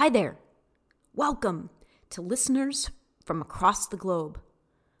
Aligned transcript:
Hi 0.00 0.08
there. 0.08 0.38
Welcome 1.14 1.68
to 2.08 2.22
listeners 2.22 2.88
from 3.22 3.42
across 3.42 3.86
the 3.86 3.98
globe. 3.98 4.40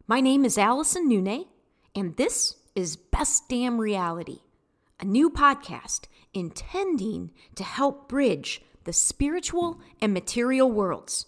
My 0.06 0.20
name 0.20 0.44
is 0.44 0.58
Allison 0.58 1.08
Nune, 1.08 1.46
and 1.94 2.18
this 2.18 2.56
is 2.74 2.96
Best 2.96 3.48
Damn 3.48 3.80
Reality, 3.80 4.40
a 5.00 5.06
new 5.06 5.30
podcast 5.30 6.00
intending 6.34 7.30
to 7.54 7.64
help 7.64 8.10
bridge 8.10 8.60
the 8.84 8.92
spiritual 8.92 9.80
and 10.02 10.12
material 10.12 10.70
worlds. 10.70 11.24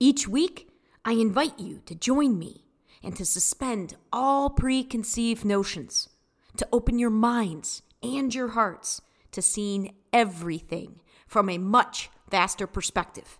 Each 0.00 0.26
week, 0.26 0.70
I 1.04 1.12
invite 1.12 1.60
you 1.60 1.82
to 1.84 1.94
join 1.94 2.38
me 2.38 2.64
and 3.02 3.14
to 3.16 3.26
suspend 3.26 3.94
all 4.10 4.48
preconceived 4.48 5.44
notions, 5.44 6.08
to 6.56 6.66
open 6.72 6.98
your 6.98 7.10
minds 7.10 7.82
and 8.02 8.34
your 8.34 8.48
hearts 8.48 9.02
to 9.32 9.42
seeing 9.42 9.96
everything 10.14 11.00
from 11.26 11.50
a 11.50 11.58
much 11.58 12.08
vaster 12.32 12.66
perspective. 12.66 13.38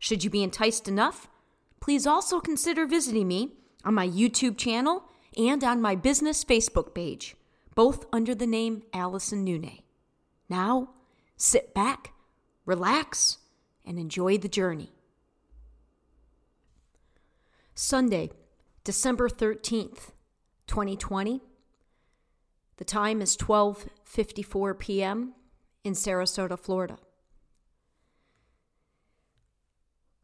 Should 0.00 0.24
you 0.24 0.30
be 0.30 0.42
enticed 0.42 0.88
enough, 0.88 1.28
please 1.78 2.06
also 2.06 2.40
consider 2.40 2.86
visiting 2.86 3.28
me 3.28 3.52
on 3.84 3.94
my 3.94 4.08
YouTube 4.08 4.56
channel 4.56 5.04
and 5.36 5.62
on 5.62 5.80
my 5.80 5.94
business 5.94 6.42
Facebook 6.44 6.94
page, 6.94 7.36
both 7.74 8.06
under 8.12 8.34
the 8.34 8.46
name 8.46 8.82
Allison 8.92 9.44
Nune. 9.44 9.82
Now, 10.48 10.90
sit 11.36 11.74
back, 11.74 12.12
relax, 12.64 13.38
and 13.84 13.98
enjoy 13.98 14.38
the 14.38 14.48
journey. 14.48 14.90
Sunday, 17.74 18.30
December 18.84 19.28
13th, 19.28 20.12
2020. 20.66 21.42
The 22.76 22.84
time 22.84 23.20
is 23.20 23.36
12:54 23.36 24.78
p.m. 24.78 25.34
in 25.82 25.92
Sarasota, 25.92 26.58
Florida. 26.58 26.98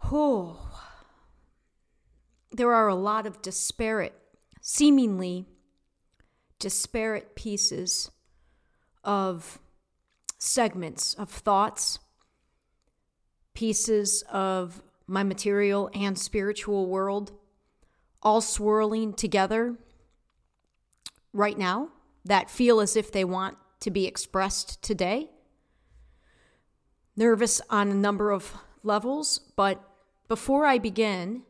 Oh. 0.04 0.66
There 2.52 2.72
are 2.74 2.88
a 2.88 2.94
lot 2.94 3.26
of 3.26 3.42
disparate, 3.42 4.14
seemingly 4.60 5.46
disparate 6.58 7.34
pieces 7.34 8.10
of 9.04 9.58
segments 10.38 11.14
of 11.14 11.30
thoughts, 11.30 11.98
pieces 13.54 14.22
of 14.30 14.82
my 15.06 15.22
material 15.22 15.90
and 15.94 16.18
spiritual 16.18 16.86
world 16.86 17.32
all 18.22 18.40
swirling 18.40 19.12
together 19.12 19.76
right 21.32 21.58
now 21.58 21.88
that 22.24 22.50
feel 22.50 22.80
as 22.80 22.96
if 22.96 23.10
they 23.10 23.24
want 23.24 23.56
to 23.80 23.90
be 23.90 24.06
expressed 24.06 24.82
today. 24.82 25.30
Nervous 27.16 27.60
on 27.70 27.88
a 27.88 27.94
number 27.94 28.30
of 28.30 28.54
levels, 28.82 29.38
but 29.56 29.82
before 30.30 30.64
I 30.64 30.78
begin 30.78 31.42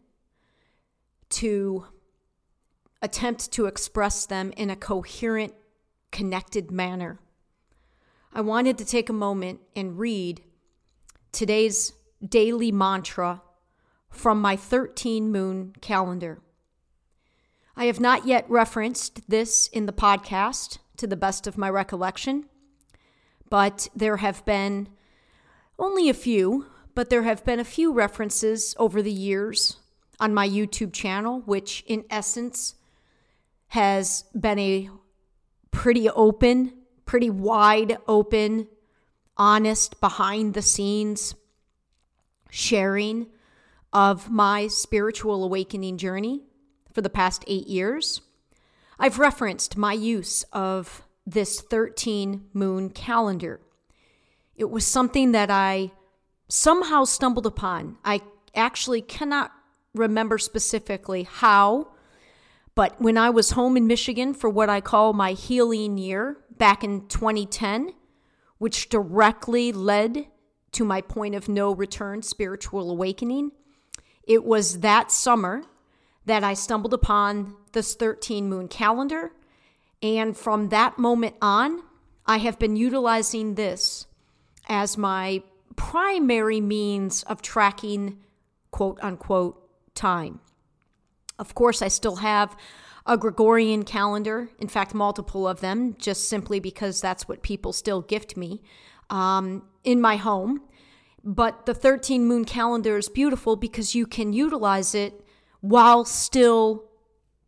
to 1.28 1.84
attempt 3.02 3.52
to 3.52 3.66
express 3.66 4.24
them 4.24 4.54
in 4.56 4.70
a 4.70 4.74
coherent, 4.74 5.52
connected 6.10 6.70
manner, 6.70 7.20
I 8.32 8.40
wanted 8.40 8.78
to 8.78 8.86
take 8.86 9.10
a 9.10 9.12
moment 9.12 9.60
and 9.76 9.98
read 9.98 10.40
today's 11.30 11.92
daily 12.26 12.72
mantra 12.72 13.42
from 14.08 14.40
my 14.40 14.56
13 14.56 15.30
moon 15.30 15.74
calendar. 15.82 16.40
I 17.76 17.84
have 17.84 18.00
not 18.00 18.26
yet 18.26 18.48
referenced 18.48 19.28
this 19.28 19.66
in 19.66 19.84
the 19.84 19.92
podcast 19.92 20.78
to 20.96 21.06
the 21.06 21.18
best 21.18 21.46
of 21.46 21.58
my 21.58 21.68
recollection, 21.68 22.46
but 23.50 23.88
there 23.94 24.16
have 24.16 24.42
been 24.46 24.88
only 25.78 26.08
a 26.08 26.14
few, 26.14 26.64
but 26.94 27.10
there 27.10 27.22
have 27.22 27.44
been 27.44 27.60
a 27.60 27.64
few 27.64 27.92
references 27.92 28.74
over 28.78 29.02
the 29.02 29.12
years 29.12 29.76
on 30.18 30.34
my 30.34 30.48
YouTube 30.48 30.92
channel, 30.92 31.42
which 31.46 31.82
in 31.86 32.04
essence 32.10 32.74
has 33.68 34.24
been 34.38 34.58
a 34.58 34.90
pretty 35.70 36.10
open, 36.10 36.72
pretty 37.06 37.30
wide 37.30 37.98
open, 38.06 38.68
honest, 39.36 40.00
behind 40.00 40.54
the 40.54 40.62
scenes 40.62 41.34
sharing 42.50 43.26
of 43.92 44.30
my 44.30 44.66
spiritual 44.66 45.44
awakening 45.44 45.96
journey 45.96 46.42
for 46.92 47.00
the 47.00 47.10
past 47.10 47.44
eight 47.46 47.66
years, 47.66 48.20
I've 48.98 49.18
referenced 49.18 49.76
my 49.76 49.92
use 49.92 50.44
of 50.52 51.02
this 51.26 51.60
13 51.60 52.46
moon 52.52 52.90
calendar. 52.90 53.60
It 54.56 54.70
was 54.70 54.86
something 54.86 55.32
that 55.32 55.50
I 55.50 55.92
somehow 56.50 57.04
stumbled 57.04 57.46
upon. 57.46 57.96
I 58.04 58.20
actually 58.54 59.00
cannot 59.00 59.52
remember 59.94 60.36
specifically 60.36 61.22
how, 61.22 61.88
but 62.74 63.00
when 63.00 63.16
I 63.16 63.30
was 63.30 63.52
home 63.52 63.76
in 63.76 63.86
Michigan 63.86 64.34
for 64.34 64.50
what 64.50 64.68
I 64.68 64.80
call 64.80 65.12
my 65.12 65.32
healing 65.32 65.96
year 65.96 66.38
back 66.58 66.82
in 66.82 67.06
2010, 67.06 67.92
which 68.58 68.88
directly 68.88 69.72
led 69.72 70.26
to 70.72 70.84
my 70.84 71.00
point 71.00 71.34
of 71.34 71.48
no 71.48 71.72
return 71.72 72.22
spiritual 72.22 72.90
awakening, 72.90 73.52
it 74.24 74.44
was 74.44 74.80
that 74.80 75.10
summer 75.10 75.62
that 76.26 76.44
I 76.44 76.54
stumbled 76.54 76.94
upon 76.94 77.56
this 77.72 77.94
13 77.94 78.48
moon 78.48 78.68
calendar. 78.68 79.32
And 80.02 80.36
from 80.36 80.68
that 80.68 80.98
moment 80.98 81.36
on, 81.40 81.82
I 82.26 82.38
have 82.38 82.58
been 82.58 82.76
utilizing 82.76 83.54
this 83.54 84.06
as 84.68 84.96
my 84.96 85.42
primary 85.80 86.60
means 86.60 87.22
of 87.22 87.40
tracking 87.40 88.18
quote 88.70 88.98
unquote 89.02 89.66
time. 89.94 90.38
Of 91.38 91.54
course, 91.54 91.80
I 91.80 91.88
still 91.88 92.16
have 92.16 92.54
a 93.06 93.16
Gregorian 93.16 93.84
calendar, 93.84 94.50
in 94.58 94.68
fact, 94.68 94.92
multiple 94.92 95.48
of 95.48 95.60
them, 95.60 95.96
just 95.98 96.28
simply 96.28 96.60
because 96.60 97.00
that's 97.00 97.26
what 97.26 97.42
people 97.42 97.72
still 97.72 98.02
gift 98.02 98.36
me 98.36 98.60
um, 99.08 99.62
in 99.82 100.02
my 100.02 100.16
home. 100.16 100.60
But 101.24 101.64
the 101.64 101.72
13 101.72 102.26
moon 102.26 102.44
calendar 102.44 102.98
is 102.98 103.08
beautiful 103.08 103.56
because 103.56 103.94
you 103.94 104.06
can 104.06 104.34
utilize 104.34 104.94
it 104.94 105.24
while 105.62 106.04
still 106.04 106.84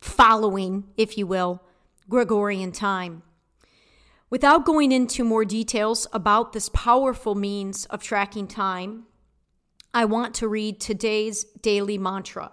following, 0.01 0.85
if 0.97 1.19
you 1.19 1.27
will, 1.27 1.63
Gregorian 2.09 2.73
time. 2.73 3.25
Without 4.33 4.65
going 4.65 4.93
into 4.93 5.25
more 5.25 5.45
details 5.45 6.07
about 6.11 6.55
this 6.55 6.71
powerful 6.71 7.35
means 7.35 7.85
of 7.91 8.03
tracking 8.03 8.47
time, 8.47 9.03
I 9.93 10.07
want 10.07 10.35
to 10.37 10.49
read 10.49 10.81
today's 10.81 11.45
daily 11.61 11.99
mantra. 11.99 12.51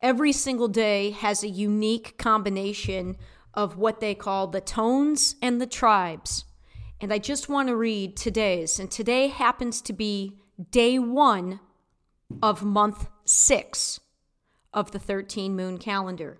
Every 0.00 0.30
single 0.30 0.68
day 0.68 1.10
has 1.10 1.42
a 1.42 1.48
unique 1.48 2.16
combination 2.18 3.16
of 3.52 3.76
what 3.76 3.98
they 3.98 4.14
call 4.14 4.46
the 4.46 4.60
tones 4.60 5.34
and 5.42 5.60
the 5.60 5.66
tribes. 5.66 6.44
And 7.00 7.12
I 7.12 7.18
just 7.18 7.48
want 7.48 7.66
to 7.66 7.74
read 7.74 8.16
today's. 8.16 8.78
And 8.78 8.88
today 8.88 9.26
happens 9.26 9.82
to 9.82 9.92
be 9.92 10.38
day 10.70 11.00
one 11.00 11.58
of 12.40 12.62
month 12.62 13.08
six 13.24 13.98
of 14.72 14.92
the 14.92 15.00
13 15.00 15.56
moon 15.56 15.78
calendar. 15.78 16.38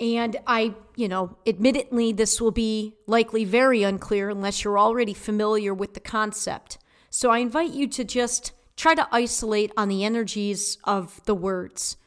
And 0.00 0.38
I, 0.46 0.74
you 0.96 1.08
know, 1.08 1.36
admittedly, 1.46 2.12
this 2.12 2.40
will 2.40 2.50
be 2.50 2.96
likely 3.06 3.44
very 3.44 3.82
unclear 3.82 4.30
unless 4.30 4.64
you're 4.64 4.78
already 4.78 5.12
familiar 5.12 5.74
with 5.74 5.92
the 5.92 6.00
concept. 6.00 6.78
So 7.10 7.30
I 7.30 7.38
invite 7.38 7.72
you 7.72 7.86
to 7.88 8.04
just 8.04 8.52
try 8.76 8.94
to 8.94 9.06
isolate 9.12 9.72
on 9.76 9.88
the 9.88 10.04
energies 10.04 10.78
of 10.84 11.22
the 11.26 11.34
words, 11.34 11.98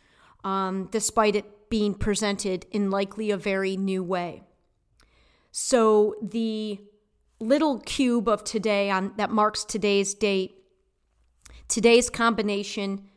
um, 0.43 0.89
despite 0.91 1.35
it 1.35 1.69
being 1.69 1.93
presented 1.93 2.65
in 2.71 2.89
likely 2.89 3.29
a 3.29 3.37
very 3.37 3.77
new 3.77 4.03
way. 4.03 4.41
So 5.51 6.15
the 6.19 6.79
little 7.39 7.79
cube 7.79 8.27
of 8.27 8.43
today 8.43 8.89
on 8.89 9.13
that 9.17 9.29
marks 9.29 9.63
today's 9.63 10.15
date, 10.15 10.55
today's 11.67 12.09
combination 12.09 13.09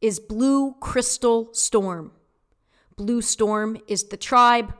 is 0.00 0.18
Blue 0.18 0.74
Crystal 0.80 1.52
Storm. 1.52 2.10
Blue 2.96 3.20
Storm 3.20 3.76
is 3.86 4.04
the 4.04 4.16
tribe, 4.16 4.72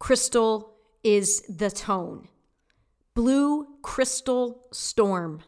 Crystal 0.00 0.74
is 1.04 1.42
the 1.42 1.70
tone. 1.70 2.26
Blue 3.14 3.66
Crystal 3.82 4.66
Storm. 4.72 5.42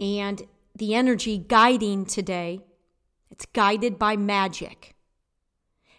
And 0.00 0.42
the 0.76 0.94
energy 0.94 1.38
guiding 1.38 2.06
today, 2.06 2.60
it's 3.32 3.46
guided 3.46 3.98
by 3.98 4.16
magic. 4.16 4.94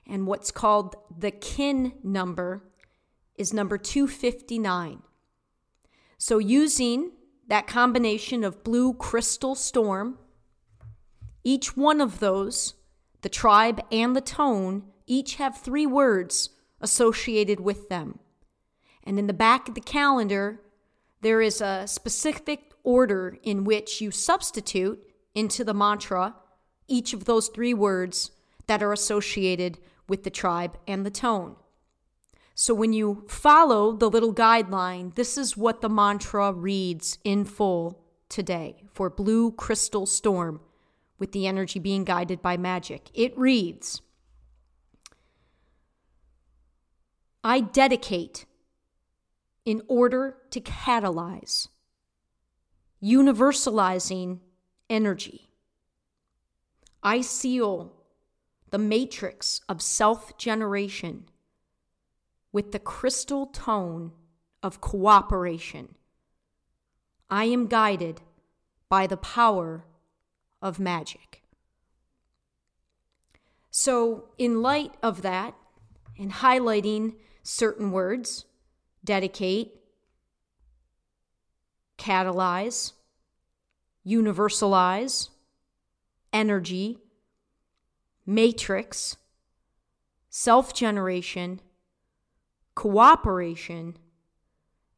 And 0.08 0.26
what's 0.26 0.52
called 0.52 0.96
the 1.16 1.32
kin 1.32 1.94
number 2.02 2.64
is 3.36 3.54
number 3.54 3.78
259. 3.78 5.02
So, 6.18 6.38
using 6.38 7.12
that 7.48 7.68
combination 7.68 8.46
of 8.46 8.64
blue 8.64 8.94
crystal 8.94 9.56
storm 9.56 10.18
each 11.44 11.76
one 11.76 12.00
of 12.00 12.20
those, 12.20 12.76
the 13.22 13.28
tribe 13.28 13.82
and 13.92 14.16
the 14.16 14.22
tone, 14.22 14.84
each 15.06 15.36
have 15.36 15.58
three 15.58 15.86
words 15.86 16.50
associated 16.82 17.60
with 17.60 17.90
them. 17.90 18.20
And 19.04 19.20
in 19.20 19.28
the 19.28 19.34
back 19.34 19.68
of 19.68 19.76
the 19.76 19.82
calendar, 19.82 20.62
there 21.22 21.42
is 21.42 21.62
a 21.62 21.88
specific 21.88 22.74
order 22.84 23.38
in 23.44 23.64
which 23.64 24.02
you 24.02 24.12
substitute 24.12 25.02
into 25.34 25.64
the 25.64 25.74
mantra 25.74 26.36
each 26.88 27.14
of 27.14 27.26
those 27.26 27.48
three 27.48 27.74
words 27.74 28.32
that 28.68 28.84
are 28.84 28.94
associated 28.94 29.80
with 30.08 30.24
the 30.24 30.30
tribe 30.30 30.78
and 30.88 31.06
the 31.06 31.12
tone. 31.12 31.56
So 32.56 32.74
when 32.74 32.94
you 32.94 33.26
follow 33.28 33.94
the 33.94 34.10
little 34.10 34.34
guideline, 34.34 35.16
this 35.16 35.38
is 35.38 35.58
what 35.58 35.82
the 35.82 35.90
mantra 35.90 36.52
reads 36.52 37.18
in 37.24 37.46
full 37.46 38.04
today 38.30 38.84
for 38.94 39.10
Blue 39.10 39.52
Crystal 39.52 40.06
Storm 40.06 40.60
with 41.18 41.32
the 41.32 41.48
energy 41.48 41.80
being 41.80 42.04
guided 42.04 42.42
by 42.42 42.58
magic. 42.58 43.10
It 43.14 43.38
reads 43.38 44.02
I 47.44 47.60
dedicate 47.60 48.45
in 49.66 49.81
order 49.88 50.38
to 50.51 50.62
catalyze, 50.62 51.68
universalizing 53.01 54.40
energy. 54.90 55.50
I 57.01 57.22
seal 57.22 57.94
the 58.69 58.78
matrix 58.78 59.62
of 59.68 59.81
self 59.81 60.38
generation 60.38 61.25
with 62.51 62.72
the 62.72 62.80
crystal 62.80 63.48
tone 63.48 64.13
of 64.62 64.80
cooperation. 64.80 65.95
I 67.30 67.45
am 67.45 67.68
guided 67.68 68.22
by 68.88 69.07
the 69.07 69.18
power 69.18 69.86
of 70.62 70.80
magic. 70.80 71.44
So, 73.69 74.30
in 74.38 74.62
light 74.62 74.94
of 75.01 75.24
that, 75.24 75.56
and 76.18 76.31
highlighting 76.31 77.16
certain 77.44 77.92
words, 77.92 78.45
dedicate, 79.04 79.74
catalyze, 81.98 82.94
universalize, 84.06 85.30
energy, 86.31 86.98
matrix, 88.25 89.18
self 90.30 90.74
generation, 90.74 91.62
cooperation, 92.75 93.98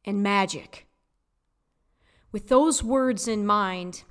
and 0.04 0.22
magic. 0.22 0.86
With 2.32 2.48
those 2.48 2.82
words 2.82 3.28
in 3.28 3.46
mind, 3.46 4.04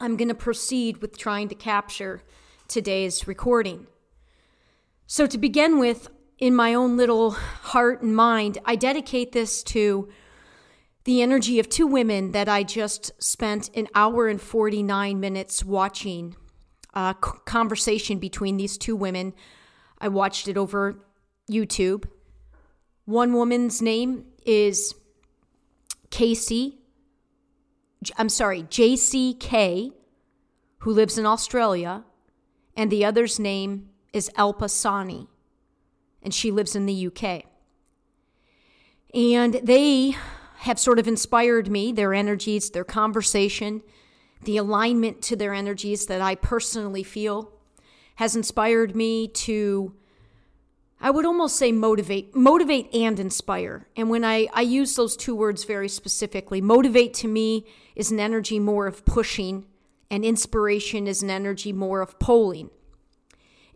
I'm 0.00 0.16
going 0.16 0.28
to 0.28 0.34
proceed 0.34 0.98
with 0.98 1.16
trying 1.16 1.48
to 1.48 1.54
capture 1.54 2.22
today's 2.68 3.26
recording. 3.26 3.86
So, 5.06 5.26
to 5.26 5.38
begin 5.38 5.78
with, 5.78 6.08
in 6.44 6.54
my 6.54 6.74
own 6.74 6.94
little 6.98 7.30
heart 7.30 8.02
and 8.02 8.14
mind, 8.14 8.58
I 8.66 8.76
dedicate 8.76 9.32
this 9.32 9.62
to 9.62 10.10
the 11.04 11.22
energy 11.22 11.58
of 11.58 11.70
two 11.70 11.86
women 11.86 12.32
that 12.32 12.50
I 12.50 12.62
just 12.62 13.12
spent 13.22 13.70
an 13.74 13.88
hour 13.94 14.28
and 14.28 14.38
49 14.38 15.18
minutes 15.18 15.64
watching 15.64 16.36
uh, 16.92 17.14
a 17.16 17.26
conversation 17.46 18.18
between 18.18 18.58
these 18.58 18.76
two 18.76 18.94
women. 18.94 19.32
I 19.98 20.08
watched 20.08 20.46
it 20.46 20.58
over 20.58 20.98
YouTube. 21.50 22.04
One 23.06 23.32
woman's 23.32 23.80
name 23.80 24.26
is 24.44 24.94
Casey, 26.10 26.76
I'm 28.18 28.28
sorry, 28.28 28.64
JCK, 28.64 29.92
who 30.80 30.90
lives 30.92 31.16
in 31.16 31.24
Australia, 31.24 32.04
and 32.76 32.90
the 32.90 33.02
other's 33.02 33.40
name 33.40 33.88
is 34.12 34.30
Alpa 34.36 34.68
Sani 34.68 35.28
and 36.24 36.34
she 36.34 36.50
lives 36.50 36.74
in 36.74 36.86
the 36.86 37.06
UK. 37.06 37.44
And 39.14 39.54
they 39.62 40.16
have 40.58 40.78
sort 40.78 40.98
of 40.98 41.06
inspired 41.06 41.70
me, 41.70 41.92
their 41.92 42.14
energies, 42.14 42.70
their 42.70 42.84
conversation, 42.84 43.82
the 44.42 44.56
alignment 44.56 45.22
to 45.22 45.36
their 45.36 45.54
energies 45.54 46.06
that 46.06 46.20
I 46.20 46.34
personally 46.34 47.02
feel 47.02 47.52
has 48.16 48.34
inspired 48.34 48.96
me 48.96 49.28
to 49.28 49.94
I 51.00 51.10
would 51.10 51.26
almost 51.26 51.56
say 51.56 51.70
motivate, 51.70 52.34
motivate 52.34 52.94
and 52.94 53.20
inspire. 53.20 53.88
And 53.94 54.08
when 54.08 54.24
I, 54.24 54.48
I 54.54 54.62
use 54.62 54.96
those 54.96 55.18
two 55.18 55.36
words 55.36 55.64
very 55.64 55.88
specifically, 55.88 56.62
motivate 56.62 57.12
to 57.14 57.28
me 57.28 57.66
is 57.94 58.10
an 58.10 58.18
energy 58.18 58.58
more 58.58 58.86
of 58.86 59.04
pushing, 59.04 59.66
and 60.10 60.24
inspiration 60.24 61.06
is 61.06 61.22
an 61.22 61.28
energy 61.28 61.74
more 61.74 62.00
of 62.00 62.18
pulling. 62.18 62.70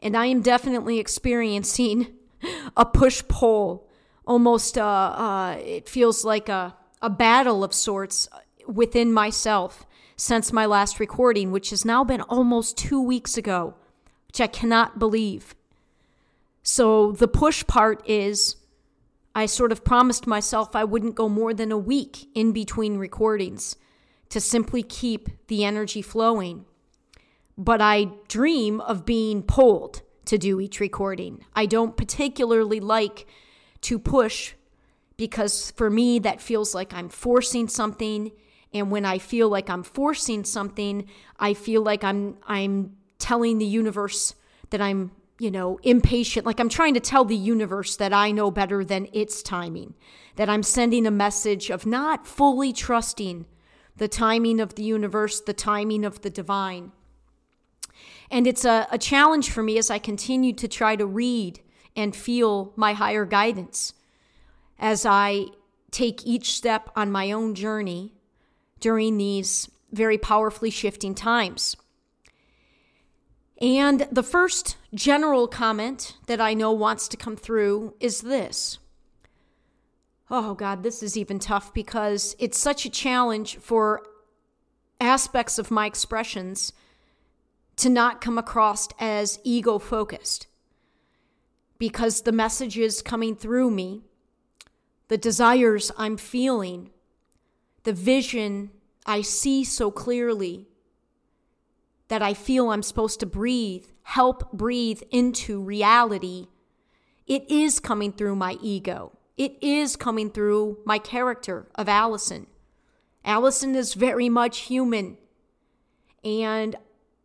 And 0.02 0.16
I 0.16 0.26
am 0.26 0.40
definitely 0.40 0.98
experiencing 0.98 2.06
a 2.76 2.87
push 2.87 3.23
pull, 3.29 3.88
almost 4.26 4.79
uh, 4.79 4.85
uh, 4.85 5.56
it 5.61 5.88
feels 5.88 6.25
like 6.25 6.49
a, 6.49 6.76
a 7.02 7.11
battle 7.11 7.64
of 7.64 7.75
sorts 7.75 8.29
within 8.67 9.12
myself 9.12 9.87
since 10.17 10.52
my 10.52 10.67
last 10.67 11.00
recording, 11.00 11.52
which 11.52 11.70
has 11.70 11.85
now 11.85 12.05
been 12.05 12.20
almost 12.23 12.76
two 12.76 13.00
weeks 13.00 13.37
ago, 13.37 13.75
which 14.26 14.40
I 14.40 14.46
cannot 14.46 14.99
believe. 14.99 15.55
So 16.62 17.12
the 17.12 17.29
push 17.29 17.67
part 17.67 18.06
is 18.06 18.56
I 19.35 19.46
sort 19.46 19.73
of 19.73 19.85
promised 19.85 20.26
myself 20.26 20.75
I 20.75 20.85
wouldn't 20.85 21.14
go 21.14 21.29
more 21.29 21.55
than 21.55 21.70
a 21.70 21.79
week 21.79 22.29
in 22.35 22.52
between 22.52 22.99
recordings 22.99 23.76
to 24.31 24.40
simply 24.40 24.82
keep 24.82 25.29
the 25.46 25.64
energy 25.64 26.02
flowing. 26.02 26.64
But 27.56 27.81
I 27.81 28.08
dream 28.26 28.81
of 28.81 29.06
being 29.06 29.43
pulled 29.43 30.02
to 30.28 30.38
do 30.38 30.60
each 30.60 30.78
recording. 30.78 31.44
I 31.54 31.66
don't 31.66 31.96
particularly 31.96 32.80
like 32.80 33.26
to 33.82 33.98
push 33.98 34.54
because 35.16 35.72
for 35.72 35.90
me, 35.90 36.19
that 36.20 36.40
feels 36.40 36.75
like 36.75 36.94
I'm 36.94 37.08
forcing 37.08 37.66
something. 37.66 38.30
And 38.72 38.90
when 38.90 39.04
I 39.04 39.19
feel 39.19 39.48
like 39.48 39.69
I'm 39.69 39.82
forcing 39.82 40.44
something, 40.44 41.08
I 41.38 41.54
feel 41.54 41.82
like 41.82 42.04
I'm, 42.04 42.36
I'm 42.46 42.96
telling 43.19 43.58
the 43.58 43.66
universe 43.66 44.34
that 44.70 44.80
I'm, 44.80 45.12
you 45.38 45.50
know, 45.50 45.78
impatient. 45.82 46.44
Like 46.44 46.60
I'm 46.60 46.69
trying 46.69 46.94
to 46.94 47.00
tell 47.00 47.25
the 47.25 47.36
universe 47.36 47.96
that 47.96 48.12
I 48.12 48.30
know 48.30 48.50
better 48.50 48.84
than 48.84 49.08
its 49.12 49.42
timing, 49.42 49.94
that 50.36 50.48
I'm 50.48 50.62
sending 50.62 51.06
a 51.06 51.10
message 51.10 51.70
of 51.70 51.86
not 51.86 52.26
fully 52.26 52.72
trusting 52.72 53.46
the 53.96 54.08
timing 54.08 54.60
of 54.60 54.75
the 54.75 54.82
universe, 54.82 55.40
the 55.40 55.52
timing 55.54 56.04
of 56.04 56.20
the 56.20 56.30
divine. 56.30 56.92
And 58.30 58.46
it's 58.46 58.64
a, 58.64 58.86
a 58.90 58.98
challenge 58.98 59.50
for 59.50 59.62
me 59.62 59.78
as 59.78 59.90
I 59.90 59.98
continue 59.98 60.52
to 60.54 60.69
try 60.69 60.96
to 60.96 61.06
read 61.06 61.60
and 61.96 62.14
feel 62.14 62.72
my 62.76 62.92
higher 62.92 63.25
guidance 63.25 63.94
as 64.78 65.06
I 65.06 65.46
take 65.90 66.26
each 66.26 66.52
step 66.52 66.90
on 66.94 67.10
my 67.10 67.32
own 67.32 67.54
journey 67.54 68.14
during 68.80 69.16
these 69.16 69.69
very 69.90 70.19
powerfully 70.19 70.70
shifting 70.70 71.14
times. 71.14 71.76
And 73.61 74.06
the 74.12 74.23
first 74.23 74.76
general 74.94 75.49
comment 75.49 76.16
that 76.26 76.40
I 76.40 76.54
know 76.54 76.70
wants 76.70 77.08
to 77.08 77.16
come 77.16 77.37
through 77.37 77.94
is 77.99 78.20
this. 78.20 78.78
Oh, 80.30 80.54
God, 80.54 80.82
this 80.82 81.02
is 81.02 81.16
even 81.16 81.38
tough 81.38 81.73
because 81.73 82.37
it's 82.38 82.58
such 82.58 82.85
a 82.85 82.90
challenge 82.90 83.56
for 83.56 84.02
aspects 85.00 85.58
of 85.58 85.70
my 85.70 85.87
expressions 85.87 86.73
to 87.78 87.88
not 87.88 88.20
come 88.20 88.38
across 88.38 88.88
as 88.99 89.38
ego 89.44 89.78
focused 89.78 90.47
because 91.78 92.23
the 92.23 92.32
messages 92.32 93.02
coming 93.02 93.37
through 93.37 93.70
me, 93.70 94.02
the 95.08 95.16
desires 95.16 95.90
I'm 95.97 96.16
feeling, 96.16 96.90
the 97.85 97.92
vision 97.92 98.70
I 99.06 99.23
see 99.23 99.64
so 99.64 99.90
clearly 99.90 100.66
that 102.08 102.23
I 102.23 102.35
feel 102.35 102.70
I'm 102.70 102.82
supposed 102.82 103.20
to 103.20 103.26
breathe, 103.26 103.87
help 104.02 104.52
breathe 104.52 105.02
into 105.11 105.61
reality, 105.61 106.49
it 107.26 107.49
is 107.50 107.78
coming 107.78 108.12
through 108.12 108.37
my 108.37 108.56
ego. 108.61 109.12
It 109.37 109.56
is 109.61 109.94
coming 109.94 110.30
through 110.30 110.78
my 110.85 110.99
character 110.99 111.68
of 111.75 111.88
Allison. 111.88 112.47
Allison 113.25 113.76
is 113.76 113.94
very 113.94 114.28
much 114.28 114.61
human. 114.61 115.18
And 116.25 116.76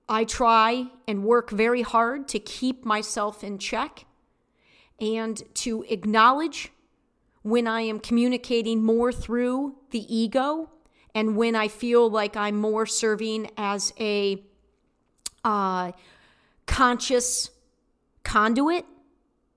I 0.07 0.25
try 0.25 0.87
and 1.07 1.23
work 1.23 1.49
very 1.49 1.81
hard 1.81 2.27
to 2.29 2.39
keep 2.39 2.85
myself 2.85 3.43
in 3.43 3.57
check 3.57 4.05
and 4.99 5.41
to 5.55 5.83
acknowledge 5.89 6.71
when 7.41 7.67
I 7.67 7.81
am 7.81 7.99
communicating 7.99 8.83
more 8.83 9.11
through 9.11 9.75
the 9.91 10.13
ego 10.13 10.69
and 11.15 11.35
when 11.35 11.55
I 11.55 11.67
feel 11.67 12.09
like 12.09 12.35
I'm 12.35 12.55
more 12.55 12.85
serving 12.85 13.49
as 13.57 13.93
a 13.99 14.41
uh, 15.43 15.91
conscious 16.65 17.51
conduit 18.23 18.85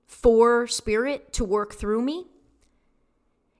for 0.06 0.66
spirit 0.66 1.32
to 1.34 1.44
work 1.44 1.74
through 1.74 2.02
me. 2.02 2.26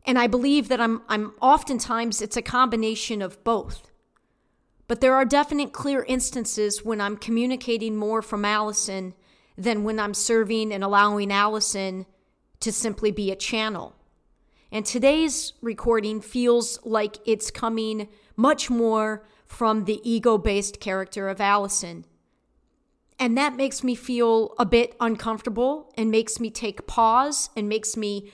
And 0.05 0.19
I 0.19 0.27
believe 0.27 0.69
that 0.69 0.81
I'm, 0.81 1.03
I'm 1.09 1.33
oftentimes, 1.41 2.23
it's 2.23 2.37
a 2.37 2.43
combination 2.43 3.23
of 3.23 3.43
both. 3.43 3.91
But 4.89 5.01
there 5.01 5.15
are 5.15 5.25
definite 5.25 5.73
clear 5.73 6.05
instances 6.05 6.85
when 6.85 7.01
I'm 7.01 7.17
communicating 7.17 7.97
more 7.97 8.23
from 8.23 8.45
Allison 8.45 9.15
than 9.57 9.85
when 9.85 9.99
I'm 9.99 10.15
serving 10.15 10.73
and 10.73 10.85
allowing 10.85 11.33
Allison 11.33 12.07
to 12.61 12.71
simply 12.73 13.11
be 13.11 13.31
a 13.31 13.37
channel. 13.37 13.97
And 14.71 14.85
today's 14.85 15.55
recording 15.61 16.21
feels 16.21 16.79
like 16.85 17.17
it's 17.25 17.51
coming 17.51 18.09
much 18.37 18.69
more 18.71 19.27
from 19.47 19.85
the 19.85 20.01
ego 20.09 20.39
based 20.39 20.81
character 20.81 21.29
of 21.29 21.41
Allison. 21.41 22.05
And 23.19 23.37
that 23.39 23.57
makes 23.57 23.83
me 23.83 23.95
feel 23.95 24.55
a 24.59 24.67
bit 24.67 24.95
uncomfortable 25.01 25.93
and 25.97 26.11
makes 26.11 26.39
me 26.39 26.51
take 26.51 26.87
pause 26.87 27.49
and 27.57 27.69
makes 27.69 27.97
me 27.97 28.31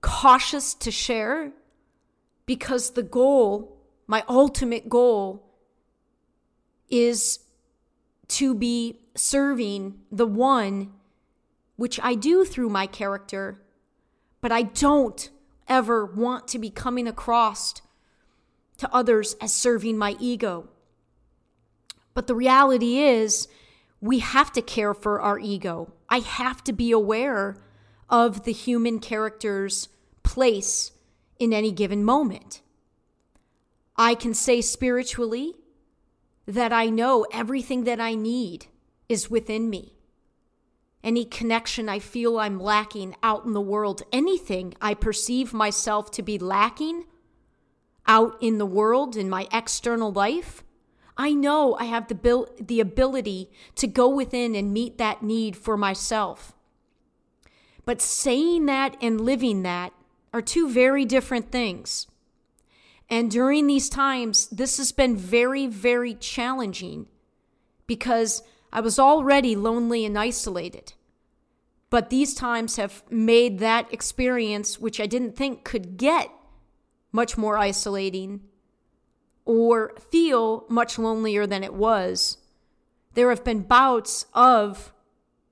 cautious 0.00 0.74
to 0.74 0.90
share 0.90 1.52
because 2.44 2.90
the 2.90 3.02
goal, 3.02 3.78
my 4.08 4.24
ultimate 4.28 4.88
goal, 4.88 5.51
is 6.92 7.40
to 8.28 8.54
be 8.54 9.00
serving 9.16 9.98
the 10.12 10.26
one 10.26 10.92
which 11.76 11.98
I 12.02 12.14
do 12.14 12.44
through 12.44 12.68
my 12.68 12.86
character, 12.86 13.60
but 14.40 14.52
I 14.52 14.62
don't 14.62 15.30
ever 15.66 16.04
want 16.04 16.46
to 16.48 16.58
be 16.58 16.70
coming 16.70 17.08
across 17.08 17.74
to 18.76 18.94
others 18.94 19.34
as 19.40 19.52
serving 19.52 19.96
my 19.96 20.16
ego. 20.20 20.68
But 22.14 22.26
the 22.26 22.34
reality 22.34 22.98
is, 22.98 23.48
we 24.00 24.18
have 24.18 24.52
to 24.52 24.60
care 24.60 24.92
for 24.92 25.20
our 25.20 25.38
ego. 25.38 25.92
I 26.10 26.18
have 26.18 26.62
to 26.64 26.72
be 26.72 26.90
aware 26.90 27.56
of 28.10 28.44
the 28.44 28.52
human 28.52 28.98
character's 28.98 29.88
place 30.22 30.92
in 31.38 31.54
any 31.54 31.72
given 31.72 32.04
moment. 32.04 32.60
I 33.96 34.14
can 34.14 34.34
say 34.34 34.60
spiritually 34.60 35.54
that 36.46 36.72
I 36.72 36.86
know 36.86 37.26
everything 37.32 37.84
that 37.84 38.00
I 38.00 38.14
need 38.14 38.66
is 39.08 39.30
within 39.30 39.70
me. 39.70 39.94
Any 41.04 41.24
connection 41.24 41.88
I 41.88 41.98
feel 41.98 42.38
I'm 42.38 42.60
lacking 42.60 43.16
out 43.22 43.44
in 43.44 43.52
the 43.52 43.60
world, 43.60 44.02
anything 44.12 44.74
I 44.80 44.94
perceive 44.94 45.52
myself 45.52 46.10
to 46.12 46.22
be 46.22 46.38
lacking 46.38 47.04
out 48.06 48.36
in 48.40 48.58
the 48.58 48.66
world, 48.66 49.16
in 49.16 49.28
my 49.28 49.48
external 49.52 50.12
life, 50.12 50.62
I 51.16 51.32
know 51.32 51.76
I 51.78 51.84
have 51.84 52.08
the, 52.08 52.14
bil- 52.14 52.48
the 52.58 52.80
ability 52.80 53.50
to 53.76 53.86
go 53.86 54.08
within 54.08 54.54
and 54.54 54.72
meet 54.72 54.98
that 54.98 55.22
need 55.22 55.56
for 55.56 55.76
myself. 55.76 56.54
But 57.84 58.00
saying 58.00 58.66
that 58.66 58.96
and 59.00 59.20
living 59.20 59.62
that 59.62 59.92
are 60.32 60.42
two 60.42 60.70
very 60.70 61.04
different 61.04 61.52
things. 61.52 62.06
And 63.12 63.30
during 63.30 63.66
these 63.66 63.90
times, 63.90 64.46
this 64.46 64.78
has 64.78 64.90
been 64.90 65.18
very, 65.18 65.66
very 65.66 66.14
challenging 66.14 67.08
because 67.86 68.42
I 68.72 68.80
was 68.80 68.98
already 68.98 69.54
lonely 69.54 70.06
and 70.06 70.18
isolated. 70.18 70.94
But 71.90 72.08
these 72.08 72.32
times 72.32 72.76
have 72.76 73.02
made 73.10 73.58
that 73.58 73.92
experience, 73.92 74.78
which 74.78 74.98
I 74.98 75.04
didn't 75.04 75.36
think 75.36 75.62
could 75.62 75.98
get 75.98 76.30
much 77.12 77.36
more 77.36 77.58
isolating 77.58 78.44
or 79.44 79.92
feel 80.10 80.64
much 80.70 80.98
lonelier 80.98 81.46
than 81.46 81.62
it 81.62 81.74
was. 81.74 82.38
There 83.12 83.28
have 83.28 83.44
been 83.44 83.60
bouts 83.60 84.24
of 84.32 84.94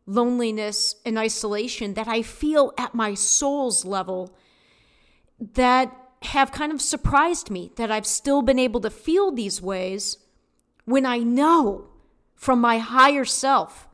loneliness 0.06 0.94
and 1.04 1.18
isolation 1.18 1.92
that 1.92 2.08
I 2.08 2.22
feel 2.22 2.72
at 2.78 2.94
my 2.94 3.12
soul's 3.12 3.84
level 3.84 4.34
that 5.38 5.94
have 6.22 6.52
kind 6.52 6.72
of 6.72 6.82
surprised 6.82 7.50
me 7.50 7.72
that 7.76 7.90
I've 7.90 8.06
still 8.06 8.42
been 8.42 8.58
able 8.58 8.80
to 8.80 8.90
feel 8.90 9.30
these 9.30 9.62
ways 9.62 10.18
when 10.84 11.06
I 11.06 11.18
know 11.18 11.88
from 12.34 12.60
my 12.60 12.78
higher 12.78 13.24
self, 13.24 13.88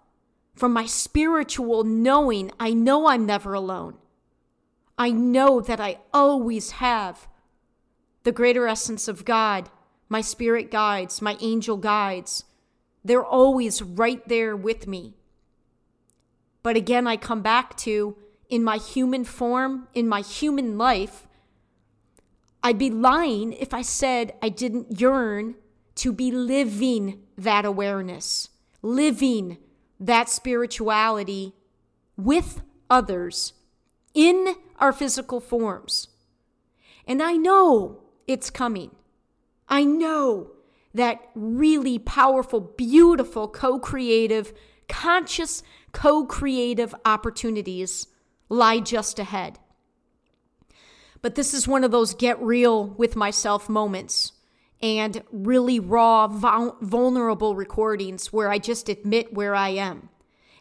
from 0.55 0.73
my 0.73 0.87
spiritual 0.87 1.85
knowing, 1.85 2.51
I 2.59 2.73
know 2.73 3.09
I'm 3.09 3.27
never 3.27 3.55
alone. 3.55 3.99
I 4.99 5.11
know 5.11 5.61
that 5.61 5.81
I 5.81 5.99
always 6.13 6.73
have 6.73 7.29
the 8.23 8.33
greater 8.33 8.67
essence 8.67 9.09
of 9.09 9.25
God, 9.25 9.69
my 10.09 10.21
spirit 10.21 10.71
guides, 10.71 11.21
my 11.21 11.37
angel 11.41 11.77
guides. 11.77 12.45
They're 13.05 13.25
always 13.25 13.83
right 13.83 14.27
there 14.27 14.57
with 14.57 14.87
me. 14.87 15.15
But 16.63 16.77
again, 16.77 17.07
I 17.07 17.17
come 17.17 17.43
back 17.43 17.77
to 17.79 18.17
in 18.49 18.65
my 18.65 18.79
human 18.79 19.25
form, 19.25 19.89
in 19.95 20.09
my 20.09 20.21
human 20.23 20.79
life, 20.79 21.27
I'd 22.67 22.79
be 22.79 22.91
lying 22.91 23.53
if 23.53 23.73
I 23.73 23.83
said 23.83 24.35
I 24.43 24.49
didn't 24.49 25.01
yearn 25.01 25.55
to 25.95 26.13
be 26.13 26.33
living 26.33 27.21
that 27.39 27.65
awareness, 27.65 28.49
living 28.83 29.59
that 30.01 30.29
spirituality 30.29 31.55
with 32.17 32.63
others 32.91 33.53
in 34.15 34.57
our 34.81 34.93
physical 34.93 35.39
forms. 35.39 36.09
And 37.07 37.23
I 37.23 37.35
know 37.35 38.03
it's 38.27 38.51
coming. 38.51 38.91
I 39.69 39.85
know 39.85 40.51
that 40.93 41.21
really 41.37 42.01
powerful, 42.01 42.59
beautiful, 42.59 43.47
co 43.47 43.79
creative, 43.79 44.53
conscious, 44.89 45.63
co 45.93 46.27
creative 46.27 46.97
opportunities 47.05 48.09
lie 48.49 48.81
just 48.81 49.21
ahead. 49.21 49.61
But 51.27 51.35
this 51.35 51.55
is 51.55 51.67
one 51.67 51.83
of 51.83 51.91
those 51.91 52.15
get 52.15 52.41
real 52.41 52.87
with 52.87 53.17
myself 53.17 53.69
moments 53.69 54.31
and 54.81 55.25
really 55.33 55.81
raw, 55.81 56.29
vulnerable 56.29 57.57
recordings 57.57 58.33
where 58.33 58.49
I 58.49 58.59
just 58.59 58.89
admit 58.89 59.35
where 59.35 59.53
I 59.53 59.71
am. 59.71 60.09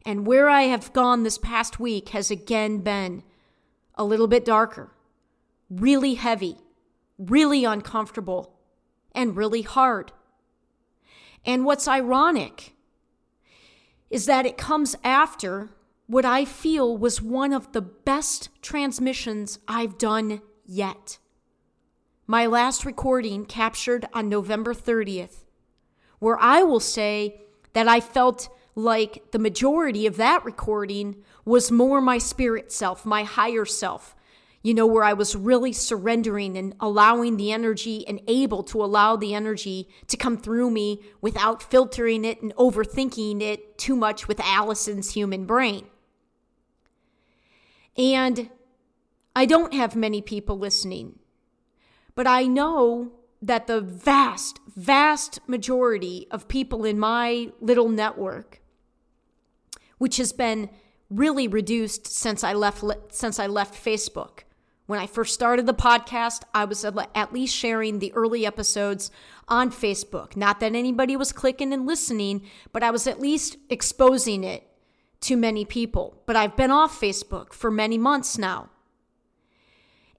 And 0.07 0.25
where 0.25 0.49
I 0.49 0.63
have 0.63 0.91
gone 0.91 1.21
this 1.21 1.37
past 1.37 1.79
week 1.79 2.09
has 2.09 2.31
again 2.31 2.79
been 2.79 3.21
a 3.93 4.03
little 4.03 4.25
bit 4.25 4.43
darker, 4.43 4.91
really 5.69 6.15
heavy, 6.15 6.57
really 7.19 7.63
uncomfortable, 7.63 8.57
and 9.13 9.37
really 9.37 9.61
hard. 9.61 10.13
And 11.45 11.63
what's 11.63 11.87
ironic 11.87 12.73
is 14.09 14.25
that 14.25 14.47
it 14.47 14.57
comes 14.57 14.95
after 15.03 15.69
what 16.07 16.25
I 16.25 16.43
feel 16.43 16.97
was 16.97 17.21
one 17.21 17.53
of 17.53 17.71
the 17.71 17.83
best 17.83 18.49
transmissions 18.63 19.59
I've 19.67 19.99
done 19.99 20.41
yet. 20.65 21.19
My 22.27 22.45
last 22.45 22.85
recording 22.85 23.45
captured 23.45 24.07
on 24.13 24.29
November 24.29 24.73
30th, 24.73 25.45
where 26.19 26.39
I 26.39 26.63
will 26.63 26.79
say 26.79 27.41
that 27.73 27.87
I 27.87 27.99
felt 27.99 28.49
like 28.75 29.31
the 29.31 29.39
majority 29.39 30.05
of 30.05 30.17
that 30.17 30.43
recording 30.43 31.17
was 31.45 31.71
more 31.71 32.01
my 32.01 32.17
spirit 32.17 32.71
self, 32.71 33.05
my 33.05 33.23
higher 33.23 33.65
self, 33.65 34.15
you 34.63 34.73
know, 34.73 34.87
where 34.87 35.03
I 35.03 35.13
was 35.13 35.35
really 35.35 35.71
surrendering 35.71 36.57
and 36.57 36.73
allowing 36.79 37.37
the 37.37 37.51
energy 37.51 38.05
and 38.07 38.19
able 38.27 38.63
to 38.63 38.83
allow 38.83 39.15
the 39.15 39.35
energy 39.35 39.87
to 40.07 40.17
come 40.17 40.37
through 40.37 40.71
me 40.71 41.01
without 41.21 41.61
filtering 41.61 42.25
it 42.25 42.41
and 42.41 42.53
overthinking 42.55 43.41
it 43.41 43.77
too 43.77 43.95
much 43.95 44.27
with 44.27 44.39
Allison's 44.39 45.13
human 45.13 45.45
brain. 45.45 45.85
And 47.95 48.49
I 49.35 49.45
don't 49.45 49.73
have 49.73 49.95
many 49.95 50.21
people 50.21 50.57
listening, 50.57 51.19
but 52.15 52.25
I 52.25 52.47
know 52.47 53.11
that 53.41 53.67
the 53.67 53.81
vast, 53.81 54.59
vast 54.75 55.39
majority 55.47 56.27
of 56.31 56.47
people 56.47 56.85
in 56.85 56.97
my 56.97 57.51
little 57.59 57.89
network, 57.89 58.61
which 59.97 60.17
has 60.17 60.31
been 60.31 60.69
really 61.09 61.47
reduced 61.47 62.07
since 62.07 62.43
I 62.43 62.53
left 62.53 62.83
since 63.09 63.37
I 63.37 63.47
left 63.47 63.83
Facebook. 63.83 64.39
When 64.87 64.99
I 64.99 65.07
first 65.07 65.33
started 65.33 65.65
the 65.65 65.73
podcast, 65.73 66.43
I 66.53 66.65
was 66.65 66.85
at 66.85 67.33
least 67.33 67.55
sharing 67.55 67.99
the 67.99 68.13
early 68.13 68.45
episodes 68.45 69.09
on 69.47 69.71
Facebook. 69.71 70.35
Not 70.35 70.59
that 70.59 70.75
anybody 70.75 71.15
was 71.15 71.31
clicking 71.31 71.73
and 71.73 71.87
listening, 71.87 72.43
but 72.71 72.83
I 72.83 72.91
was 72.91 73.07
at 73.07 73.19
least 73.19 73.57
exposing 73.69 74.43
it 74.43 74.63
to 75.21 75.35
many 75.35 75.65
people. 75.65 76.21
But 76.27 76.35
I've 76.35 76.55
been 76.55 76.69
off 76.69 77.01
Facebook 77.01 77.51
for 77.51 77.71
many 77.71 77.97
months 77.97 78.37
now. 78.37 78.69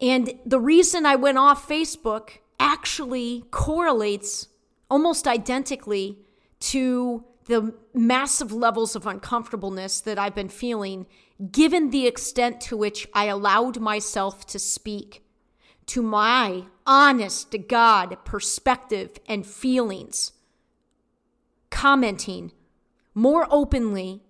And 0.00 0.35
the 0.45 0.61
reason 0.61 1.07
I 1.07 1.17
went 1.17 1.38
off 1.38 1.69
Facebook 1.69 2.38
actually 2.61 3.45
correlates 3.50 4.49
almost 4.91 5.26
identically 5.26 6.19
to 6.61 7.25
the 7.47 7.75
massive 7.95 8.53
levels 8.53 8.97
of 8.97 9.07
uncomfortableness 9.07 10.00
that 10.00 10.19
I've 10.19 10.35
been 10.35 10.49
feeling, 10.49 11.07
given 11.50 11.91
the 11.91 12.07
extent 12.07 12.61
to 12.62 12.76
which 12.76 13.09
I 13.15 13.26
allowed 13.26 13.81
myself 13.81 14.47
to 14.49 14.59
speak 14.59 15.23
to 15.87 16.03
my 16.03 16.65
honest 16.87 17.53
to 17.53 17.59
God 17.59 18.19
perspective 18.25 19.19
and 19.29 19.47
feelings, 19.47 20.33
commenting 21.71 22.53
more 23.15 23.47
openly 23.50 24.23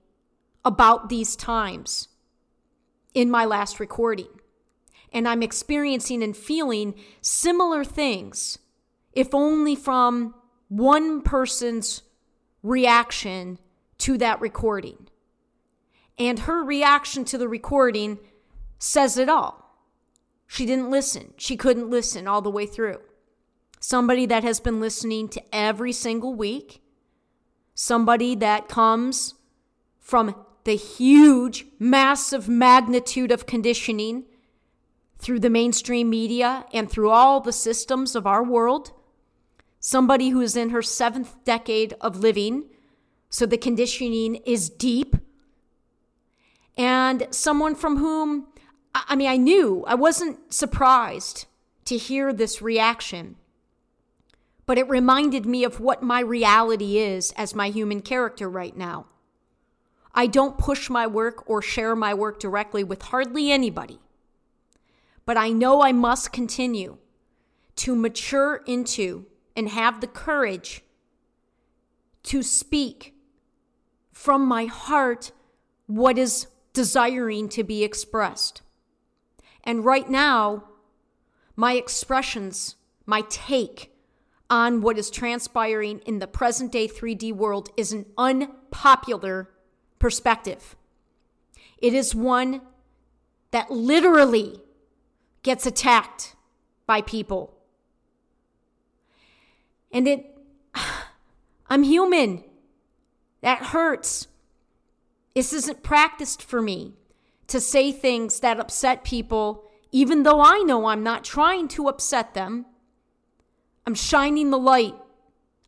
about 0.65 1.09
these 1.09 1.35
times 1.35 2.09
in 3.15 3.31
my 3.31 3.45
last 3.45 3.81
recording. 3.81 4.36
And 5.17 5.27
I'm 5.27 5.43
experiencing 5.43 6.23
and 6.23 6.37
feeling 6.37 6.95
similar 7.23 7.85
things, 7.85 8.59
if 9.13 9.35
only 9.35 9.75
from 9.75 10.35
one 10.69 11.23
person's 11.23 12.03
reaction 12.63 13.59
to 13.99 14.19
that 14.19 14.41
recording. 14.41 15.09
And 16.19 16.41
her 16.41 16.63
reaction 16.63 17.25
to 17.27 17.39
the 17.39 17.49
recording 17.49 18.19
says 18.79 19.17
it 19.17 19.29
all. 19.31 19.81
She 20.47 20.67
didn't 20.67 20.91
listen. 20.91 21.33
She 21.39 21.57
couldn't 21.57 21.89
listen 21.89 22.29
all 22.29 22.43
the 22.43 22.51
way 22.51 22.67
through. 22.67 23.01
somebody 23.81 24.27
that 24.27 24.43
has 24.43 24.61
been 24.61 24.81
listening 24.81 25.29
to 25.29 25.43
every 25.55 25.93
single 25.93 26.35
week, 26.35 26.83
somebody 27.75 28.35
that 28.35 28.69
comes 28.69 29.35
from 30.01 30.35
the 30.65 30.77
huge, 30.77 31.67
massive 31.79 32.49
magnitude 32.49 33.31
of 33.31 33.47
conditioning 33.47 34.25
through 35.19 35.41
the 35.41 35.51
mainstream 35.51 36.11
media 36.11 36.67
and 36.73 36.91
through 36.91 37.11
all 37.11 37.41
the 37.41 37.53
systems 37.53 38.15
of 38.15 38.27
our 38.27 38.43
world, 38.43 38.93
somebody 39.81 40.31
who 40.31 40.41
is 40.41 40.57
in 40.57 40.71
her 40.71 40.83
seventh 40.83 41.45
decade 41.45 41.95
of 42.01 42.19
living, 42.19 42.65
so 43.31 43.47
the 43.47 43.59
conditioning 43.59 44.37
is 44.47 44.71
deep, 44.71 45.17
and 46.77 47.27
someone 47.31 47.75
from 47.75 47.97
whom, 47.97 48.49
I 48.95 49.17
mean, 49.17 49.29
I 49.29 49.37
knew, 49.37 49.85
I 49.87 49.95
wasn't 49.95 50.53
surprised 50.53 51.47
to 51.87 51.97
hear 51.97 52.33
this 52.33 52.61
reaction 52.61 53.37
but 54.67 54.79
it 54.79 54.89
reminded 54.89 55.47
me 55.47 55.65
of 55.65 55.81
what 55.81 56.03
my 56.03 56.21
reality 56.21 56.99
is 56.99 57.33
as 57.37 57.55
my 57.55 57.69
human 57.69 58.03
character 58.03 58.51
right 58.51 58.77
now. 58.77 59.07
I 60.13 60.27
don't 60.27 60.59
push 60.59 60.91
my 60.91 61.07
work 61.07 61.49
or 61.49 61.63
share 61.63 61.95
my 61.95 62.13
work 62.13 62.41
directly 62.41 62.83
with 62.83 63.03
hardly 63.03 63.53
anybody. 63.53 64.01
But 65.27 65.37
I 65.37 65.51
know 65.51 65.83
I 65.83 65.93
must 65.93 66.33
continue 66.33 66.99
to 67.77 67.95
mature 67.95 68.63
into 68.67 69.27
and 69.55 69.69
have 69.69 70.01
the 70.01 70.07
courage 70.07 70.83
to 72.23 72.43
speak 72.43 73.15
from 74.13 74.47
my 74.47 74.65
heart 74.65 75.33
what 75.87 76.17
is 76.17 76.47
desiring 76.73 77.49
to 77.51 77.63
be 77.63 77.85
expressed. 77.85 78.63
And 79.65 79.85
right 79.85 80.09
now, 80.09 80.65
my 81.57 81.75
expressions, 81.75 82.77
my 83.05 83.23
take, 83.29 83.93
on 84.49 84.81
what 84.81 84.97
is 84.97 85.11
transpiring 85.11 85.99
in 86.01 86.21
the 86.21 86.27
present 86.27 86.71
day 86.71 86.87
3D 86.87 87.33
world 87.33 87.71
is 87.77 87.93
an 87.93 88.07
unpopular 88.17 89.51
perspective. 89.99 90.77
It 91.79 91.95
is 91.95 92.15
one 92.15 92.61
that 93.51 93.71
literally 93.71 94.61
gets 95.47 95.65
attacked 95.65 96.35
by 96.87 97.01
people. 97.01 97.55
And 99.93 100.09
it, 100.09 100.27
I'm 101.71 101.85
human. 101.85 102.43
That 103.43 103.67
hurts. 103.67 104.27
This 105.37 105.53
isn't 105.53 105.85
practiced 105.85 106.43
for 106.43 106.61
me 106.61 106.95
to 107.47 107.61
say 107.61 107.93
things 107.93 108.41
that 108.41 108.59
upset 108.59 109.05
people, 109.05 109.63
even 109.93 110.25
though 110.25 110.41
I 110.41 110.65
know 110.67 110.87
I'm 110.87 111.05
not 111.05 111.23
trying 111.23 111.69
to 111.69 111.87
upset 111.87 112.35
them. 112.35 112.67
I'm 113.87 113.95
shining 113.95 114.51
the 114.51 114.59
light 114.59 114.97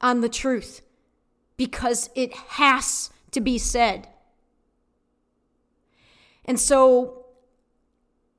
on 0.01 0.23
the 0.23 0.29
truth 0.29 0.83
because 1.57 2.11
it 2.17 2.35
has 2.35 3.11
to 3.31 3.41
be 3.41 3.59
said. 3.59 4.09
And 6.45 6.59
so, 6.59 7.27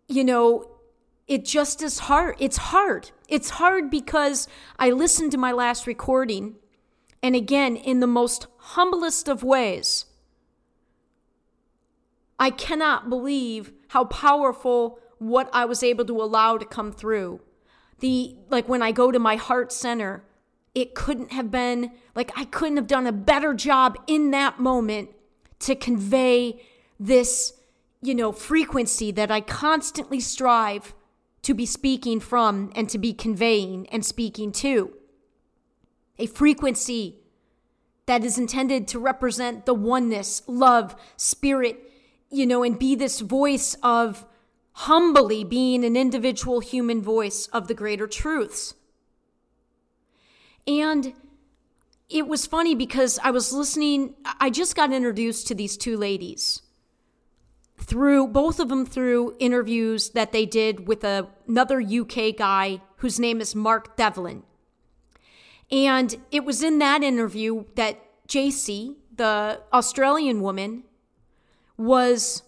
you 0.09 0.25
know, 0.25 0.68
it 1.29 1.45
just 1.45 1.81
is 1.81 1.99
hard. 1.99 2.35
It's 2.39 2.57
hard. 2.57 3.11
It's 3.29 3.51
hard 3.51 3.89
because 3.89 4.47
I 4.77 4.89
listened 4.89 5.31
to 5.31 5.37
my 5.37 5.51
last 5.51 5.87
recording, 5.87 6.55
and 7.21 7.35
again, 7.35 7.75
in 7.75 7.99
the 7.99 8.07
most 8.07 8.47
humblest 8.57 9.29
of 9.29 9.43
ways, 9.43 10.07
I 12.39 12.49
cannot 12.49 13.09
believe 13.09 13.71
how 13.89 14.05
powerful 14.05 14.99
what 15.19 15.49
I 15.53 15.65
was 15.65 15.83
able 15.83 16.05
to 16.05 16.21
allow 16.21 16.57
to 16.57 16.65
come 16.65 16.91
through 16.91 17.41
the 17.99 18.35
like 18.49 18.67
when 18.67 18.81
I 18.81 18.91
go 18.91 19.11
to 19.11 19.19
my 19.19 19.35
heart 19.35 19.71
center, 19.71 20.23
it 20.73 20.95
couldn't 20.95 21.31
have 21.31 21.51
been 21.51 21.91
like 22.15 22.31
I 22.35 22.45
couldn't 22.45 22.77
have 22.77 22.87
done 22.87 23.05
a 23.05 23.11
better 23.11 23.53
job 23.53 23.97
in 24.07 24.31
that 24.31 24.59
moment 24.59 25.09
to 25.59 25.75
convey 25.75 26.61
this, 26.99 27.53
you 28.01 28.15
know, 28.15 28.31
frequency 28.31 29.11
that 29.11 29.29
I 29.29 29.41
constantly 29.41 30.19
strive 30.19 30.93
to 31.43 31.53
be 31.53 31.65
speaking 31.65 32.19
from 32.19 32.71
and 32.75 32.89
to 32.89 32.97
be 32.97 33.13
conveying 33.13 33.87
and 33.89 34.05
speaking 34.05 34.51
to. 34.51 34.93
A 36.17 36.27
frequency 36.27 37.19
that 38.05 38.23
is 38.23 38.37
intended 38.37 38.87
to 38.87 38.99
represent 38.99 39.65
the 39.65 39.73
oneness, 39.73 40.41
love, 40.47 40.95
spirit, 41.15 41.91
you 42.29 42.45
know, 42.45 42.63
and 42.63 42.77
be 42.77 42.95
this 42.95 43.19
voice 43.19 43.75
of 43.83 44.25
humbly 44.73 45.43
being 45.43 45.83
an 45.83 45.95
individual 45.95 46.59
human 46.59 47.01
voice 47.01 47.47
of 47.47 47.67
the 47.67 47.73
greater 47.73 48.07
truths. 48.07 48.73
And 50.67 51.13
it 52.09 52.27
was 52.27 52.45
funny 52.45 52.75
because 52.75 53.19
I 53.23 53.31
was 53.31 53.53
listening, 53.53 54.15
I 54.39 54.49
just 54.49 54.75
got 54.75 54.91
introduced 54.91 55.47
to 55.47 55.55
these 55.55 55.77
two 55.77 55.97
ladies 55.97 56.61
through 57.79 58.27
both 58.27 58.59
of 58.59 58.69
them 58.69 58.85
through 58.85 59.35
interviews 59.39 60.11
that 60.11 60.31
they 60.31 60.45
did 60.45 60.87
with 60.87 61.03
a, 61.03 61.27
another 61.47 61.81
UK 61.81 62.35
guy 62.37 62.81
whose 62.97 63.19
name 63.19 63.41
is 63.41 63.55
Mark 63.55 63.95
Devlin. 63.95 64.43
And 65.71 66.15
it 66.31 66.43
was 66.45 66.63
in 66.63 66.79
that 66.79 67.03
interview 67.03 67.65
that 67.75 67.99
JC, 68.27 68.95
the 69.15 69.61
Australian 69.71 70.41
woman, 70.41 70.83
was 71.77 72.43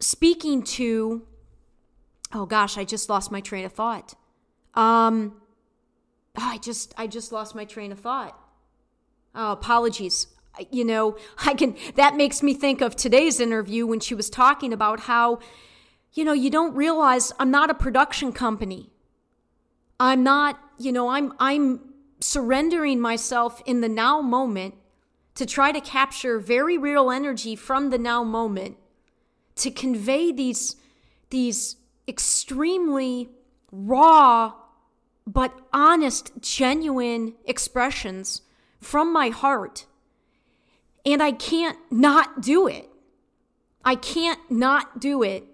speaking 0.00 0.62
to 0.62 1.26
oh 2.34 2.46
gosh, 2.46 2.76
I 2.76 2.84
just 2.84 3.08
lost 3.08 3.30
my 3.30 3.40
train 3.40 3.64
of 3.64 3.72
thought. 3.72 4.14
Um, 4.74 5.40
oh, 6.36 6.42
I 6.42 6.58
just 6.58 6.92
I 6.98 7.06
just 7.06 7.32
lost 7.32 7.54
my 7.54 7.64
train 7.64 7.92
of 7.92 8.00
thought. 8.00 8.38
Oh, 9.34 9.52
apologies. 9.52 10.26
You 10.70 10.84
know, 10.84 11.16
I 11.44 11.54
can 11.54 11.76
that 11.96 12.16
makes 12.16 12.42
me 12.42 12.54
think 12.54 12.80
of 12.80 12.96
today's 12.96 13.40
interview 13.40 13.86
when 13.86 14.00
she 14.00 14.14
was 14.14 14.30
talking 14.30 14.72
about 14.72 15.00
how 15.00 15.40
you 16.12 16.24
know, 16.24 16.32
you 16.32 16.48
don't 16.48 16.74
realize 16.76 17.32
I'm 17.40 17.50
not 17.50 17.70
a 17.70 17.74
production 17.74 18.32
company. 18.32 18.90
I'm 19.98 20.22
not, 20.22 20.60
you 20.78 20.92
know, 20.92 21.08
I'm 21.08 21.32
I'm 21.38 21.80
surrendering 22.20 23.00
myself 23.00 23.60
in 23.66 23.80
the 23.80 23.88
now 23.88 24.20
moment 24.20 24.74
to 25.34 25.44
try 25.44 25.72
to 25.72 25.80
capture 25.80 26.38
very 26.38 26.78
real 26.78 27.10
energy 27.10 27.56
from 27.56 27.90
the 27.90 27.98
now 27.98 28.22
moment 28.22 28.76
to 29.56 29.70
convey 29.70 30.30
these 30.30 30.76
these 31.30 31.76
extremely 32.06 33.28
raw 33.72 34.52
but 35.26 35.58
honest, 35.72 36.32
genuine 36.40 37.34
expressions 37.46 38.42
from 38.80 39.12
my 39.12 39.30
heart. 39.30 39.86
And 41.04 41.22
I 41.22 41.32
can't 41.32 41.78
not 41.90 42.40
do 42.40 42.66
it. 42.66 42.88
I 43.84 43.94
can't 43.94 44.40
not 44.50 45.00
do 45.00 45.22
it. 45.22 45.44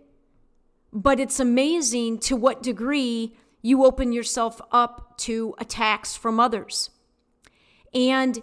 But 0.92 1.20
it's 1.20 1.40
amazing 1.40 2.18
to 2.20 2.36
what 2.36 2.62
degree 2.62 3.36
you 3.62 3.84
open 3.84 4.12
yourself 4.12 4.60
up 4.72 5.18
to 5.18 5.54
attacks 5.58 6.16
from 6.16 6.40
others. 6.40 6.90
And 7.94 8.40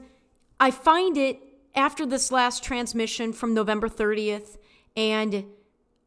I 0.60 0.72
find 0.72 1.18
it 1.18 1.40
after 1.76 2.06
this 2.06 2.32
last 2.32 2.64
transmission 2.64 3.34
from 3.34 3.54
November 3.54 3.88
30th 3.88 4.58
and 4.96 5.46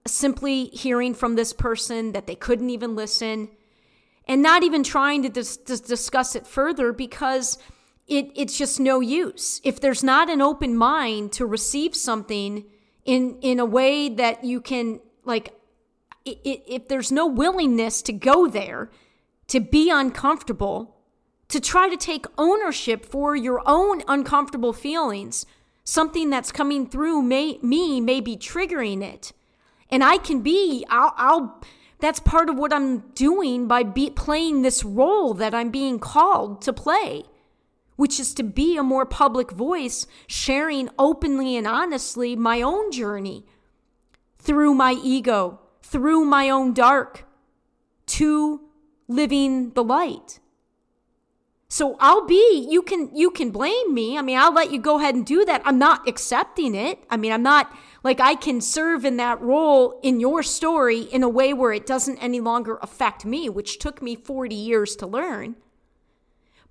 simply 0.07 0.67
hearing 0.67 1.15
from 1.15 1.37
this 1.37 1.53
person 1.53 2.13
that 2.13 2.27
they 2.27 2.35
couldn't 2.35 2.71
even 2.71 2.97
listen 2.97 3.49
and 4.27 4.43
not 4.43 4.63
even 4.63 4.83
trying 4.83 5.23
to 5.23 5.29
dis- 5.29 5.57
discuss 5.57 6.35
it 6.35 6.47
further 6.47 6.93
because 6.93 7.59
it, 8.11 8.31
it's 8.35 8.59
just 8.59 8.79
no 8.79 9.01
use. 9.01 9.61
If 9.65 9.81
there's 9.81 10.05
not 10.05 10.29
an 10.29 10.43
open 10.43 10.77
mind 10.77 11.33
to 11.33 11.47
receive 11.47 11.95
something 11.95 12.65
in, 13.05 13.39
in 13.41 13.59
a 13.59 13.65
way 13.65 14.09
that 14.09 14.45
you 14.45 14.61
can, 14.61 15.01
like, 15.25 15.55
it, 16.27 16.39
if 16.45 16.89
there's 16.89 17.11
no 17.11 17.27
willingness 17.27 18.03
to 18.03 18.13
go 18.13 18.47
there, 18.47 18.91
to 19.47 19.61
be 19.61 19.91
uncomfortable, 19.91 20.97
to 21.49 21.61
try 21.61 21.89
to 21.89 21.97
take 21.97 22.27
ownership 22.37 23.07
for 23.07 23.35
your 23.35 23.63
own 23.65 24.03
uncomfortable 24.07 24.75
feelings, 24.75 25.47
something 25.85 26.29
that's 26.29 26.53
coming 26.53 26.87
through 26.87 27.23
may, 27.23 27.59
me 27.63 28.01
may 28.01 28.21
be 28.21 28.37
triggering 28.37 29.03
it 29.03 29.33
and 29.91 30.05
I 30.05 30.19
can 30.19 30.41
be, 30.41 30.85
I'll, 30.89 31.13
I'll 31.17 31.61
that's 31.99 32.21
part 32.21 32.49
of 32.49 32.57
what 32.57 32.73
I'm 32.73 33.01
doing 33.15 33.67
by 33.67 33.83
be, 33.83 34.09
playing 34.11 34.63
this 34.63 34.85
role 34.85 35.35
that 35.35 35.55
I'm 35.55 35.71
being 35.71 35.99
called 35.99 36.63
to 36.63 36.73
play, 36.73 37.25
which 38.01 38.19
is 38.19 38.33
to 38.33 38.43
be 38.43 38.79
a 38.79 38.83
more 38.83 39.05
public 39.05 39.51
voice, 39.51 40.07
sharing 40.27 40.89
openly 40.99 41.55
and 41.55 41.67
honestly 41.67 42.35
my 42.35 42.63
own 42.63 42.91
journey 42.91 43.45
through 44.39 44.73
my 44.73 44.93
ego, 44.93 45.61
through 45.83 46.25
my 46.25 46.49
own 46.49 46.73
dark, 46.73 47.27
to 48.07 48.59
living 49.07 49.69
the 49.73 49.85
light. 49.85 50.41
So 51.69 51.99
I'll 52.01 52.27
be 52.27 52.67
you 52.71 52.81
can 52.81 53.15
you 53.15 53.31
can 53.31 53.51
blame 53.51 53.93
me. 53.93 54.17
I 54.17 54.23
mean, 54.23 54.39
I'll 54.39 54.55
let 54.55 54.73
you 54.73 54.81
go 54.81 54.99
ahead 54.99 55.15
and 55.15 55.27
do 55.27 55.45
that. 55.45 55.61
I'm 55.67 55.79
not 55.79 56.09
accepting 56.09 56.75
it. 56.75 57.05
I 57.11 57.19
mean, 57.19 57.33
I'm 57.33 57.43
not 57.43 57.71
like 58.03 58.19
I 58.19 58.35
can 58.35 58.63
serve 58.63 59.05
in 59.05 59.19
that 59.19 59.43
role 59.43 60.01
in 60.03 60.21
your 60.21 60.43
story 60.43 61.01
in 61.01 61.23
a 61.23 61.29
way 61.29 61.53
where 61.53 61.75
it 61.75 61.85
doesn't 61.85 62.17
any 62.17 62.41
longer 62.41 62.79
affect 62.81 63.27
me, 63.27 63.51
which 63.51 63.79
took 63.79 64.01
me 64.01 64.17
40 64.17 64.55
years 64.55 64.97
to 64.97 65.07
learn. 65.07 65.57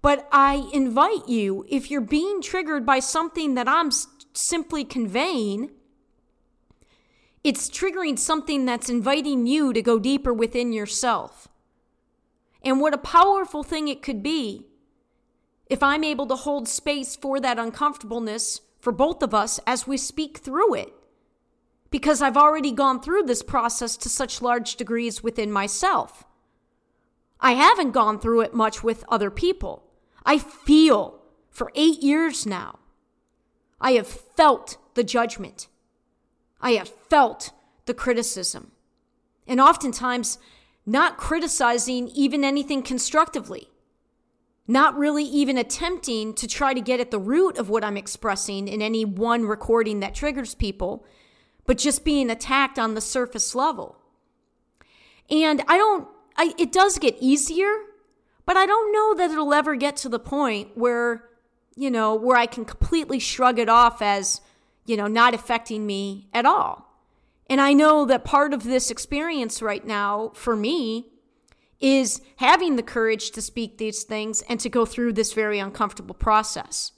But 0.01 0.27
I 0.31 0.69
invite 0.73 1.27
you, 1.27 1.65
if 1.67 1.91
you're 1.91 2.01
being 2.01 2.41
triggered 2.41 2.85
by 2.85 2.99
something 2.99 3.55
that 3.55 3.67
I'm 3.67 3.91
simply 4.33 4.85
conveying, 4.85 5.71
it's 7.43 7.69
triggering 7.69 8.17
something 8.17 8.65
that's 8.65 8.89
inviting 8.89 9.45
you 9.45 9.73
to 9.73 9.81
go 9.81 9.99
deeper 9.99 10.33
within 10.33 10.71
yourself. 10.71 11.47
And 12.61 12.79
what 12.79 12.93
a 12.93 12.97
powerful 12.97 13.63
thing 13.63 13.87
it 13.87 14.01
could 14.01 14.21
be 14.21 14.67
if 15.67 15.83
I'm 15.83 16.03
able 16.03 16.27
to 16.27 16.35
hold 16.35 16.67
space 16.67 17.15
for 17.15 17.39
that 17.39 17.59
uncomfortableness 17.59 18.61
for 18.79 18.91
both 18.91 19.21
of 19.21 19.33
us 19.33 19.59
as 19.67 19.87
we 19.87 19.97
speak 19.97 20.39
through 20.39 20.75
it. 20.75 20.93
Because 21.91 22.21
I've 22.21 22.37
already 22.37 22.71
gone 22.71 23.01
through 23.01 23.23
this 23.23 23.43
process 23.43 23.97
to 23.97 24.09
such 24.09 24.41
large 24.41 24.75
degrees 24.75 25.23
within 25.23 25.51
myself. 25.51 26.23
I 27.39 27.53
haven't 27.53 27.91
gone 27.91 28.19
through 28.19 28.41
it 28.41 28.53
much 28.53 28.83
with 28.83 29.05
other 29.09 29.31
people. 29.31 29.88
I 30.25 30.37
feel 30.37 31.21
for 31.49 31.71
eight 31.75 32.01
years 32.01 32.45
now. 32.45 32.79
I 33.81 33.93
have 33.93 34.07
felt 34.07 34.77
the 34.95 35.03
judgment. 35.03 35.67
I 36.61 36.71
have 36.71 36.89
felt 36.89 37.51
the 37.85 37.93
criticism. 37.93 38.71
And 39.47 39.59
oftentimes, 39.59 40.37
not 40.85 41.17
criticizing 41.17 42.07
even 42.09 42.43
anything 42.43 42.81
constructively, 42.81 43.69
not 44.67 44.97
really 44.97 45.23
even 45.23 45.57
attempting 45.57 46.33
to 46.35 46.47
try 46.47 46.73
to 46.73 46.81
get 46.81 46.99
at 46.99 47.11
the 47.11 47.19
root 47.19 47.57
of 47.57 47.69
what 47.69 47.83
I'm 47.83 47.97
expressing 47.97 48.67
in 48.67 48.81
any 48.81 49.05
one 49.05 49.45
recording 49.45 49.99
that 49.99 50.15
triggers 50.15 50.55
people, 50.55 51.05
but 51.65 51.77
just 51.77 52.03
being 52.03 52.29
attacked 52.29 52.77
on 52.77 52.93
the 52.93 53.01
surface 53.01 53.55
level. 53.55 53.97
And 55.29 55.63
I 55.67 55.77
don't, 55.77 56.07
I, 56.35 56.53
it 56.57 56.71
does 56.71 56.97
get 56.99 57.17
easier, 57.19 57.71
but 58.49 58.57
I 58.57 58.65
don't 58.65 58.91
know 58.91 59.13
that 59.13 59.29
it'll 59.29 59.53
ever 59.53 59.75
get 59.75 59.95
to 59.97 60.09
the 60.09 60.17
point 60.17 60.71
where, 60.73 61.23
you 61.75 61.91
know, 61.91 62.15
where 62.15 62.35
I 62.35 62.47
can 62.47 62.65
completely 62.65 63.19
shrug 63.19 63.59
it 63.59 63.69
off 63.69 64.01
as, 64.01 64.41
you 64.87 64.97
know, 64.97 65.05
not 65.05 65.35
affecting 65.35 65.85
me 65.85 66.29
at 66.33 66.47
all. 66.47 66.99
And 67.47 67.61
I 67.61 67.73
know 67.73 68.05
that 68.05 68.25
part 68.25 68.51
of 68.51 68.63
this 68.63 68.89
experience 68.89 69.61
right 69.61 69.85
now 69.85 70.31
for 70.33 70.55
me 70.55 71.11
is 71.79 72.23
having 72.37 72.75
the 72.75 72.81
courage 72.81 73.29
to 73.33 73.41
speak 73.43 73.77
these 73.77 74.01
things 74.01 74.41
and 74.49 74.59
to 74.61 74.67
go 74.67 74.83
through 74.83 75.13
this 75.13 75.31
very 75.31 75.59
uncomfortable 75.59 76.15
process. 76.15 76.93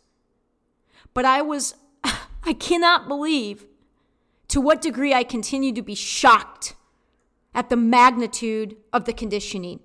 But 1.13 1.25
I 1.25 1.41
was, 1.41 1.75
I 2.45 2.53
cannot 2.53 3.09
believe 3.09 3.65
to 4.47 4.61
what 4.61 4.81
degree 4.81 5.13
I 5.13 5.25
continue 5.25 5.73
to 5.73 5.81
be 5.81 5.95
shocked 5.95 6.75
at 7.53 7.67
the 7.67 7.75
magnitude 7.75 8.77
of 8.93 9.03
the 9.03 9.11
conditioning. 9.11 9.81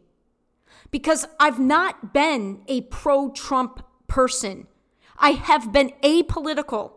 Because 0.90 1.26
I've 1.38 1.58
not 1.58 2.12
been 2.12 2.62
a 2.68 2.82
pro 2.82 3.30
Trump 3.30 3.84
person, 4.06 4.66
I 5.18 5.30
have 5.30 5.72
been 5.72 5.92
apolitical 6.02 6.92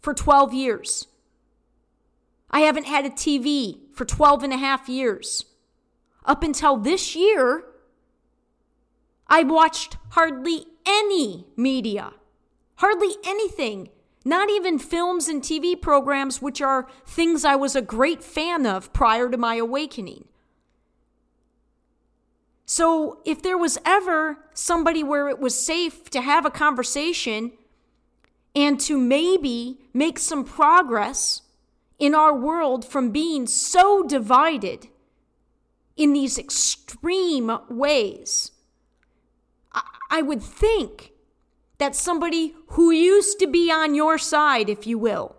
for 0.00 0.14
12 0.14 0.52
years. 0.52 1.06
I 2.50 2.60
haven't 2.60 2.86
had 2.86 3.06
a 3.06 3.10
TV 3.10 3.78
for 3.94 4.04
12 4.04 4.42
and 4.42 4.52
a 4.52 4.56
half 4.56 4.88
years. 4.88 5.44
Up 6.24 6.42
until 6.42 6.76
this 6.76 7.14
year, 7.14 7.64
I 9.28 9.44
watched 9.44 9.96
hardly 10.10 10.66
any 10.84 11.46
media, 11.56 12.12
hardly 12.76 13.14
anything, 13.24 13.88
not 14.24 14.50
even 14.50 14.78
films 14.78 15.28
and 15.28 15.42
TV 15.42 15.80
programs, 15.80 16.42
which 16.42 16.60
are 16.60 16.88
things 17.06 17.44
I 17.44 17.56
was 17.56 17.76
a 17.76 17.82
great 17.82 18.22
fan 18.22 18.66
of 18.66 18.92
prior 18.92 19.30
to 19.30 19.38
my 19.38 19.54
awakening. 19.54 20.26
So, 22.72 23.18
if 23.24 23.42
there 23.42 23.58
was 23.58 23.78
ever 23.84 24.38
somebody 24.54 25.02
where 25.02 25.28
it 25.28 25.40
was 25.40 25.58
safe 25.58 26.08
to 26.10 26.20
have 26.20 26.46
a 26.46 26.52
conversation 26.52 27.50
and 28.54 28.78
to 28.82 28.96
maybe 28.96 29.80
make 29.92 30.20
some 30.20 30.44
progress 30.44 31.42
in 31.98 32.14
our 32.14 32.32
world 32.32 32.84
from 32.84 33.10
being 33.10 33.48
so 33.48 34.04
divided 34.04 34.86
in 35.96 36.12
these 36.12 36.38
extreme 36.38 37.50
ways. 37.68 38.52
I 40.08 40.22
would 40.22 40.40
think 40.40 41.10
that 41.78 41.96
somebody 41.96 42.54
who 42.68 42.92
used 42.92 43.40
to 43.40 43.48
be 43.48 43.72
on 43.72 43.96
your 43.96 44.16
side, 44.16 44.68
if 44.68 44.86
you 44.86 44.96
will, 44.96 45.34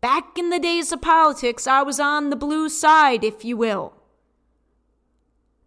back 0.00 0.38
in 0.38 0.50
the 0.50 0.60
days 0.60 0.92
of 0.92 1.02
politics, 1.02 1.66
I 1.66 1.82
was 1.82 1.98
on 1.98 2.30
the 2.30 2.36
blue 2.36 2.68
side, 2.68 3.24
if 3.24 3.44
you 3.44 3.56
will. 3.56 3.97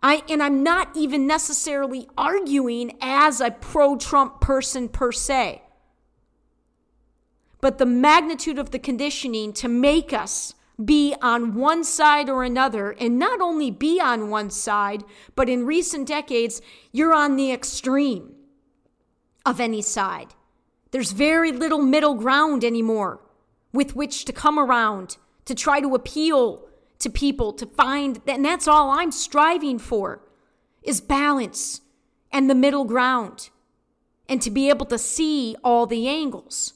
I, 0.03 0.23
and 0.29 0.41
I'm 0.41 0.63
not 0.63 0.95
even 0.95 1.27
necessarily 1.27 2.07
arguing 2.17 2.97
as 3.01 3.39
a 3.39 3.51
pro 3.51 3.97
Trump 3.97 4.41
person 4.41 4.89
per 4.89 5.11
se 5.11 5.61
but 7.61 7.77
the 7.77 7.85
magnitude 7.85 8.57
of 8.57 8.71
the 8.71 8.79
conditioning 8.79 9.53
to 9.53 9.69
make 9.69 10.11
us 10.11 10.55
be 10.83 11.15
on 11.21 11.53
one 11.53 11.83
side 11.83 12.27
or 12.27 12.43
another, 12.43 12.91
and 12.99 13.19
not 13.19 13.39
only 13.39 13.69
be 13.69 14.01
on 14.01 14.31
one 14.31 14.49
side, 14.49 15.03
but 15.35 15.47
in 15.47 15.65
recent 15.65 16.07
decades, 16.07 16.59
you're 16.91 17.13
on 17.13 17.35
the 17.35 17.51
extreme 17.51 18.33
of 19.45 19.59
any 19.59 19.81
side. 19.81 20.33
There's 20.89 21.11
very 21.11 21.51
little 21.51 21.81
middle 21.81 22.15
ground 22.15 22.63
anymore 22.63 23.21
with 23.71 23.95
which 23.95 24.25
to 24.25 24.33
come 24.33 24.57
around, 24.57 25.17
to 25.45 25.53
try 25.53 25.79
to 25.79 25.93
appeal 25.93 26.67
to 27.01 27.09
people, 27.09 27.53
to 27.53 27.65
find, 27.65 28.21
and 28.27 28.45
that's 28.45 28.67
all 28.67 28.89
I'm 28.89 29.11
striving 29.11 29.79
for 29.79 30.21
is 30.81 31.01
balance 31.01 31.81
and 32.31 32.49
the 32.49 32.55
middle 32.55 32.85
ground, 32.85 33.49
and 34.29 34.41
to 34.41 34.49
be 34.49 34.69
able 34.69 34.85
to 34.85 34.97
see 34.97 35.55
all 35.63 35.85
the 35.85 36.07
angles. 36.07 36.73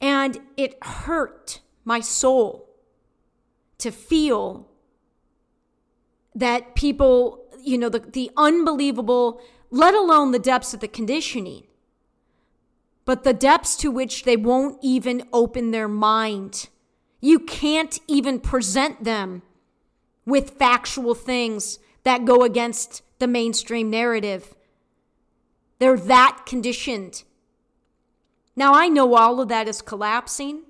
And 0.00 0.40
it 0.56 0.82
hurt 0.82 1.60
my 1.84 2.00
soul 2.00 2.70
to 3.78 3.90
feel 3.90 4.68
that 6.34 6.74
people, 6.74 7.44
you 7.62 7.78
know, 7.78 7.88
the, 7.88 8.00
the 8.00 8.30
unbelievable, 8.36 9.40
let 9.70 9.94
alone 9.94 10.32
the 10.32 10.38
depths 10.38 10.74
of 10.74 10.80
the 10.80 10.88
conditioning, 10.88 11.66
but 13.04 13.24
the 13.24 13.32
depths 13.32 13.76
to 13.76 13.90
which 13.90 14.24
they 14.24 14.36
won't 14.36 14.78
even 14.82 15.24
open 15.32 15.70
their 15.70 15.88
mind. 15.88 16.68
You 17.26 17.40
can't 17.40 17.98
even 18.06 18.38
present 18.38 19.02
them 19.02 19.42
with 20.24 20.50
factual 20.60 21.12
things 21.12 21.80
that 22.04 22.24
go 22.24 22.44
against 22.44 23.02
the 23.18 23.26
mainstream 23.26 23.90
narrative. 23.90 24.54
They're 25.80 25.96
that 25.96 26.44
conditioned. 26.46 27.24
Now, 28.54 28.74
I 28.74 28.86
know 28.86 29.16
all 29.16 29.40
of 29.40 29.48
that 29.48 29.66
is 29.66 29.82
collapsing. 29.82 30.62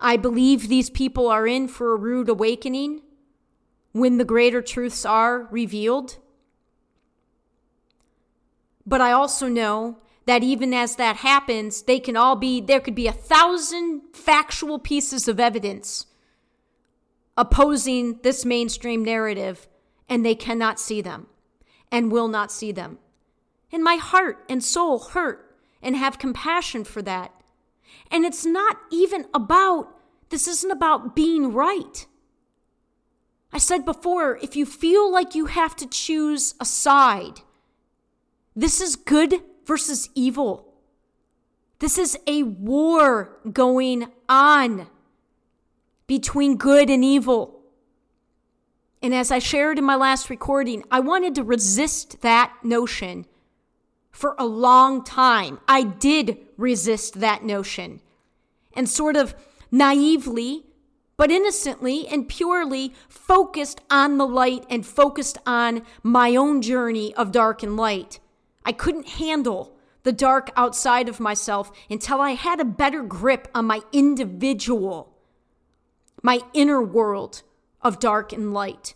I 0.00 0.16
believe 0.16 0.66
these 0.66 0.90
people 0.90 1.28
are 1.28 1.46
in 1.46 1.68
for 1.68 1.92
a 1.92 1.96
rude 1.96 2.28
awakening 2.28 3.02
when 3.92 4.18
the 4.18 4.24
greater 4.24 4.62
truths 4.62 5.06
are 5.06 5.46
revealed. 5.52 6.16
But 8.84 9.00
I 9.00 9.12
also 9.12 9.46
know 9.46 9.98
that 10.26 10.42
even 10.42 10.72
as 10.72 10.96
that 10.96 11.16
happens, 11.16 11.82
they 11.82 12.00
can 12.00 12.16
all 12.16 12.36
be, 12.36 12.60
there 12.60 12.80
could 12.80 12.94
be 12.94 13.06
a 13.06 13.12
thousand 13.12 14.02
factual 14.12 14.78
pieces 14.78 15.28
of 15.28 15.38
evidence 15.38 16.06
opposing 17.36 18.20
this 18.22 18.44
mainstream 18.44 19.04
narrative, 19.04 19.66
and 20.08 20.24
they 20.24 20.34
cannot 20.34 20.78
see 20.78 21.00
them 21.00 21.26
and 21.90 22.12
will 22.12 22.28
not 22.28 22.52
see 22.52 22.72
them. 22.72 22.98
And 23.72 23.82
my 23.82 23.96
heart 23.96 24.44
and 24.48 24.62
soul 24.62 24.98
hurt 24.98 25.56
and 25.82 25.96
have 25.96 26.18
compassion 26.18 26.84
for 26.84 27.02
that. 27.02 27.32
And 28.10 28.24
it's 28.24 28.46
not 28.46 28.78
even 28.90 29.26
about, 29.34 29.88
this 30.30 30.46
isn't 30.46 30.70
about 30.70 31.16
being 31.16 31.52
right. 31.52 32.06
I 33.52 33.58
said 33.58 33.84
before, 33.84 34.38
if 34.38 34.56
you 34.56 34.64
feel 34.66 35.10
like 35.10 35.34
you 35.34 35.46
have 35.46 35.76
to 35.76 35.86
choose 35.86 36.54
a 36.60 36.64
side, 36.64 37.40
this 38.54 38.80
is 38.80 38.96
good 38.96 39.42
versus 39.66 40.08
evil. 40.14 40.72
This 41.78 41.98
is 41.98 42.16
a 42.26 42.42
war 42.42 43.38
going 43.52 44.06
on 44.28 44.86
between 46.06 46.56
good 46.56 46.90
and 46.90 47.04
evil. 47.04 47.60
And 49.02 49.14
as 49.14 49.30
I 49.30 49.38
shared 49.38 49.78
in 49.78 49.84
my 49.84 49.96
last 49.96 50.30
recording, 50.30 50.84
I 50.90 51.00
wanted 51.00 51.34
to 51.34 51.44
resist 51.44 52.22
that 52.22 52.54
notion 52.62 53.26
for 54.10 54.34
a 54.38 54.46
long 54.46 55.04
time. 55.04 55.58
I 55.68 55.82
did 55.82 56.38
resist 56.56 57.20
that 57.20 57.44
notion 57.44 58.00
and 58.72 58.88
sort 58.88 59.16
of 59.16 59.34
naively, 59.70 60.64
but 61.16 61.30
innocently 61.30 62.06
and 62.06 62.28
purely 62.28 62.94
focused 63.08 63.80
on 63.90 64.18
the 64.18 64.26
light 64.26 64.64
and 64.70 64.86
focused 64.86 65.36
on 65.46 65.82
my 66.02 66.36
own 66.36 66.62
journey 66.62 67.14
of 67.14 67.32
dark 67.32 67.62
and 67.62 67.76
light. 67.76 68.20
I 68.64 68.72
couldn't 68.72 69.08
handle 69.08 69.76
the 70.02 70.12
dark 70.12 70.50
outside 70.56 71.08
of 71.08 71.20
myself 71.20 71.72
until 71.88 72.20
I 72.20 72.32
had 72.32 72.60
a 72.60 72.64
better 72.64 73.02
grip 73.02 73.48
on 73.54 73.66
my 73.66 73.80
individual, 73.92 75.16
my 76.22 76.40
inner 76.52 76.82
world 76.82 77.42
of 77.80 77.98
dark 77.98 78.32
and 78.32 78.52
light 78.52 78.94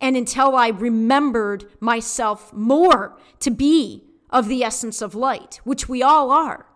and 0.00 0.16
until 0.16 0.56
I 0.56 0.68
remembered 0.68 1.66
myself 1.78 2.52
more 2.52 3.18
to 3.40 3.50
be 3.50 4.04
of 4.30 4.48
the 4.48 4.64
essence 4.64 5.02
of 5.02 5.14
light, 5.14 5.60
which 5.64 5.88
we 5.88 6.02
all 6.02 6.30
are. 6.30 6.66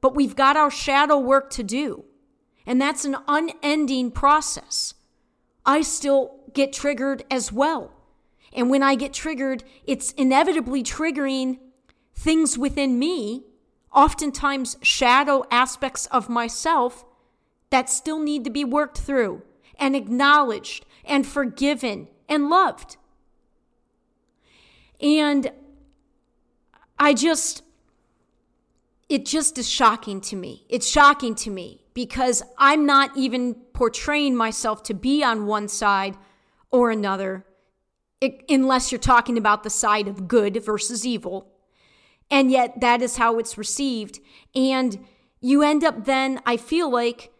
But 0.00 0.14
we've 0.14 0.36
got 0.36 0.56
our 0.56 0.70
shadow 0.70 1.18
work 1.18 1.50
to 1.50 1.62
do. 1.62 2.04
And 2.66 2.80
that's 2.80 3.04
an 3.04 3.16
unending 3.26 4.10
process. 4.10 4.94
I 5.64 5.82
still 5.82 6.40
get 6.52 6.72
triggered 6.72 7.24
as 7.30 7.50
well. 7.50 7.93
And 8.54 8.70
when 8.70 8.82
I 8.82 8.94
get 8.94 9.12
triggered, 9.12 9.64
it's 9.84 10.12
inevitably 10.12 10.82
triggering 10.82 11.58
things 12.14 12.56
within 12.56 12.98
me, 12.98 13.44
oftentimes 13.92 14.76
shadow 14.80 15.44
aspects 15.50 16.06
of 16.06 16.28
myself 16.28 17.04
that 17.70 17.90
still 17.90 18.20
need 18.20 18.44
to 18.44 18.50
be 18.50 18.64
worked 18.64 18.98
through 18.98 19.42
and 19.78 19.96
acknowledged 19.96 20.86
and 21.04 21.26
forgiven 21.26 22.08
and 22.28 22.48
loved. 22.48 22.96
And 25.00 25.50
I 26.98 27.14
just, 27.14 27.62
it 29.08 29.26
just 29.26 29.58
is 29.58 29.68
shocking 29.68 30.20
to 30.22 30.36
me. 30.36 30.64
It's 30.68 30.88
shocking 30.88 31.34
to 31.36 31.50
me 31.50 31.84
because 31.92 32.42
I'm 32.56 32.86
not 32.86 33.16
even 33.16 33.54
portraying 33.72 34.36
myself 34.36 34.82
to 34.84 34.94
be 34.94 35.24
on 35.24 35.46
one 35.46 35.68
side 35.68 36.16
or 36.70 36.90
another, 36.90 37.44
unless 38.48 38.92
you're 38.92 38.98
talking 38.98 39.38
about 39.38 39.62
the 39.62 39.70
side 39.70 40.08
of 40.08 40.28
good 40.28 40.62
versus 40.62 41.06
evil. 41.06 41.52
And 42.30 42.50
yet 42.50 42.80
that 42.80 43.02
is 43.02 43.16
how 43.16 43.38
it's 43.38 43.58
received. 43.58 44.20
And 44.54 45.06
you 45.40 45.62
end 45.62 45.84
up 45.84 46.04
then, 46.04 46.40
I 46.46 46.56
feel 46.56 46.90
like, 46.90 47.30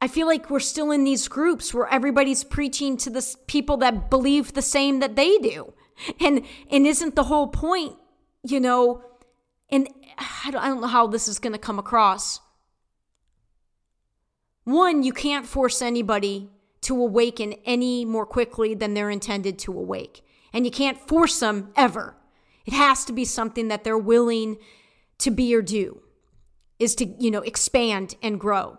I 0.00 0.08
feel 0.08 0.26
like 0.26 0.50
we're 0.50 0.60
still 0.60 0.90
in 0.90 1.04
these 1.04 1.26
groups 1.26 1.72
where 1.72 1.88
everybody's 1.88 2.44
preaching 2.44 2.96
to 2.98 3.10
the 3.10 3.34
people 3.46 3.78
that 3.78 4.10
believe 4.10 4.52
the 4.52 4.62
same 4.62 5.00
that 5.00 5.16
they 5.16 5.38
do. 5.38 5.72
And 6.20 6.44
and 6.70 6.86
isn't 6.86 7.16
the 7.16 7.24
whole 7.24 7.46
point, 7.46 7.96
you 8.42 8.60
know, 8.60 9.02
and 9.70 9.88
I 10.44 10.50
don't, 10.50 10.62
I 10.62 10.68
don't 10.68 10.82
know 10.82 10.86
how 10.86 11.06
this 11.06 11.26
is 11.26 11.38
going 11.38 11.54
to 11.54 11.58
come 11.58 11.78
across. 11.78 12.40
One, 14.64 15.02
you 15.02 15.12
can't 15.12 15.46
force 15.46 15.80
anybody 15.80 16.50
to 16.82 17.00
awaken 17.00 17.54
any 17.64 18.04
more 18.04 18.26
quickly 18.26 18.74
than 18.74 18.92
they're 18.92 19.10
intended 19.10 19.58
to 19.60 19.72
awake. 19.72 20.22
And 20.56 20.64
you 20.64 20.70
can't 20.70 21.06
force 21.06 21.38
them 21.38 21.70
ever. 21.76 22.16
It 22.64 22.72
has 22.72 23.04
to 23.04 23.12
be 23.12 23.26
something 23.26 23.68
that 23.68 23.84
they're 23.84 23.98
willing 23.98 24.56
to 25.18 25.30
be 25.30 25.54
or 25.54 25.60
do, 25.60 26.00
is 26.78 26.94
to, 26.94 27.04
you 27.18 27.30
know, 27.30 27.42
expand 27.42 28.14
and 28.22 28.40
grow. 28.40 28.78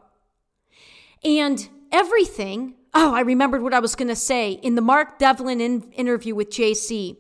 And 1.24 1.70
everything, 1.92 2.74
oh, 2.96 3.14
I 3.14 3.20
remembered 3.20 3.62
what 3.62 3.76
I 3.76 3.80
was 3.80 3.94
going 3.94 4.08
to 4.08 4.16
say. 4.16 4.54
In 4.54 4.74
the 4.74 4.82
Mark 4.82 5.20
Devlin 5.20 5.62
in- 5.62 5.92
interview 5.92 6.34
with 6.34 6.50
JC, 6.50 7.18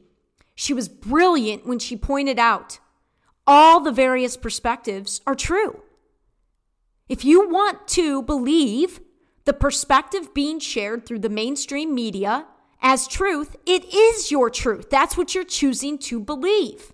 she 0.55 0.73
was 0.73 0.89
brilliant 0.89 1.67
when 1.67 1.77
she 1.77 1.95
pointed 1.95 2.39
out 2.39 2.79
all 3.45 3.79
the 3.79 3.91
various 3.91 4.35
perspectives 4.35 5.21
are 5.27 5.35
true. 5.35 5.83
If 7.07 7.23
you 7.23 7.47
want 7.47 7.87
to 7.89 8.23
believe 8.23 9.01
the 9.45 9.53
perspective 9.53 10.33
being 10.33 10.59
shared 10.59 11.05
through 11.05 11.19
the 11.19 11.29
mainstream 11.29 11.93
media 11.93 12.47
as 12.81 13.07
truth, 13.07 13.55
it 13.65 13.85
is 13.93 14.31
your 14.31 14.49
truth. 14.49 14.89
That's 14.89 15.17
what 15.17 15.33
you're 15.33 15.43
choosing 15.43 15.97
to 15.99 16.19
believe. 16.19 16.93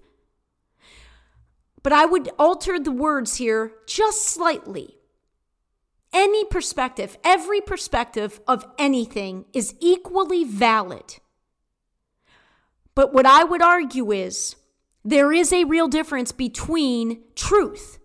But 1.82 1.94
I 1.94 2.06
would 2.06 2.30
alter 2.40 2.80
the 2.80 2.92
words 2.92 3.36
here 3.36 3.74
just 3.88 4.24
slightly. 4.26 4.96
Any 6.14 6.46
perspective, 6.46 7.18
every 7.24 7.60
perspective 7.60 8.40
of 8.48 8.66
anything 8.78 9.46
is 9.54 9.76
equally 9.80 10.44
valid. 10.44 11.18
But 12.96 13.14
what 13.14 13.26
I 13.26 13.44
would 13.44 13.62
argue 13.62 14.12
is 14.12 14.56
there 15.04 15.34
is 15.34 15.52
a 15.52 15.66
real 15.66 15.88
difference 15.88 16.32
between 16.32 17.24
truth 17.36 18.00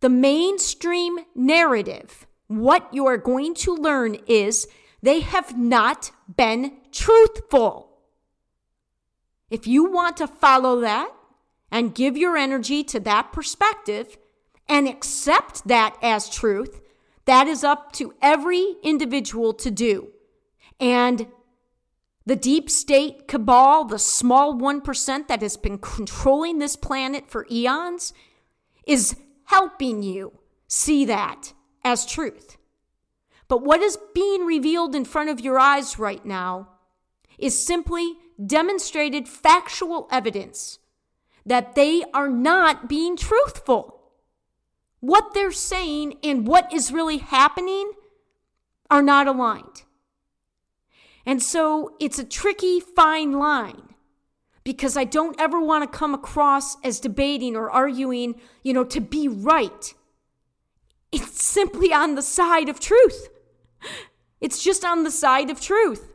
the 0.00 0.08
mainstream 0.08 1.18
narrative, 1.34 2.26
what 2.48 2.92
you 2.92 3.06
are 3.06 3.18
going 3.18 3.54
to 3.54 3.74
learn 3.74 4.16
is 4.26 4.66
they 5.02 5.20
have 5.20 5.58
not 5.58 6.10
been 6.36 6.78
truthful. 6.92 7.98
If 9.50 9.66
you 9.66 9.90
want 9.90 10.16
to 10.18 10.26
follow 10.26 10.80
that 10.80 11.10
and 11.70 11.94
give 11.94 12.16
your 12.16 12.36
energy 12.36 12.84
to 12.84 13.00
that 13.00 13.32
perspective 13.32 14.18
and 14.68 14.86
accept 14.86 15.66
that 15.66 15.96
as 16.02 16.30
truth, 16.30 16.80
that 17.24 17.46
is 17.46 17.64
up 17.64 17.92
to 17.92 18.14
every 18.22 18.76
individual 18.82 19.52
to 19.54 19.70
do. 19.70 20.10
And 20.78 21.28
the 22.26 22.36
deep 22.36 22.70
state 22.70 23.26
cabal, 23.26 23.84
the 23.84 23.98
small 23.98 24.54
1% 24.54 25.28
that 25.28 25.42
has 25.42 25.56
been 25.56 25.78
controlling 25.78 26.58
this 26.58 26.76
planet 26.76 27.28
for 27.28 27.46
eons, 27.50 28.12
is 28.86 29.16
helping 29.44 30.02
you 30.02 30.38
see 30.68 31.04
that 31.04 31.52
as 31.82 32.06
truth. 32.06 32.56
But 33.50 33.64
what 33.64 33.82
is 33.82 33.98
being 34.14 34.46
revealed 34.46 34.94
in 34.94 35.04
front 35.04 35.28
of 35.28 35.40
your 35.40 35.58
eyes 35.58 35.98
right 35.98 36.24
now 36.24 36.68
is 37.36 37.66
simply 37.66 38.14
demonstrated 38.46 39.28
factual 39.28 40.06
evidence 40.12 40.78
that 41.44 41.74
they 41.74 42.04
are 42.14 42.28
not 42.28 42.88
being 42.88 43.16
truthful. 43.16 44.02
What 45.00 45.34
they're 45.34 45.50
saying 45.50 46.18
and 46.22 46.46
what 46.46 46.72
is 46.72 46.92
really 46.92 47.18
happening 47.18 47.90
are 48.88 49.02
not 49.02 49.26
aligned. 49.26 49.82
And 51.26 51.42
so 51.42 51.96
it's 51.98 52.20
a 52.20 52.24
tricky, 52.24 52.78
fine 52.78 53.32
line 53.32 53.94
because 54.62 54.96
I 54.96 55.02
don't 55.02 55.40
ever 55.40 55.60
want 55.60 55.90
to 55.90 55.98
come 55.98 56.14
across 56.14 56.76
as 56.84 57.00
debating 57.00 57.56
or 57.56 57.68
arguing, 57.68 58.40
you 58.62 58.72
know, 58.72 58.84
to 58.84 59.00
be 59.00 59.26
right. 59.26 59.92
It's 61.10 61.42
simply 61.42 61.92
on 61.92 62.14
the 62.14 62.22
side 62.22 62.68
of 62.68 62.78
truth. 62.78 63.28
It's 64.40 64.64
just 64.64 64.86
on 64.86 65.04
the 65.04 65.10
side 65.10 65.50
of 65.50 65.60
truth. 65.60 66.14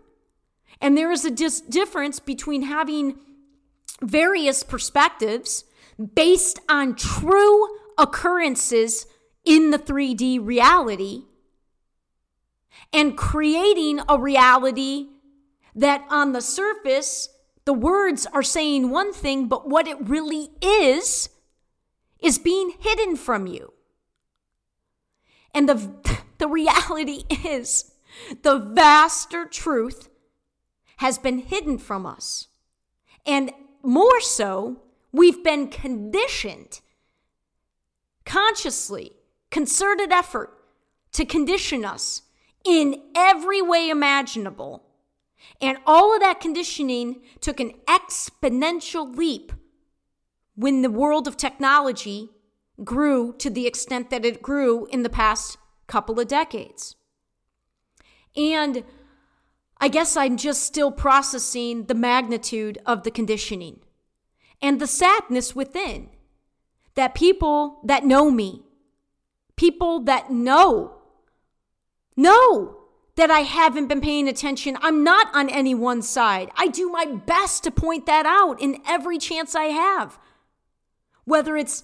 And 0.82 0.98
there 0.98 1.12
is 1.12 1.26
a 1.26 1.30
dis- 1.30 1.62
difference 1.62 2.20
between 2.20 2.64
having 2.64 3.20
various 4.02 4.64
perspectives 4.64 5.64
based 6.16 6.60
on 6.68 6.96
true 6.96 7.68
occurrences 8.00 9.06
in 9.46 9.70
the 9.70 9.78
3D 9.78 10.44
reality 10.44 11.26
and 12.92 13.16
creating 13.16 14.00
a 14.10 14.18
reality 14.18 15.10
that 15.76 16.04
on 16.10 16.32
the 16.32 16.42
surface 16.42 17.30
the 17.66 17.74
words 17.74 18.28
are 18.28 18.44
saying 18.44 18.92
one 18.92 19.12
thing, 19.12 19.48
but 19.48 19.68
what 19.68 19.88
it 19.88 19.98
really 20.00 20.50
is, 20.62 21.30
is 22.20 22.38
being 22.38 22.74
hidden 22.80 23.16
from 23.16 23.48
you. 23.48 23.74
And 25.54 25.68
the, 25.68 25.92
the 26.38 26.48
reality 26.48 27.24
is, 27.30 27.92
the 28.44 28.58
vaster 28.58 29.46
truth 29.46 30.10
has 30.98 31.18
been 31.18 31.40
hidden 31.40 31.78
from 31.78 32.06
us. 32.06 32.48
And 33.26 33.52
more 33.84 34.22
so, 34.22 34.82
we've 35.12 35.44
been 35.44 35.68
conditioned 35.68 36.82
consciously, 38.26 39.12
concerted 39.52 40.12
effort 40.12 40.52
to 41.12 41.26
condition 41.26 41.86
us 41.86 42.24
in 42.64 43.02
every 43.16 43.62
way 43.62 43.90
imaginable 43.90 44.86
and 45.62 45.78
all 45.86 46.14
of 46.14 46.22
that 46.22 46.40
conditioning 46.40 47.22
took 47.40 47.60
an 47.60 47.74
exponential 47.88 49.16
leap 49.16 49.52
when 50.56 50.82
the 50.82 50.90
world 50.90 51.28
of 51.28 51.38
technology 51.38 52.30
grew 52.84 53.34
to 53.38 53.50
the 53.50 53.68
extent 53.68 54.10
that 54.10 54.26
it 54.26 54.42
grew 54.42 54.86
in 54.88 55.04
the 55.04 55.10
past 55.10 55.58
couple 55.88 56.20
of 56.20 56.28
decades. 56.28 56.96
And 58.36 58.84
I 59.80 59.88
guess 59.88 60.18
I'm 60.18 60.38
just 60.38 60.64
still 60.64 60.92
processing 60.92 61.86
the 61.86 61.94
magnitude 61.94 62.78
of 62.86 63.04
the 63.04 63.12
conditioning 63.12 63.80
and 64.62 64.80
the 64.80 64.88
sadness 64.88 65.56
within 65.56 66.10
that 66.96 67.14
people 67.14 67.80
that 67.84 68.06
know 68.06 68.32
me, 68.32 68.64
people 69.56 70.00
that 70.02 70.32
know, 70.32 70.96
know 72.16 72.78
that 73.16 73.32
I 73.32 73.42
haven't 73.42 73.88
been 73.88 74.02
paying 74.02 74.28
attention. 74.28 74.78
I'm 74.82 75.04
not 75.04 75.34
on 75.34 75.50
any 75.50 75.74
one 75.74 76.02
side. 76.02 76.50
I 76.56 76.68
do 76.68 76.90
my 76.90 77.06
best 77.06 77.64
to 77.64 77.72
point 77.72 78.06
that 78.06 78.26
out 78.26 78.62
in 78.62 78.82
every 78.86 79.18
chance 79.18 79.56
I 79.56 79.66
have. 79.66 80.18
Whether 81.24 81.56
it's 81.58 81.84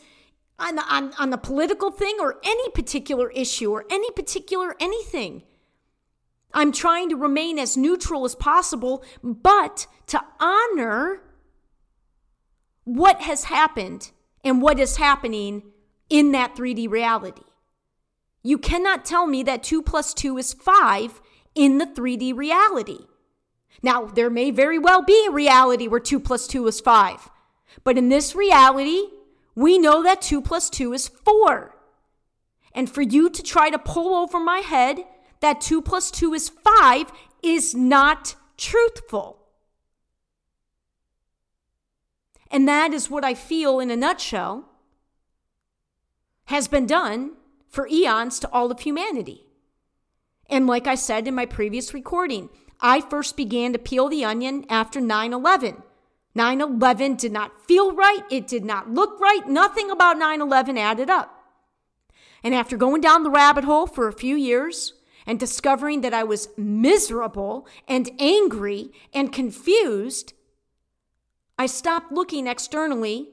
on 0.62 0.76
the, 0.76 0.84
on, 0.84 1.14
on 1.20 1.30
the 1.30 1.38
political 1.38 1.92
thing 1.92 2.18
or 2.20 2.38
any 2.44 2.70
particular 2.70 3.30
issue 3.32 3.72
or 3.72 3.86
any 3.90 4.12
particular 4.12 4.76
anything. 4.80 5.44
I'm 6.54 6.72
trying 6.72 7.10
to 7.10 7.16
remain 7.16 7.58
as 7.58 7.78
neutral 7.78 8.26
as 8.26 8.36
possible, 8.36 9.04
but 9.24 9.88
to 10.08 10.22
honor 10.40 11.22
what 12.84 13.22
has 13.22 13.46
happened 13.46 14.12
and 14.44 14.62
what 14.62 14.80
is 14.80 14.98
happening 14.98 15.64
in 16.10 16.32
that 16.34 16.56
3D 16.56 16.90
reality. 16.90 17.44
You 18.44 18.58
cannot 18.58 19.06
tell 19.06 19.28
me 19.28 19.44
that 19.44 19.64
2 19.64 19.82
plus 19.82 20.14
2 20.14 20.38
is 20.38 20.54
5 20.54 21.22
in 21.56 21.78
the 21.78 21.86
3D 21.86 22.36
reality. 22.36 23.06
Now, 23.84 24.06
there 24.06 24.30
may 24.30 24.52
very 24.52 24.78
well 24.78 25.02
be 25.02 25.26
a 25.28 25.32
reality 25.32 25.88
where 25.88 26.00
2 26.00 26.20
plus 26.20 26.48
2 26.48 26.68
is 26.68 26.80
5, 26.80 27.30
But 27.84 27.98
in 27.98 28.10
this 28.10 28.36
reality, 28.36 29.04
we 29.56 29.78
know 29.78 30.04
that 30.04 30.22
2 30.22 30.42
plus 30.42 30.70
2 30.70 30.94
is 30.94 31.08
4. 31.08 31.76
And 32.74 32.90
for 32.90 33.02
you 33.02 33.30
to 33.30 33.44
try 33.44 33.70
to 33.70 33.80
pull 33.80 34.16
over 34.16 34.40
my 34.40 34.60
head 34.60 35.04
that 35.42 35.62
2 35.62 35.82
plus 35.82 36.12
2 36.12 36.34
is 36.34 36.50
5 36.50 37.12
is 37.44 37.76
not 37.76 38.36
truthful. 38.58 39.40
And 42.50 42.68
that 42.68 42.94
is 42.94 43.10
what 43.10 43.24
I 43.24 43.34
feel 43.34 43.80
in 43.80 43.90
a 43.92 43.96
nutshell 43.96 44.66
has 46.46 46.68
been 46.68 46.86
done 46.86 47.32
for 47.70 47.88
eons 47.88 48.40
to 48.40 48.50
all 48.52 48.72
of 48.72 48.82
humanity. 48.82 49.46
And 50.50 50.68
like 50.68 50.86
I 50.86 50.96
said 50.96 51.28
in 51.28 51.36
my 51.36 51.46
previous 51.46 51.94
recording, 51.94 52.50
I 52.82 53.00
first 53.00 53.38
began 53.38 53.72
to 53.74 53.80
peel 53.80 54.10
the 54.10 54.26
onion 54.26 54.66
after 54.70 55.00
9 55.00 55.34
11. 55.34 55.82
9 56.34 56.62
11 56.62 57.16
did 57.16 57.32
not 57.32 57.66
feel 57.66 57.94
right. 57.94 58.24
It 58.30 58.48
did 58.48 58.64
not 58.64 58.90
look 58.90 59.20
right. 59.20 59.48
Nothing 59.48 59.92
about 59.92 60.18
9 60.18 60.42
11 60.42 60.78
added 60.78 61.10
up. 61.10 61.38
And 62.44 62.56
after 62.56 62.78
going 62.78 63.02
down 63.02 63.24
the 63.24 63.30
rabbit 63.30 63.66
hole 63.66 63.86
for 63.86 64.08
a 64.08 64.14
few 64.14 64.36
years 64.36 64.94
and 65.26 65.40
discovering 65.40 66.02
that 66.02 66.14
I 66.14 66.24
was 66.24 66.50
miserable 66.58 67.68
and 67.88 68.10
angry 68.20 68.92
and 69.14 69.32
confused, 69.32 70.34
I 71.60 71.68
stopped 71.68 72.12
looking 72.12 72.48
externally. 72.48 73.30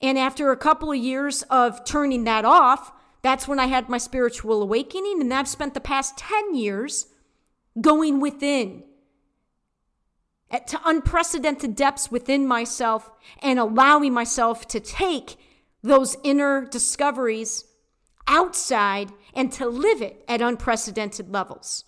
And 0.00 0.18
after 0.18 0.50
a 0.50 0.56
couple 0.56 0.92
of 0.92 0.98
years 0.98 1.42
of 1.50 1.84
turning 1.84 2.24
that 2.24 2.44
off, 2.44 2.92
that's 3.22 3.48
when 3.48 3.58
I 3.58 3.66
had 3.66 3.88
my 3.88 3.98
spiritual 3.98 4.62
awakening. 4.62 5.20
And 5.20 5.34
I've 5.34 5.48
spent 5.48 5.74
the 5.74 5.80
past 5.80 6.16
10 6.16 6.54
years 6.54 7.06
going 7.80 8.20
within 8.20 8.84
at, 10.50 10.66
to 10.68 10.80
unprecedented 10.84 11.74
depths 11.74 12.10
within 12.10 12.46
myself 12.46 13.10
and 13.40 13.58
allowing 13.58 14.12
myself 14.12 14.66
to 14.68 14.80
take 14.80 15.36
those 15.82 16.16
inner 16.22 16.64
discoveries 16.64 17.64
outside 18.26 19.12
and 19.34 19.52
to 19.52 19.66
live 19.66 20.02
it 20.02 20.24
at 20.28 20.40
unprecedented 20.40 21.30
levels. 21.30 21.84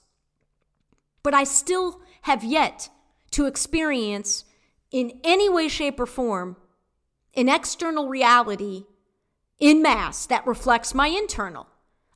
But 1.23 1.35
I 1.35 1.45
still 1.45 2.01
have 2.23 2.45
yet 2.45 2.89
to 3.33 3.47
experience 3.47 4.45
in 4.91 5.21
any 5.25 5.49
way, 5.49 5.69
shape, 5.69 6.01
or 6.01 6.07
form 6.07 6.57
an 7.35 7.49
external 7.49 8.09
reality 8.09 8.85
in 9.59 9.83
mass 9.83 10.27
that 10.27 10.47
reflects 10.47 10.95
my 10.95 11.09
internal, 11.09 11.67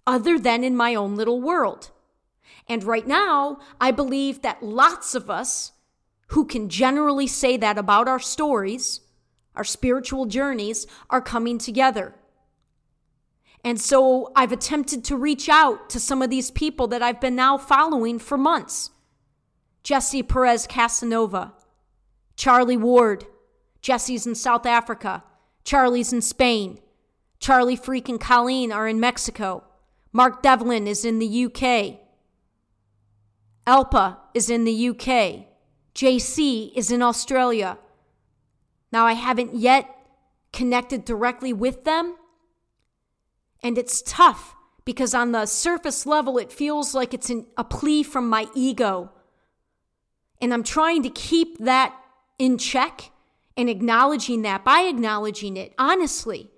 other 0.06 0.38
than 0.38 0.64
in 0.64 0.76
my 0.76 0.94
own 0.94 1.16
little 1.16 1.40
world. 1.40 1.90
And 2.68 2.84
right 2.84 3.06
now, 3.06 3.58
I 3.80 3.90
believe 3.90 4.42
that 4.42 4.62
lots 4.62 5.14
of 5.14 5.28
us 5.28 5.72
who 6.32 6.46
can 6.46 6.70
generally 6.70 7.26
say 7.26 7.58
that 7.58 7.76
about 7.76 8.08
our 8.08 8.18
stories, 8.18 9.02
our 9.54 9.64
spiritual 9.64 10.24
journeys, 10.24 10.86
are 11.10 11.20
coming 11.20 11.58
together. 11.58 12.14
And 13.62 13.78
so 13.78 14.32
I've 14.34 14.50
attempted 14.50 15.04
to 15.04 15.16
reach 15.16 15.50
out 15.50 15.90
to 15.90 16.00
some 16.00 16.22
of 16.22 16.30
these 16.30 16.50
people 16.50 16.86
that 16.88 17.02
I've 17.02 17.20
been 17.20 17.36
now 17.36 17.58
following 17.58 18.18
for 18.18 18.38
months 18.38 18.90
Jesse 19.82 20.22
Perez 20.22 20.66
Casanova, 20.66 21.52
Charlie 22.34 22.78
Ward, 22.78 23.26
Jesse's 23.82 24.26
in 24.26 24.34
South 24.34 24.64
Africa, 24.64 25.24
Charlie's 25.64 26.14
in 26.14 26.22
Spain, 26.22 26.80
Charlie 27.40 27.76
Freak 27.76 28.08
and 28.08 28.20
Colleen 28.20 28.72
are 28.72 28.88
in 28.88 28.98
Mexico, 28.98 29.64
Mark 30.12 30.42
Devlin 30.42 30.86
is 30.86 31.04
in 31.04 31.18
the 31.18 31.44
UK, 31.44 32.00
Elpa 33.66 34.16
is 34.32 34.48
in 34.48 34.64
the 34.64 34.88
UK, 34.88 35.51
JC 35.94 36.72
is 36.74 36.90
in 36.90 37.02
Australia. 37.02 37.78
Now, 38.92 39.06
I 39.06 39.12
haven't 39.12 39.54
yet 39.54 39.88
connected 40.52 41.04
directly 41.04 41.52
with 41.52 41.84
them, 41.84 42.16
and 43.62 43.78
it's 43.78 44.02
tough 44.02 44.54
because 44.84 45.14
on 45.14 45.32
the 45.32 45.46
surface 45.46 46.06
level, 46.06 46.38
it 46.38 46.52
feels 46.52 46.94
like 46.94 47.14
it's 47.14 47.30
an, 47.30 47.46
a 47.56 47.64
plea 47.64 48.02
from 48.02 48.28
my 48.28 48.48
ego. 48.54 49.10
And 50.40 50.52
I'm 50.52 50.64
trying 50.64 51.02
to 51.04 51.10
keep 51.10 51.58
that 51.58 51.94
in 52.38 52.58
check 52.58 53.12
and 53.56 53.68
acknowledging 53.68 54.42
that 54.42 54.64
by 54.64 54.80
acknowledging 54.80 55.56
it 55.56 55.74
honestly. 55.78 56.50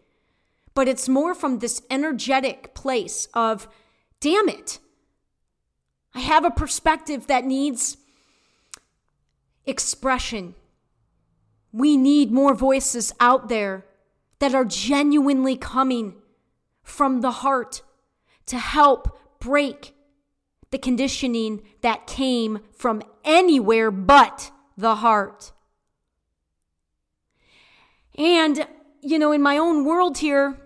But 0.74 0.88
it's 0.88 1.08
more 1.08 1.34
from 1.34 1.58
this 1.58 1.82
energetic 1.90 2.74
place 2.74 3.28
of, 3.34 3.68
damn 4.20 4.48
it, 4.48 4.80
I 6.14 6.20
have 6.20 6.44
a 6.44 6.50
perspective 6.50 7.26
that 7.26 7.44
needs 7.44 7.96
expression. 9.66 10.54
We 11.72 11.96
need 11.96 12.30
more 12.30 12.54
voices 12.54 13.12
out 13.20 13.48
there 13.48 13.84
that 14.38 14.54
are 14.54 14.64
genuinely 14.64 15.56
coming 15.56 16.14
from 16.82 17.20
the 17.20 17.30
heart 17.30 17.82
to 18.46 18.58
help 18.58 19.18
break 19.40 19.94
the 20.70 20.78
conditioning 20.78 21.62
that 21.80 22.06
came 22.06 22.60
from 22.72 23.02
anywhere 23.24 23.90
but 23.90 24.50
the 24.76 24.96
heart. 24.96 25.52
And, 28.16 28.66
you 29.00 29.18
know, 29.18 29.32
in 29.32 29.42
my 29.42 29.56
own 29.56 29.84
world 29.84 30.18
here, 30.18 30.58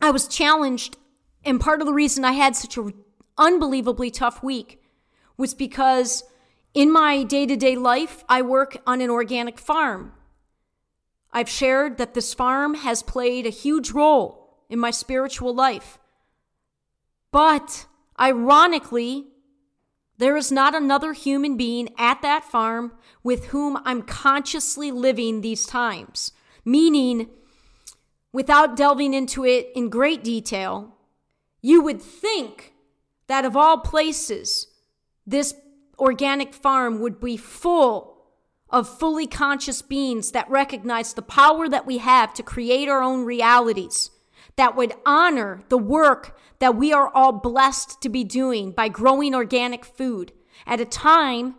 I 0.00 0.10
was 0.10 0.28
challenged. 0.28 0.96
And 1.44 1.60
part 1.60 1.80
of 1.80 1.86
the 1.86 1.92
reason 1.92 2.24
I 2.24 2.32
had 2.32 2.56
such 2.56 2.76
an 2.76 2.94
unbelievably 3.38 4.10
tough 4.10 4.42
week 4.42 4.82
was 5.36 5.54
because 5.54 6.24
in 6.76 6.92
my 6.92 7.22
day 7.22 7.46
to 7.46 7.56
day 7.56 7.74
life, 7.74 8.22
I 8.28 8.42
work 8.42 8.76
on 8.86 9.00
an 9.00 9.08
organic 9.08 9.58
farm. 9.58 10.12
I've 11.32 11.48
shared 11.48 11.96
that 11.96 12.12
this 12.12 12.34
farm 12.34 12.74
has 12.74 13.02
played 13.02 13.46
a 13.46 13.50
huge 13.50 13.92
role 13.92 14.58
in 14.68 14.78
my 14.78 14.90
spiritual 14.90 15.54
life. 15.54 15.98
But 17.32 17.86
ironically, 18.20 19.24
there 20.18 20.36
is 20.36 20.52
not 20.52 20.74
another 20.74 21.14
human 21.14 21.56
being 21.56 21.88
at 21.96 22.20
that 22.20 22.44
farm 22.44 22.92
with 23.22 23.46
whom 23.46 23.78
I'm 23.86 24.02
consciously 24.02 24.90
living 24.90 25.40
these 25.40 25.64
times. 25.64 26.32
Meaning, 26.62 27.30
without 28.34 28.76
delving 28.76 29.14
into 29.14 29.46
it 29.46 29.70
in 29.74 29.88
great 29.88 30.22
detail, 30.22 30.94
you 31.62 31.80
would 31.80 32.02
think 32.02 32.74
that 33.28 33.46
of 33.46 33.56
all 33.56 33.78
places, 33.78 34.66
this 35.26 35.54
organic 35.98 36.54
farm 36.54 37.00
would 37.00 37.20
be 37.20 37.36
full 37.36 38.16
of 38.70 38.88
fully 38.88 39.26
conscious 39.26 39.80
beings 39.82 40.32
that 40.32 40.50
recognize 40.50 41.14
the 41.14 41.22
power 41.22 41.68
that 41.68 41.86
we 41.86 41.98
have 41.98 42.34
to 42.34 42.42
create 42.42 42.88
our 42.88 43.02
own 43.02 43.24
realities, 43.24 44.10
that 44.56 44.74
would 44.74 44.94
honor 45.04 45.62
the 45.68 45.78
work 45.78 46.38
that 46.58 46.74
we 46.74 46.92
are 46.92 47.08
all 47.14 47.32
blessed 47.32 48.00
to 48.00 48.08
be 48.08 48.24
doing 48.24 48.72
by 48.72 48.88
growing 48.88 49.34
organic 49.34 49.84
food 49.84 50.32
at 50.66 50.80
a 50.80 50.84
time 50.84 51.54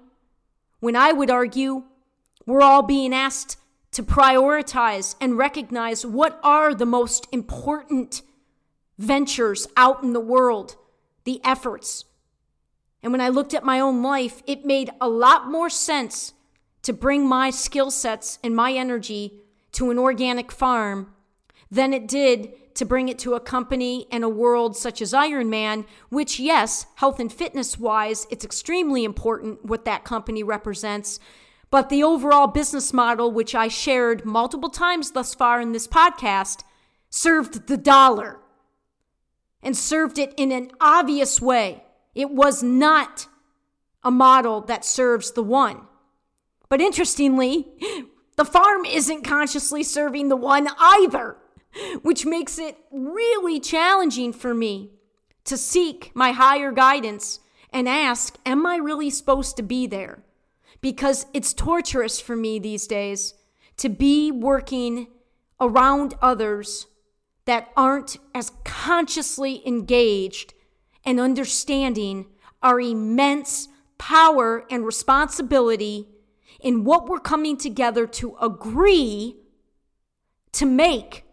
when 0.79 0.95
I 0.95 1.13
would 1.13 1.29
argue 1.29 1.83
we're 2.45 2.61
all 2.61 2.83
being 2.83 3.13
asked 3.13 3.57
to 3.91 4.03
prioritize 4.03 5.15
and 5.21 5.37
recognize 5.37 6.05
what 6.05 6.39
are 6.43 6.73
the 6.73 6.85
most 6.85 7.27
important 7.31 8.21
ventures 8.97 9.67
out 9.77 10.03
in 10.03 10.13
the 10.13 10.19
world, 10.19 10.75
the 11.23 11.41
efforts. 11.43 12.05
And 13.03 13.11
when 13.11 13.21
I 13.21 13.29
looked 13.29 13.53
at 13.53 13.63
my 13.63 13.79
own 13.79 14.01
life, 14.01 14.41
it 14.47 14.65
made 14.65 14.89
a 14.99 15.07
lot 15.07 15.49
more 15.49 15.69
sense 15.69 16.33
to 16.81 16.93
bring 16.93 17.27
my 17.27 17.49
skill 17.49 17.91
sets 17.91 18.39
and 18.43 18.55
my 18.55 18.73
energy 18.73 19.41
to 19.73 19.91
an 19.91 19.99
organic 19.99 20.51
farm 20.51 21.13
than 21.69 21.93
it 21.93 22.07
did 22.07 22.75
to 22.75 22.85
bring 22.85 23.09
it 23.09 23.19
to 23.19 23.33
a 23.33 23.39
company 23.39 24.07
and 24.11 24.23
a 24.23 24.29
world 24.29 24.77
such 24.77 25.01
as 25.01 25.11
Ironman, 25.11 25.85
which, 26.09 26.39
yes, 26.39 26.85
health 26.95 27.19
and 27.19 27.33
fitness 27.33 27.77
wise, 27.77 28.27
it's 28.29 28.45
extremely 28.45 29.03
important 29.03 29.65
what 29.65 29.85
that 29.85 30.03
company 30.03 30.43
represents. 30.43 31.19
But 31.69 31.89
the 31.89 32.03
overall 32.03 32.47
business 32.47 32.93
model, 32.93 33.31
which 33.31 33.55
I 33.55 33.67
shared 33.67 34.25
multiple 34.25 34.69
times 34.69 35.11
thus 35.11 35.33
far 35.33 35.59
in 35.59 35.71
this 35.71 35.87
podcast, 35.87 36.63
served 37.09 37.67
the 37.67 37.77
dollar 37.77 38.39
and 39.61 39.75
served 39.75 40.19
it 40.19 40.33
in 40.37 40.51
an 40.51 40.71
obvious 40.79 41.41
way. 41.41 41.83
It 42.17 42.31
was 42.31 42.63
not 42.63 43.27
a 44.03 44.11
model 44.11 44.61
that 44.61 44.83
serves 44.83 45.31
the 45.31 45.43
one. 45.43 45.81
But 46.69 46.81
interestingly, 46.81 47.67
the 48.35 48.45
farm 48.45 48.83
isn't 48.85 49.23
consciously 49.23 49.83
serving 49.83 50.29
the 50.29 50.35
one 50.35 50.67
either, 50.79 51.37
which 52.01 52.25
makes 52.25 52.57
it 52.59 52.77
really 52.91 53.59
challenging 53.59 54.33
for 54.33 54.53
me 54.53 54.91
to 55.45 55.57
seek 55.57 56.11
my 56.13 56.31
higher 56.31 56.71
guidance 56.71 57.39
and 57.71 57.87
ask, 57.87 58.37
Am 58.45 58.65
I 58.65 58.77
really 58.77 59.09
supposed 59.09 59.55
to 59.57 59.63
be 59.63 59.87
there? 59.87 60.23
because 60.81 61.25
it's 61.33 61.53
torturous 61.53 62.19
for 62.19 62.35
me 62.35 62.59
these 62.59 62.87
days 62.87 63.33
to 63.77 63.89
be 63.89 64.31
working 64.31 65.07
around 65.59 66.15
others 66.21 66.87
that 67.45 67.69
aren't 67.75 68.17
as 68.35 68.51
consciously 68.63 69.65
engaged 69.65 70.53
and 71.07 71.21
understanding 71.21 72.25
our 72.61 72.81
immense 72.81 73.69
power 73.97 74.65
and 74.69 74.85
responsibility 74.85 76.05
in 76.59 76.83
what 76.83 77.07
we're 77.07 77.17
coming 77.19 77.55
together 77.55 78.05
to 78.05 78.35
agree 78.41 79.37
to 80.51 80.65
make 80.65 81.23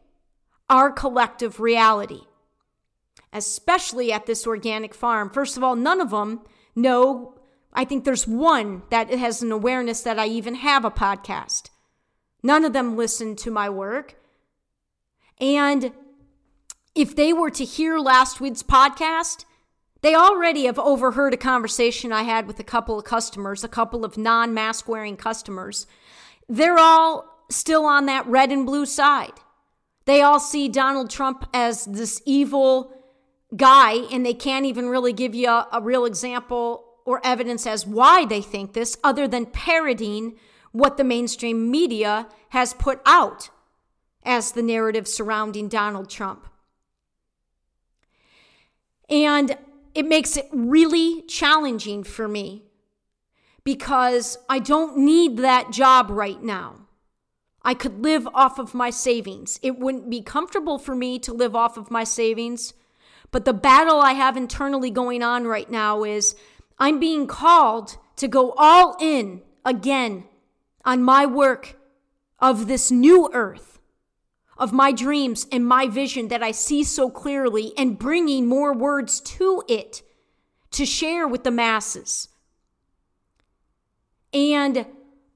our 0.70 0.92
collective 0.92 1.58
reality, 1.58 2.20
especially 3.32 4.12
at 4.12 4.26
this 4.26 4.46
organic 4.46 4.94
farm. 4.94 5.28
First 5.28 5.56
of 5.56 5.64
all, 5.64 5.74
none 5.74 6.00
of 6.00 6.10
them 6.10 6.42
know. 6.76 7.34
I 7.72 7.84
think 7.84 8.04
there's 8.04 8.28
one 8.28 8.84
that 8.90 9.10
has 9.10 9.42
an 9.42 9.50
awareness 9.50 10.02
that 10.02 10.20
I 10.20 10.28
even 10.28 10.54
have 10.54 10.84
a 10.84 10.90
podcast. 10.90 11.70
None 12.44 12.64
of 12.64 12.72
them 12.72 12.96
listen 12.96 13.34
to 13.36 13.50
my 13.50 13.68
work. 13.68 14.14
And 15.40 15.92
if 16.94 17.16
they 17.16 17.32
were 17.32 17.50
to 17.50 17.64
hear 17.64 17.98
last 17.98 18.40
week's 18.40 18.62
podcast, 18.62 19.44
they 20.04 20.14
already 20.14 20.66
have 20.66 20.78
overheard 20.78 21.32
a 21.32 21.38
conversation 21.38 22.12
I 22.12 22.24
had 22.24 22.46
with 22.46 22.60
a 22.60 22.62
couple 22.62 22.98
of 22.98 23.06
customers, 23.06 23.64
a 23.64 23.68
couple 23.68 24.04
of 24.04 24.18
non 24.18 24.52
mask 24.52 24.86
wearing 24.86 25.16
customers. 25.16 25.86
They're 26.46 26.78
all 26.78 27.24
still 27.50 27.86
on 27.86 28.04
that 28.04 28.26
red 28.26 28.52
and 28.52 28.66
blue 28.66 28.84
side. 28.84 29.32
They 30.04 30.20
all 30.20 30.40
see 30.40 30.68
Donald 30.68 31.08
Trump 31.08 31.48
as 31.54 31.86
this 31.86 32.20
evil 32.26 32.92
guy, 33.56 33.94
and 34.12 34.26
they 34.26 34.34
can't 34.34 34.66
even 34.66 34.90
really 34.90 35.14
give 35.14 35.34
you 35.34 35.48
a, 35.48 35.68
a 35.72 35.80
real 35.80 36.04
example 36.04 36.84
or 37.06 37.22
evidence 37.24 37.66
as 37.66 37.86
why 37.86 38.26
they 38.26 38.42
think 38.42 38.74
this, 38.74 38.98
other 39.02 39.26
than 39.26 39.46
parodying 39.46 40.34
what 40.72 40.98
the 40.98 41.04
mainstream 41.04 41.70
media 41.70 42.28
has 42.50 42.74
put 42.74 43.00
out 43.06 43.48
as 44.22 44.52
the 44.52 44.62
narrative 44.62 45.08
surrounding 45.08 45.66
Donald 45.66 46.10
Trump. 46.10 46.46
And 49.08 49.56
it 49.94 50.06
makes 50.06 50.36
it 50.36 50.48
really 50.52 51.22
challenging 51.22 52.04
for 52.04 52.28
me 52.28 52.64
because 53.62 54.36
I 54.48 54.58
don't 54.58 54.98
need 54.98 55.38
that 55.38 55.70
job 55.70 56.10
right 56.10 56.42
now. 56.42 56.80
I 57.62 57.72
could 57.72 58.02
live 58.02 58.28
off 58.34 58.58
of 58.58 58.74
my 58.74 58.90
savings. 58.90 59.58
It 59.62 59.78
wouldn't 59.78 60.10
be 60.10 60.20
comfortable 60.20 60.78
for 60.78 60.94
me 60.94 61.18
to 61.20 61.32
live 61.32 61.56
off 61.56 61.78
of 61.78 61.90
my 61.90 62.04
savings, 62.04 62.74
but 63.30 63.46
the 63.46 63.54
battle 63.54 64.00
I 64.00 64.12
have 64.12 64.36
internally 64.36 64.90
going 64.90 65.22
on 65.22 65.46
right 65.46 65.70
now 65.70 66.04
is 66.04 66.36
I'm 66.78 67.00
being 67.00 67.26
called 67.26 67.96
to 68.16 68.28
go 68.28 68.52
all 68.58 68.96
in 69.00 69.42
again 69.64 70.24
on 70.84 71.02
my 71.02 71.24
work 71.24 71.76
of 72.38 72.66
this 72.66 72.90
new 72.90 73.30
earth, 73.32 73.73
of 74.56 74.72
my 74.72 74.92
dreams 74.92 75.46
and 75.50 75.66
my 75.66 75.88
vision 75.88 76.28
that 76.28 76.42
I 76.42 76.52
see 76.52 76.84
so 76.84 77.10
clearly, 77.10 77.72
and 77.76 77.98
bringing 77.98 78.46
more 78.46 78.72
words 78.72 79.20
to 79.20 79.62
it 79.68 80.02
to 80.72 80.86
share 80.86 81.26
with 81.26 81.44
the 81.44 81.50
masses. 81.50 82.28
And 84.32 84.86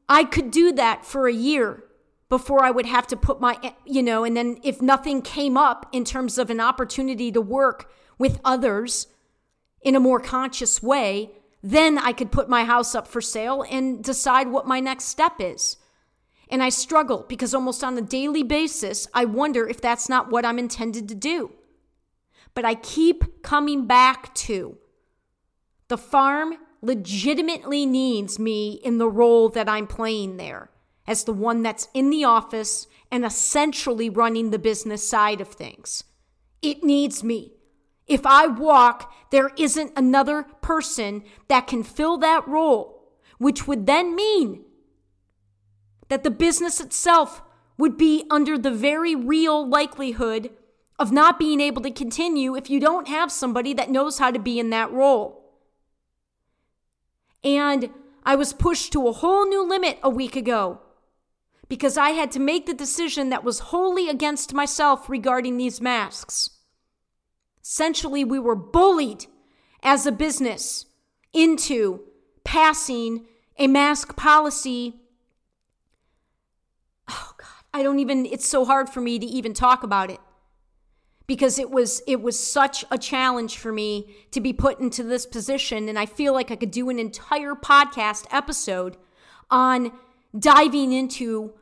I 0.09 0.25
could 0.25 0.51
do 0.51 0.73
that 0.73 1.05
for 1.05 1.29
a 1.29 1.33
year 1.33 1.85
before 2.29 2.63
I 2.63 2.71
would 2.71 2.87
have 2.87 3.07
to 3.09 3.17
put 3.17 3.41
my, 3.41 3.75
you 3.85 4.03
know, 4.03 4.25
and 4.25 4.37
then 4.37 4.59
if 4.63 4.83
nothing 4.83 5.23
came 5.23 5.57
up 5.57 5.89
in 5.93 6.05
terms 6.05 6.39
of 6.39 6.51
an 6.51 6.61
opportunity 6.61 7.33
to 7.33 7.41
work 7.41 7.91
with 8.19 8.41
others 8.45 9.07
in 9.81 9.95
a 9.95 10.01
more 10.01 10.21
conscious 10.21 10.83
way, 10.83 11.31
then 11.63 11.99
I 11.99 12.13
could 12.13 12.31
put 12.31 12.49
my 12.49 12.65
house 12.65 12.95
up 12.95 13.09
for 13.09 13.21
sale 13.21 13.65
and 13.71 14.03
decide 14.03 14.49
what 14.49 14.67
my 14.67 14.81
next 14.81 15.05
step 15.05 15.35
is. 15.41 15.77
And 16.51 16.63
I 16.63 16.71
struggle 16.71 17.27
because 17.29 17.55
almost 17.55 17.85
on 17.85 17.99
a 17.99 18.03
daily 18.03 18.43
basis, 18.43 19.07
I 19.13 19.25
wonder 19.25 19.67
if 19.67 19.81
that's 19.81 20.09
not 20.09 20.31
what 20.31 20.45
I'm 20.45 20.59
intended 20.59 21.09
to 21.09 21.15
do. 21.15 21.53
But 22.55 22.65
I 22.65 22.75
keep 22.75 23.43
coming 23.43 23.87
back 23.87 24.35
to 24.37 24.79
the 25.89 25.99
farm 25.99 26.55
legitimately 26.81 27.87
needs 27.87 28.39
me 28.39 28.81
in 28.85 28.99
the 28.99 29.09
role 29.09 29.49
that 29.51 29.69
I'm 29.69 29.87
playing 29.87 30.37
there 30.37 30.71
as 31.07 31.25
the 31.25 31.33
one 31.33 31.63
that's 31.63 31.89
in 31.95 32.11
the 32.11 32.25
office 32.25 32.87
and 33.11 33.25
essentially 33.25 34.11
running 34.11 34.51
the 34.51 34.59
business 34.59 35.09
side 35.09 35.41
of 35.41 35.49
things. 35.49 36.05
It 36.61 36.85
needs 36.85 37.25
me. 37.25 37.53
If 38.07 38.27
I 38.27 38.47
walk, 38.47 39.13
there 39.31 39.51
isn't 39.57 39.93
another 39.97 40.45
person 40.61 41.25
that 41.49 41.67
can 41.67 41.83
fill 41.83 42.19
that 42.19 42.47
role, 42.47 43.13
which 43.39 43.67
would 43.67 43.87
then 43.87 44.15
mean 44.15 44.65
that 46.09 46.23
the 46.25 46.31
business 46.31 46.81
itself 46.81 47.43
would 47.77 47.97
be 47.97 48.25
under 48.31 48.59
the 48.59 48.71
very 48.71 49.15
real 49.15 49.67
likelihood 49.67 50.51
of 50.99 51.13
not 51.13 51.39
being 51.39 51.61
able 51.61 51.83
to 51.83 51.91
continue 51.91 52.57
if 52.57 52.69
you 52.69 52.81
don't 52.81 53.09
have 53.09 53.31
somebody 53.31 53.73
that 53.73 53.91
knows 53.91 54.19
how 54.19 54.31
to 54.31 54.39
be 54.39 54.59
in 54.59 54.71
that 54.71 54.91
role. 54.91 55.45
And 57.45 57.91
I 58.25 58.35
was 58.35 58.53
pushed 58.53 58.93
to 58.93 59.07
a 59.07 59.13
whole 59.13 59.49
new 59.49 59.67
limit 59.67 59.99
a 60.03 60.11
week 60.11 60.35
ago 60.35 60.81
because 61.69 61.97
I 61.97 62.11
had 62.11 62.33
to 62.33 62.41
make 62.41 62.67
the 62.67 62.75
decision 62.75 63.31
that 63.31 63.45
was 63.45 63.59
wholly 63.59 64.09
against 64.09 64.55
myself 64.55 65.09
regarding 65.09 65.57
these 65.57 65.81
masks. 65.81 66.51
Essentially, 67.63 68.25
we 68.25 68.39
were 68.39 68.57
bullied 68.57 69.27
as 69.83 70.07
a 70.07 70.13
business 70.13 70.87
into 71.33 72.01
passing 72.43 73.27
a 73.59 73.67
mask 73.67 74.17
policy. 74.17 75.01
I 77.79 77.83
don't 77.85 78.01
even, 78.01 78.27
it's 78.27 78.47
so 78.47 78.65
hard 78.65 78.89
for 78.89 79.01
me 79.01 79.21
to 79.21 79.27
even 79.27 79.55
talk 79.55 79.85
about 79.85 80.11
it 80.11 80.19
because 81.29 81.61
it 81.61 81.71
was 81.71 82.03
it 82.09 82.21
was 82.21 82.37
such 82.37 82.85
a 82.91 82.99
challenge 82.99 83.57
for 83.57 83.71
me 83.71 84.17
to 84.33 84.41
be 84.41 84.53
put 84.53 84.81
into 84.81 85.05
this 85.05 85.27
position 85.27 85.89
and 85.89 85.97
I 85.97 86.07
feel 86.07 86.33
like 86.33 86.51
I 86.51 86.57
could 86.57 86.73
do 86.73 86.89
an 86.89 86.99
entire 86.99 87.55
podcast 87.55 88.27
episode 88.33 88.97
on 89.51 89.93
diving 90.37 90.93
into 90.93 91.53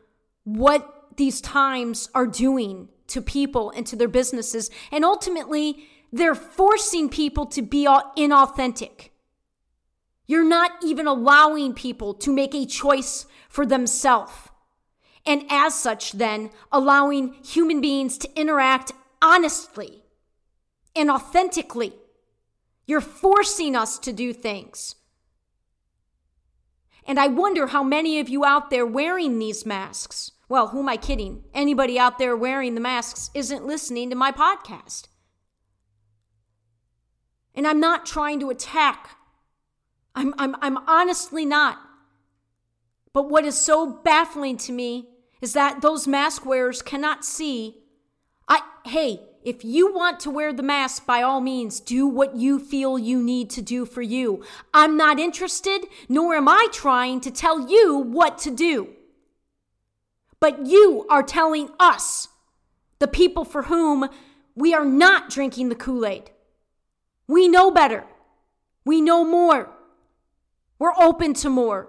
what 0.45 1.09
these 1.17 1.41
times 1.41 2.09
are 2.15 2.27
doing 2.27 2.89
to 3.09 3.21
people 3.21 3.71
and 3.71 3.87
to 3.89 3.97
their 3.97 4.09
businesses 4.09 4.71
and 4.91 5.05
ultimately 5.05 5.85
they're 6.13 6.37
forcing 6.37 7.09
people 7.09 7.45
to 7.47 7.61
be 7.61 7.85
inauthentic. 7.85 9.11
You're 10.29 10.49
not 10.49 10.71
even 10.83 11.07
allowing 11.07 11.75
people 11.75 12.15
to 12.15 12.33
make 12.33 12.55
a 12.55 12.65
choice 12.65 13.27
for 13.49 13.67
themselves. 13.67 14.46
And 15.27 15.45
as 15.51 15.75
such, 15.75 16.13
then, 16.13 16.51
allowing 16.71 17.35
human 17.43 17.81
beings 17.81 18.17
to 18.19 18.41
interact 18.41 18.93
honestly 19.21 20.05
and 20.95 21.11
authentically. 21.11 21.93
You're 22.87 23.01
forcing 23.01 23.75
us 23.75 23.99
to 23.99 24.13
do 24.13 24.33
things. 24.33 24.95
And 27.05 27.19
I 27.19 27.27
wonder 27.27 27.69
how 27.69 27.83
many 27.83 28.21
of 28.21 28.29
you 28.29 28.45
out 28.45 28.71
there 28.71 28.87
wearing 28.87 29.39
these 29.39 29.67
masks, 29.67 30.33
well, 30.49 30.69
who 30.69 30.81
am 30.81 30.89
I 30.89 30.97
kidding? 30.97 31.45
Anybody 31.53 31.99
out 31.99 32.19
there 32.19 32.37
wearing 32.37 32.75
the 32.75 32.81
masks 32.81 33.31
isn't 33.35 33.67
listening 33.67 34.11
to 34.11 34.17
my 34.17 34.31
podcast. 34.31 35.09
And 37.55 37.67
I'm 37.67 37.81
not 37.81 38.07
trying 38.07 38.39
to 38.41 38.51
attack. 38.51 39.17
I'm, 40.15 40.35
I'm, 40.39 40.57
I'm 40.61 40.77
honestly 40.89 41.45
not. 41.45 41.79
But 43.13 43.31
what 43.31 43.45
is 43.45 43.59
so 43.59 43.87
baffling 43.87 44.57
to 44.59 44.73
me 44.73 45.09
is 45.47 45.53
that 45.53 45.81
those 45.81 46.09
mask 46.09 46.45
wearers 46.45 46.83
cannot 46.83 47.25
see 47.25 47.77
I 48.49 48.63
hey, 48.85 49.21
if 49.45 49.65
you 49.65 49.95
want 49.95 50.19
to 50.21 50.31
wear 50.31 50.53
the 50.53 50.63
mask, 50.65 51.07
by 51.07 51.23
all 51.23 51.41
means, 51.41 51.79
do 51.79 52.05
what 52.05 52.35
you 52.35 52.59
feel 52.59 52.99
you 52.99 53.23
need 53.23 53.49
to 53.51 53.63
do 53.63 53.87
for 53.87 54.03
you. 54.03 54.45
I'm 54.75 54.97
not 54.97 55.21
interested, 55.21 55.87
nor 56.09 56.35
am 56.35 56.49
I 56.49 56.67
trying 56.73 57.21
to 57.21 57.31
tell 57.31 57.69
you 57.71 57.97
what 57.97 58.39
to 58.39 58.51
do. 58.51 58.89
But 60.41 60.67
you 60.67 61.07
are 61.09 61.23
telling 61.23 61.71
us, 61.79 62.29
the 62.99 63.07
people 63.07 63.45
for 63.45 63.65
whom 63.65 64.09
we 64.57 64.75
are 64.75 64.85
not 64.85 65.31
drinking 65.31 65.69
the 65.69 65.75
Kool 65.85 66.05
Aid. 66.07 66.31
We 67.29 67.47
know 67.47 67.71
better. 67.71 68.05
We 68.85 69.01
know 69.01 69.25
more. 69.25 69.71
We're 70.81 70.99
open 70.99 71.35
to 71.35 71.49
more. 71.49 71.89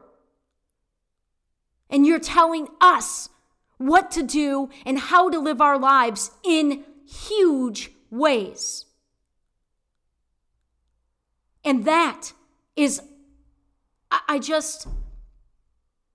And 1.89 2.05
you're 2.05 2.19
telling 2.19 2.67
us 2.81 3.29
what 3.77 4.11
to 4.11 4.23
do 4.23 4.69
and 4.85 4.99
how 4.99 5.29
to 5.29 5.39
live 5.39 5.61
our 5.61 5.77
lives 5.77 6.31
in 6.43 6.83
huge 7.05 7.91
ways. 8.09 8.85
And 11.63 11.85
that 11.85 12.31
is, 12.75 13.01
I 14.09 14.39
just, 14.39 14.87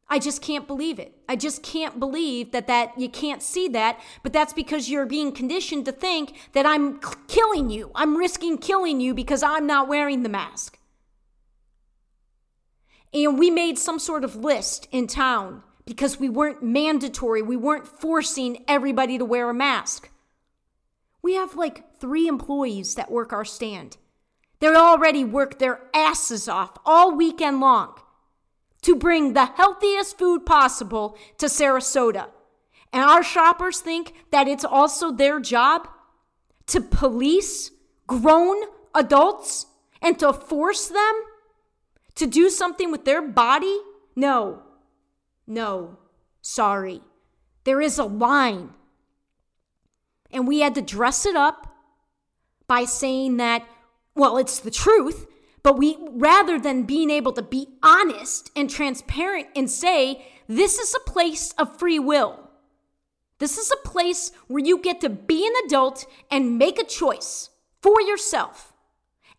I 0.08 0.18
just 0.18 0.42
can't 0.42 0.66
believe 0.66 0.98
it. 0.98 1.14
I 1.28 1.36
just 1.36 1.62
can't 1.62 1.98
believe 1.98 2.52
that 2.52 2.66
that 2.66 2.98
you 2.98 3.08
can't 3.08 3.42
see 3.42 3.68
that, 3.68 4.00
but 4.22 4.32
that's 4.32 4.52
because 4.52 4.90
you're 4.90 5.06
being 5.06 5.32
conditioned 5.32 5.84
to 5.86 5.92
think 5.92 6.34
that 6.52 6.66
I'm 6.66 7.00
killing 7.28 7.70
you. 7.70 7.90
I'm 7.94 8.16
risking 8.16 8.58
killing 8.58 9.00
you 9.00 9.14
because 9.14 9.42
I'm 9.42 9.66
not 9.66 9.88
wearing 9.88 10.22
the 10.22 10.28
mask. 10.28 10.78
And 13.14 13.38
we 13.38 13.50
made 13.50 13.78
some 13.78 13.98
sort 13.98 14.24
of 14.24 14.36
list 14.36 14.88
in 14.90 15.06
town 15.06 15.62
because 15.85 16.18
we 16.18 16.28
weren't 16.28 16.62
mandatory. 16.62 17.43
We 17.43 17.57
weren't 17.57 17.87
forcing 17.87 18.64
everybody 18.68 19.18
to 19.18 19.24
wear 19.24 19.51
a 19.51 19.55
mask. 19.55 20.11
We 21.22 21.35
have 21.35 21.57
like 21.57 22.01
three 22.01 22.26
employees 22.26 22.95
that 22.95 23.11
work 23.11 23.33
our 23.33 23.45
stand. 23.45 23.97
They 24.61 24.68
already 24.68 25.24
work 25.24 25.59
their 25.59 25.80
asses 25.95 26.49
off 26.49 26.78
all 26.87 27.16
weekend 27.16 27.61
long 27.61 27.95
to 28.83 28.95
bring 28.97 29.33
the 29.33 29.47
healthiest 29.47 30.18
food 30.18 30.45
possible 30.47 31.16
to 31.39 31.47
Sarasota. 31.47 32.28
And 32.93 33.03
our 33.03 33.22
shoppers 33.22 33.80
think 33.80 34.14
that 34.30 34.49
it's 34.49 34.64
also 34.64 35.11
their 35.11 35.41
job 35.41 35.89
to 36.66 36.80
police 36.80 37.70
grown 38.07 38.57
adults 38.95 39.66
and 40.01 40.18
to 40.18 40.33
force 40.33 40.89
them 40.89 41.22
to 42.16 42.26
do 42.26 42.51
something 42.51 42.91
with 42.91 43.05
their 43.05 43.22
body? 43.22 43.78
No. 44.14 44.62
No. 45.47 45.99
Sorry. 46.40 47.01
There 47.64 47.80
is 47.80 47.99
a 47.99 48.05
line. 48.05 48.70
And 50.30 50.49
we 50.49 50.61
had 50.61 50.74
to 50.76 50.82
dress 50.82 51.26
it 51.26 51.36
up 51.36 51.74
by 52.66 52.84
saying 52.84 53.36
that, 53.36 53.66
well, 54.14 54.38
it's 54.38 54.59
the 54.59 54.70
truth, 54.70 55.26
but 55.62 55.78
we, 55.78 55.97
rather 56.11 56.59
than 56.59 56.84
being 56.84 57.11
able 57.11 57.32
to 57.32 57.43
be 57.43 57.68
honest 57.82 58.51
and 58.57 58.68
transparent 58.68 59.49
and 59.55 59.70
say, 59.70 60.26
this 60.49 60.78
is 60.78 60.95
a 60.95 61.11
place 61.11 61.53
of 61.53 61.78
free 61.78 61.99
will. 61.99 62.51
This 63.38 63.59
is 63.59 63.70
a 63.70 63.88
place 63.88 64.32
where 64.47 64.64
you 64.64 64.78
get 64.78 65.01
to 65.01 65.09
be 65.09 65.47
an 65.47 65.53
adult 65.66 66.07
and 66.30 66.59
make 66.59 66.78
a 66.78 66.84
choice 66.84 67.51
for 67.80 68.01
yourself. 68.01 68.72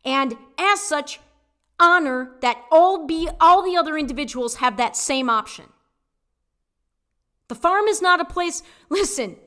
And 0.06 0.36
as 0.58 0.82
such, 0.82 1.20
honor 1.80 2.32
that 2.42 2.64
all 2.72 3.08
be 3.08 3.30
all 3.40 3.64
the 3.64 3.78
other 3.78 3.98
individuals 3.98 4.56
have 4.56 4.78
that 4.78 4.96
same 4.96 5.30
option. 5.30 5.66
The 7.48 7.56
farm 7.56 7.88
is 7.88 8.02
not 8.02 8.22
a 8.22 8.26
place, 8.26 8.64
listen, 8.90 9.38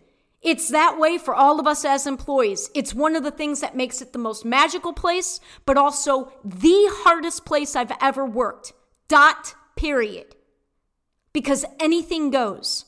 it's 0.42 0.68
that 0.68 0.98
way 0.98 1.18
for 1.18 1.34
all 1.34 1.58
of 1.58 1.66
us 1.66 1.84
as 1.84 2.06
employees. 2.06 2.70
It's 2.72 2.94
one 2.94 3.16
of 3.16 3.24
the 3.24 3.30
things 3.30 3.60
that 3.60 3.76
makes 3.76 4.00
it 4.00 4.12
the 4.12 4.18
most 4.18 4.44
magical 4.44 4.92
place, 4.92 5.40
but 5.64 5.76
also 5.76 6.32
the 6.44 6.88
hardest 7.02 7.44
place 7.44 7.74
I've 7.74 7.96
ever 8.00 8.24
worked. 8.24 8.72
Dot, 9.08 9.54
period. 9.76 10.36
Because 11.32 11.64
anything 11.80 12.30
goes. 12.30 12.84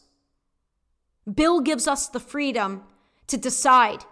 Bill 1.33 1.61
gives 1.61 1.89
us 1.89 2.09
the 2.09 2.21
freedom 2.21 2.85
to 3.27 3.37
decide. 3.37 4.05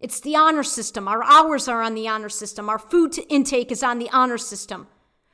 It's 0.00 0.20
the 0.20 0.36
honor 0.36 0.62
system. 0.62 1.08
Our 1.08 1.22
hours 1.24 1.68
are 1.68 1.82
on 1.82 1.94
the 1.94 2.08
honor 2.08 2.28
system. 2.28 2.68
Our 2.68 2.78
food 2.78 3.18
intake 3.28 3.70
is 3.70 3.82
on 3.82 3.98
the 3.98 4.10
honor 4.10 4.38
system. 4.38 4.86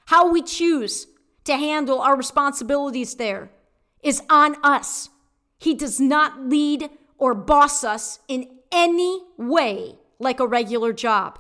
How 0.07 0.29
we 0.31 0.43
choose 0.43 1.07
to 1.45 1.57
handle 1.57 2.01
our 2.01 2.17
responsibilities 2.17 3.15
there 3.15 3.51
is 4.05 4.23
on 4.31 4.57
us. 4.63 5.09
He 5.59 5.75
does 5.75 5.99
not 5.99 6.49
lead 6.49 6.91
or 7.19 7.35
boss 7.35 7.83
us 7.83 8.21
in 8.29 8.49
any 8.71 9.23
way 9.37 9.97
like 10.19 10.39
a 10.39 10.47
regular 10.47 10.93
job. 10.93 11.39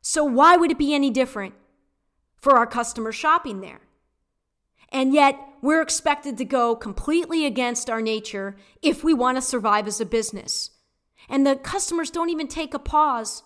So, 0.00 0.24
why 0.24 0.56
would 0.56 0.72
it 0.72 0.78
be 0.78 0.94
any 0.94 1.10
different 1.10 1.54
for 2.36 2.56
our 2.56 2.66
customers 2.66 3.14
shopping 3.14 3.60
there? 3.60 3.80
And 4.90 5.14
yet, 5.14 5.38
we're 5.62 5.80
expected 5.80 6.36
to 6.38 6.44
go 6.44 6.74
completely 6.74 7.46
against 7.46 7.88
our 7.88 8.02
nature 8.02 8.56
if 8.82 9.04
we 9.04 9.14
want 9.14 9.36
to 9.36 9.42
survive 9.42 9.86
as 9.86 10.00
a 10.00 10.04
business. 10.04 10.70
And 11.28 11.46
the 11.46 11.54
customers 11.54 12.10
don't 12.10 12.30
even 12.30 12.48
take 12.48 12.74
a 12.74 12.80
pause 12.80 13.44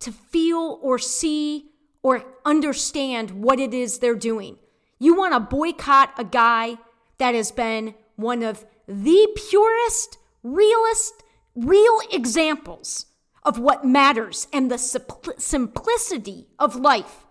to 0.00 0.10
feel 0.10 0.80
or 0.82 0.98
see 0.98 1.70
or 2.02 2.24
understand 2.44 3.30
what 3.30 3.60
it 3.60 3.72
is 3.72 4.00
they're 4.00 4.16
doing. 4.16 4.58
You 5.02 5.16
want 5.16 5.34
to 5.34 5.40
boycott 5.40 6.12
a 6.16 6.22
guy 6.22 6.76
that 7.18 7.34
has 7.34 7.50
been 7.50 7.96
one 8.14 8.44
of 8.44 8.64
the 8.86 9.36
purest, 9.50 10.16
realest, 10.44 11.24
real 11.56 11.98
examples 12.12 13.06
of 13.42 13.58
what 13.58 13.84
matters 13.84 14.46
and 14.52 14.70
the 14.70 14.78
simplicity 14.78 16.46
of 16.56 16.76
life. 16.76 17.26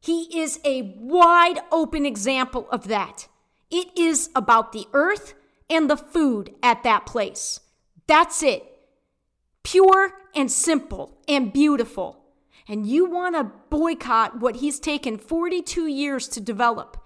He 0.00 0.40
is 0.40 0.58
a 0.64 0.94
wide 0.96 1.58
open 1.70 2.06
example 2.06 2.66
of 2.70 2.88
that. 2.88 3.28
It 3.70 3.88
is 3.94 4.30
about 4.34 4.72
the 4.72 4.86
earth 4.94 5.34
and 5.68 5.90
the 5.90 5.98
food 5.98 6.54
at 6.62 6.82
that 6.84 7.04
place. 7.04 7.60
That's 8.06 8.42
it. 8.42 8.64
Pure 9.62 10.12
and 10.34 10.50
simple 10.50 11.18
and 11.28 11.52
beautiful 11.52 12.22
and 12.68 12.86
you 12.86 13.08
want 13.08 13.36
to 13.36 13.52
boycott 13.70 14.40
what 14.40 14.56
he's 14.56 14.78
taken 14.78 15.18
42 15.18 15.86
years 15.86 16.28
to 16.28 16.40
develop 16.40 17.02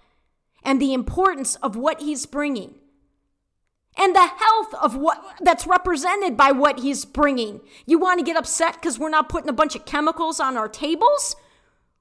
and 0.62 0.80
the 0.80 0.94
importance 0.94 1.56
of 1.56 1.76
what 1.76 2.00
he's 2.00 2.26
bringing 2.26 2.74
and 3.98 4.14
the 4.14 4.26
health 4.26 4.74
of 4.74 4.96
what 4.96 5.22
that's 5.40 5.66
represented 5.66 6.36
by 6.36 6.52
what 6.52 6.80
he's 6.80 7.04
bringing. 7.04 7.60
You 7.86 7.98
want 7.98 8.18
to 8.18 8.24
get 8.24 8.36
upset 8.36 8.74
because 8.74 8.98
we're 8.98 9.10
not 9.10 9.28
putting 9.28 9.50
a 9.50 9.54
bunch 9.54 9.74
of 9.74 9.84
chemicals 9.84 10.40
on 10.40 10.56
our 10.56 10.68
tables? 10.68 11.36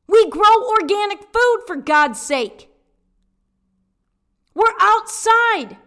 We 0.07 0.29
grow 0.29 0.69
organic 0.69 1.19
food 1.19 1.63
for 1.67 1.75
God's 1.75 2.21
sake. 2.21 2.69
We're 4.53 4.73
outside. 4.79 5.77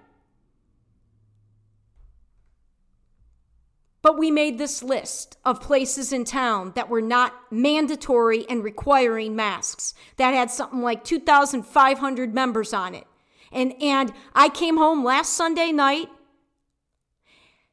But 4.02 4.18
we 4.18 4.32
made 4.32 4.58
this 4.58 4.82
list 4.82 5.38
of 5.44 5.60
places 5.60 6.12
in 6.12 6.24
town 6.24 6.72
that 6.74 6.88
were 6.88 7.00
not 7.00 7.34
mandatory 7.52 8.44
and 8.48 8.64
requiring 8.64 9.36
masks. 9.36 9.94
That 10.16 10.34
had 10.34 10.50
something 10.50 10.82
like 10.82 11.04
2,500 11.04 12.34
members 12.34 12.74
on 12.74 12.96
it. 12.96 13.06
And, 13.52 13.80
and 13.80 14.12
I 14.34 14.48
came 14.48 14.76
home 14.76 15.04
last 15.04 15.34
Sunday 15.34 15.70
night 15.70 16.08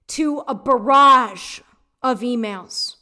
to 0.07 0.43
a 0.47 0.53
barrage 0.53 1.61
of 2.03 2.21
emails. 2.21 2.95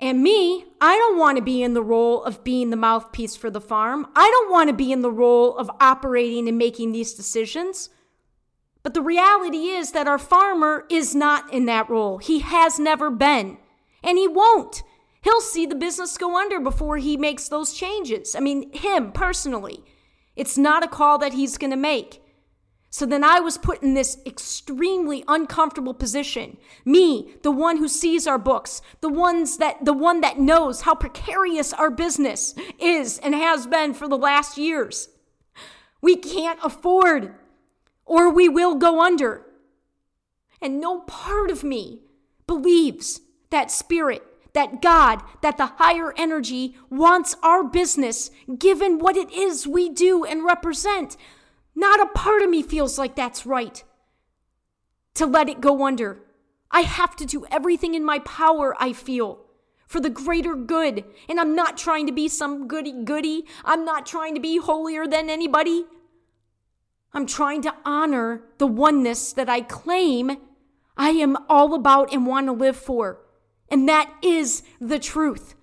And 0.00 0.22
me, 0.22 0.66
I 0.80 0.96
don't 0.96 1.18
want 1.18 1.38
to 1.38 1.42
be 1.42 1.62
in 1.62 1.74
the 1.74 1.82
role 1.82 2.22
of 2.22 2.44
being 2.44 2.70
the 2.70 2.76
mouthpiece 2.76 3.34
for 3.34 3.50
the 3.50 3.60
farm. 3.60 4.06
I 4.14 4.28
don't 4.30 4.50
want 4.50 4.68
to 4.68 4.74
be 4.74 4.92
in 4.92 5.02
the 5.02 5.10
role 5.10 5.56
of 5.56 5.70
operating 5.80 6.48
and 6.48 6.56
making 6.56 6.92
these 6.92 7.14
decisions. 7.14 7.90
But 8.88 8.94
the 8.94 9.02
reality 9.02 9.66
is 9.66 9.92
that 9.92 10.08
our 10.08 10.16
farmer 10.18 10.86
is 10.88 11.14
not 11.14 11.52
in 11.52 11.66
that 11.66 11.90
role. 11.90 12.16
He 12.16 12.38
has 12.38 12.78
never 12.78 13.10
been, 13.10 13.58
and 14.02 14.16
he 14.16 14.26
won't. 14.26 14.82
He'll 15.20 15.42
see 15.42 15.66
the 15.66 15.74
business 15.74 16.16
go 16.16 16.38
under 16.38 16.58
before 16.58 16.96
he 16.96 17.18
makes 17.18 17.50
those 17.50 17.74
changes. 17.74 18.34
I 18.34 18.40
mean, 18.40 18.72
him 18.72 19.12
personally. 19.12 19.84
It's 20.36 20.56
not 20.56 20.82
a 20.82 20.88
call 20.88 21.18
that 21.18 21.34
he's 21.34 21.58
going 21.58 21.70
to 21.70 21.76
make. 21.76 22.22
So 22.88 23.04
then 23.04 23.22
I 23.22 23.40
was 23.40 23.58
put 23.58 23.82
in 23.82 23.92
this 23.92 24.16
extremely 24.24 25.22
uncomfortable 25.28 25.92
position. 25.92 26.56
Me, 26.86 27.34
the 27.42 27.50
one 27.50 27.76
who 27.76 27.88
sees 27.88 28.26
our 28.26 28.38
books, 28.38 28.80
the 29.02 29.10
ones 29.10 29.58
that 29.58 29.84
the 29.84 29.92
one 29.92 30.22
that 30.22 30.38
knows 30.38 30.80
how 30.80 30.94
precarious 30.94 31.74
our 31.74 31.90
business 31.90 32.54
is 32.80 33.18
and 33.18 33.34
has 33.34 33.66
been 33.66 33.92
for 33.92 34.08
the 34.08 34.16
last 34.16 34.56
years. 34.56 35.10
We 36.00 36.16
can't 36.16 36.58
afford 36.62 37.34
or 38.08 38.30
we 38.30 38.48
will 38.48 38.74
go 38.74 39.00
under. 39.00 39.44
And 40.60 40.80
no 40.80 41.00
part 41.00 41.50
of 41.50 41.62
me 41.62 42.00
believes 42.46 43.20
that 43.50 43.70
spirit, 43.70 44.24
that 44.54 44.82
God, 44.82 45.22
that 45.42 45.58
the 45.58 45.66
higher 45.76 46.12
energy 46.16 46.74
wants 46.90 47.36
our 47.42 47.62
business, 47.62 48.30
given 48.58 48.98
what 48.98 49.16
it 49.16 49.30
is 49.30 49.68
we 49.68 49.88
do 49.88 50.24
and 50.24 50.44
represent. 50.44 51.16
Not 51.74 52.00
a 52.00 52.06
part 52.06 52.42
of 52.42 52.50
me 52.50 52.62
feels 52.62 52.98
like 52.98 53.14
that's 53.14 53.46
right. 53.46 53.84
To 55.14 55.26
let 55.26 55.48
it 55.48 55.60
go 55.60 55.86
under. 55.86 56.20
I 56.70 56.80
have 56.80 57.14
to 57.16 57.26
do 57.26 57.46
everything 57.50 57.94
in 57.94 58.04
my 58.04 58.18
power, 58.20 58.74
I 58.78 58.92
feel, 58.92 59.40
for 59.86 60.00
the 60.00 60.10
greater 60.10 60.54
good. 60.54 61.04
And 61.28 61.38
I'm 61.38 61.54
not 61.54 61.76
trying 61.76 62.06
to 62.06 62.12
be 62.12 62.28
some 62.28 62.68
goody 62.68 63.04
goody. 63.04 63.44
I'm 63.64 63.84
not 63.84 64.06
trying 64.06 64.34
to 64.34 64.40
be 64.40 64.58
holier 64.58 65.06
than 65.06 65.30
anybody. 65.30 65.84
I'm 67.12 67.26
trying 67.26 67.62
to 67.62 67.74
honor 67.84 68.42
the 68.58 68.66
oneness 68.66 69.32
that 69.32 69.48
I 69.48 69.62
claim 69.62 70.36
I 70.96 71.10
am 71.10 71.36
all 71.48 71.74
about 71.74 72.12
and 72.12 72.26
want 72.26 72.46
to 72.46 72.52
live 72.52 72.76
for. 72.76 73.20
And 73.70 73.88
that 73.88 74.12
is 74.22 74.62
the 74.80 74.98
truth. 74.98 75.54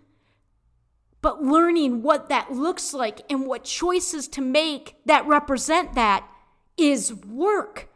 But 1.22 1.44
learning 1.44 2.04
what 2.04 2.30
that 2.30 2.52
looks 2.52 2.94
like 2.94 3.22
and 3.30 3.46
what 3.46 3.64
choices 3.64 4.28
to 4.30 4.42
make 4.42 4.96
that 5.06 5.28
represent 5.28 5.96
that 5.96 6.28
is 6.78 7.14
work. 7.14 7.90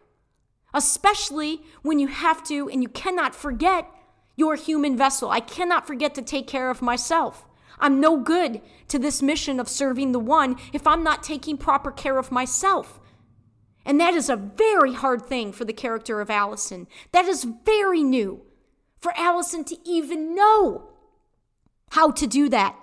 Especially 0.74 1.62
when 1.82 2.00
you 2.00 2.08
have 2.08 2.44
to 2.46 2.70
and 2.70 2.84
you 2.84 2.90
cannot 2.90 3.34
forget 3.34 3.90
your 4.36 4.56
human 4.56 4.98
vessel. 4.98 5.30
I 5.30 5.40
cannot 5.40 5.88
forget 5.88 6.16
to 6.16 6.22
take 6.22 6.48
care 6.48 6.70
of 6.70 6.82
myself. 6.82 7.46
I'm 7.80 8.00
no 8.00 8.18
good 8.18 8.62
to 8.90 9.00
this 9.00 9.22
mission 9.22 9.60
of 9.60 9.70
serving 9.70 10.12
the 10.12 10.20
one 10.20 10.58
if 10.74 10.86
I'm 10.86 11.04
not 11.04 11.24
taking 11.24 11.58
proper 11.58 11.92
care 11.92 12.18
of 12.18 12.32
myself. 12.32 13.00
And 13.90 14.00
that 14.00 14.14
is 14.14 14.30
a 14.30 14.36
very 14.36 14.94
hard 14.94 15.26
thing 15.26 15.52
for 15.52 15.66
the 15.66 15.74
character 15.74 16.22
of 16.22 16.30
Allison. 16.30 16.86
That 17.12 17.26
is 17.26 17.44
very 17.66 18.04
new 18.04 18.42
for 19.00 19.12
Allison 19.18 19.64
to 19.64 19.78
even 19.84 20.36
know 20.36 20.92
how 21.90 22.12
to 22.12 22.28
do 22.28 22.50
that, 22.50 22.76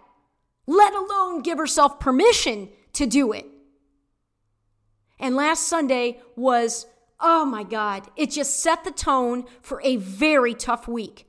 let 0.67 0.93
alone 0.95 1.43
give 1.43 1.59
herself 1.59 2.01
permission 2.01 2.71
to 2.95 3.07
do 3.07 3.31
it. 3.31 3.47
And 5.21 5.37
last 5.37 5.69
Sunday 5.69 6.21
was, 6.35 6.87
oh 7.21 7.45
my 7.45 7.63
God, 7.63 8.09
it 8.17 8.33
just 8.33 8.59
set 8.59 8.83
the 8.83 8.91
tone 8.91 9.45
for 9.63 9.81
a 9.85 9.99
very 9.99 10.55
tough 10.55 10.89
week. 10.89 11.29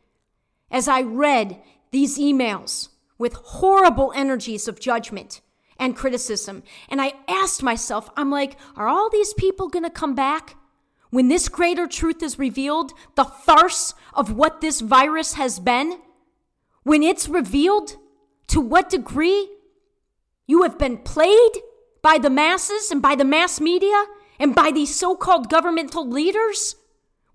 As 0.71 0.87
I 0.87 1.03
read 1.03 1.61
these 1.91 2.17
emails 2.17 2.89
with 3.19 3.33
horrible 3.33 4.11
energies 4.15 4.67
of 4.67 4.79
judgment 4.79 5.41
and 5.79 5.95
criticism. 5.95 6.63
And 6.89 7.01
I 7.01 7.13
asked 7.27 7.63
myself, 7.63 8.09
I'm 8.17 8.29
like, 8.29 8.57
are 8.75 8.87
all 8.87 9.09
these 9.09 9.33
people 9.33 9.67
going 9.67 9.83
to 9.83 9.89
come 9.89 10.15
back? 10.15 10.55
When 11.09 11.29
this 11.29 11.47
greater 11.47 11.87
truth 11.87 12.21
is 12.21 12.37
revealed, 12.37 12.91
the 13.15 13.23
farce 13.23 13.93
of 14.13 14.33
what 14.33 14.61
this 14.61 14.81
virus 14.81 15.33
has 15.33 15.59
been, 15.59 15.99
when 16.83 17.03
it's 17.03 17.29
revealed 17.29 17.95
to 18.47 18.61
what 18.61 18.89
degree 18.89 19.49
you 20.45 20.63
have 20.63 20.77
been 20.77 20.97
played 20.97 21.51
by 22.01 22.17
the 22.17 22.29
masses 22.29 22.91
and 22.91 23.01
by 23.01 23.15
the 23.15 23.25
mass 23.25 23.59
media 23.59 24.05
and 24.39 24.55
by 24.55 24.71
these 24.71 24.95
so 24.95 25.15
called 25.15 25.49
governmental 25.49 26.07
leaders 26.07 26.75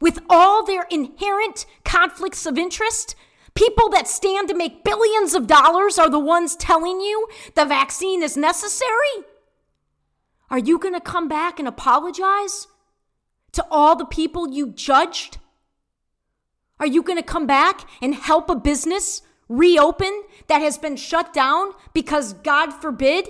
with 0.01 0.19
all 0.29 0.65
their 0.65 0.87
inherent 0.91 1.65
conflicts 1.85 2.47
of 2.47 2.59
interest, 2.59 3.15
people 3.55 3.89
that 3.91 4.09
stand 4.09 4.49
to 4.49 4.55
make 4.55 4.85
billions 4.85 5.35
of 5.35 5.47
dollars 5.47 5.99
are 5.99 6.11
the 6.11 6.19
ones 6.19 6.57
telling 6.57 7.01
you 7.01 7.29
the 7.55 7.65
vaccine 7.65 8.23
is 8.23 8.37
necessary? 8.37 9.25
Are 10.51 10.59
you 10.59 10.79
going 10.79 10.95
to 10.95 11.01
come 11.01 11.29
back 11.29 11.59
and 11.59 11.67
apologize 11.67 12.67
to 13.53 13.65
all 13.71 13.97
the 13.97 14.05
people 14.05 14.53
you 14.53 14.69
judged? 14.69 15.39
Are 16.79 16.87
you 16.87 17.03
going 17.03 17.19
to 17.19 17.25
come 17.25 17.47
back 17.47 17.89
and 18.01 18.15
help 18.15 18.51
a 18.51 18.57
business 18.57 19.23
reopen 19.49 20.23
that 20.49 20.61
has 20.61 20.79
been 20.79 20.97
shut 20.97 21.33
down 21.33 21.73
because, 21.93 22.33
God 22.33 22.71
forbid, 22.71 23.29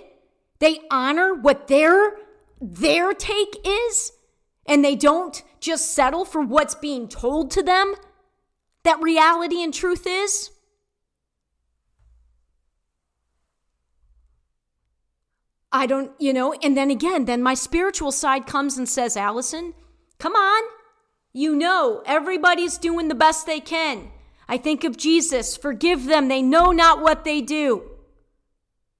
they 0.58 0.80
honor 0.90 1.34
what 1.34 1.68
their, 1.68 2.14
their 2.60 3.12
take 3.12 3.56
is 3.66 4.12
and 4.66 4.84
they 4.84 4.94
don't 4.94 5.42
just 5.60 5.92
settle 5.92 6.24
for 6.24 6.40
what's 6.40 6.74
being 6.74 7.08
told 7.08 7.50
to 7.50 7.62
them 7.62 7.94
that 8.85 9.01
reality 9.01 9.62
and 9.62 9.72
truth 9.72 10.07
is? 10.07 10.51
I 15.72 15.87
don't, 15.87 16.12
you 16.18 16.33
know, 16.33 16.53
and 16.62 16.76
then 16.76 16.91
again, 16.91 17.24
then 17.24 17.43
my 17.43 17.55
spiritual 17.55 18.12
side 18.12 18.47
comes 18.47 18.76
and 18.76 18.89
says, 18.89 19.16
Allison, 19.16 19.72
come 20.18 20.35
on. 20.35 20.62
You 21.33 21.57
know, 21.57 22.03
everybody's 22.05 22.76
doing 22.76 23.09
the 23.09 23.14
best 23.14 23.47
they 23.47 23.61
can. 23.61 24.11
I 24.47 24.59
think 24.59 24.85
of 24.85 24.99
Jesus, 24.99 25.57
forgive 25.57 26.05
them, 26.05 26.28
they 26.28 26.43
know 26.43 26.72
not 26.72 27.01
what 27.01 27.24
they 27.24 27.41
do. 27.41 27.91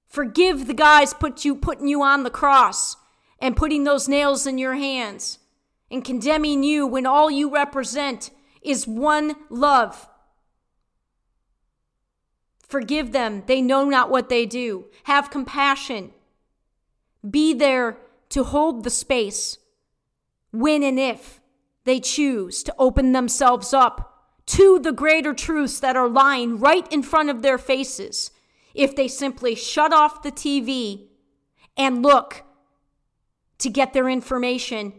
Forgive 0.07 0.65
the 0.65 0.73
guys 0.73 1.13
put 1.13 1.45
you 1.45 1.55
putting 1.55 1.87
you 1.87 2.01
on 2.01 2.23
the 2.23 2.31
cross 2.31 2.97
and 3.39 3.55
putting 3.55 3.83
those 3.83 4.07
nails 4.07 4.47
in 4.47 4.57
your 4.57 4.75
hands 4.75 5.39
and 5.91 6.03
condemning 6.03 6.63
you 6.63 6.87
when 6.87 7.05
all 7.05 7.29
you 7.29 7.53
represent 7.53 8.31
is 8.63 8.87
one 8.87 9.35
love. 9.49 10.07
Forgive 12.59 13.11
them, 13.11 13.43
they 13.45 13.61
know 13.61 13.85
not 13.85 14.09
what 14.09 14.29
they 14.29 14.45
do. 14.45 14.85
Have 15.03 15.29
compassion. 15.29 16.11
Be 17.29 17.53
there 17.53 17.97
to 18.29 18.43
hold 18.43 18.83
the 18.83 18.89
space 18.89 19.59
when 20.51 20.83
and 20.83 20.99
if 20.99 21.39
they 21.83 21.99
choose 21.99 22.63
to 22.63 22.73
open 22.79 23.11
themselves 23.11 23.73
up 23.73 24.13
to 24.45 24.79
the 24.79 24.91
greater 24.91 25.33
truths 25.33 25.79
that 25.79 25.95
are 25.95 26.09
lying 26.09 26.59
right 26.59 26.91
in 26.91 27.03
front 27.03 27.29
of 27.29 27.41
their 27.41 27.57
faces. 27.57 28.31
If 28.73 28.95
they 28.95 29.07
simply 29.07 29.55
shut 29.55 29.93
off 29.93 30.23
the 30.23 30.31
TV 30.31 31.07
and 31.77 32.03
look 32.03 32.43
to 33.59 33.69
get 33.69 33.93
their 33.93 34.09
information 34.09 34.93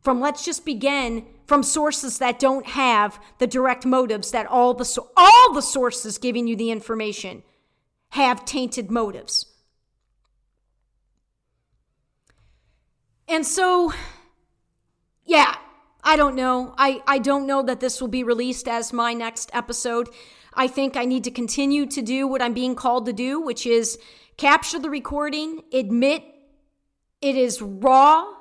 from 0.00 0.20
let's 0.20 0.44
just 0.44 0.64
begin 0.64 1.26
from 1.46 1.62
sources 1.62 2.18
that 2.18 2.38
don't 2.38 2.66
have 2.66 3.20
the 3.38 3.46
direct 3.46 3.86
motives 3.86 4.30
that 4.30 4.46
all 4.46 4.74
the 4.74 5.00
all 5.16 5.52
the 5.52 5.62
sources 5.62 6.18
giving 6.18 6.46
you 6.46 6.56
the 6.56 6.70
information 6.70 7.42
have 8.10 8.44
tainted 8.44 8.90
motives. 8.90 9.46
And 13.28 13.46
so 13.46 13.92
yeah, 15.24 15.56
I 16.04 16.16
don't 16.16 16.36
know. 16.36 16.74
I, 16.78 17.02
I 17.06 17.18
don't 17.18 17.46
know 17.46 17.62
that 17.64 17.80
this 17.80 18.00
will 18.00 18.08
be 18.08 18.22
released 18.22 18.68
as 18.68 18.92
my 18.92 19.12
next 19.12 19.50
episode. 19.52 20.08
I 20.54 20.68
think 20.68 20.96
I 20.96 21.04
need 21.04 21.24
to 21.24 21.30
continue 21.30 21.86
to 21.86 22.02
do 22.02 22.26
what 22.28 22.40
I'm 22.40 22.54
being 22.54 22.74
called 22.74 23.06
to 23.06 23.12
do, 23.12 23.40
which 23.40 23.66
is 23.66 23.98
capture 24.36 24.78
the 24.78 24.90
recording, 24.90 25.62
admit 25.72 26.22
it 27.20 27.36
is 27.36 27.60
raw 27.60 28.36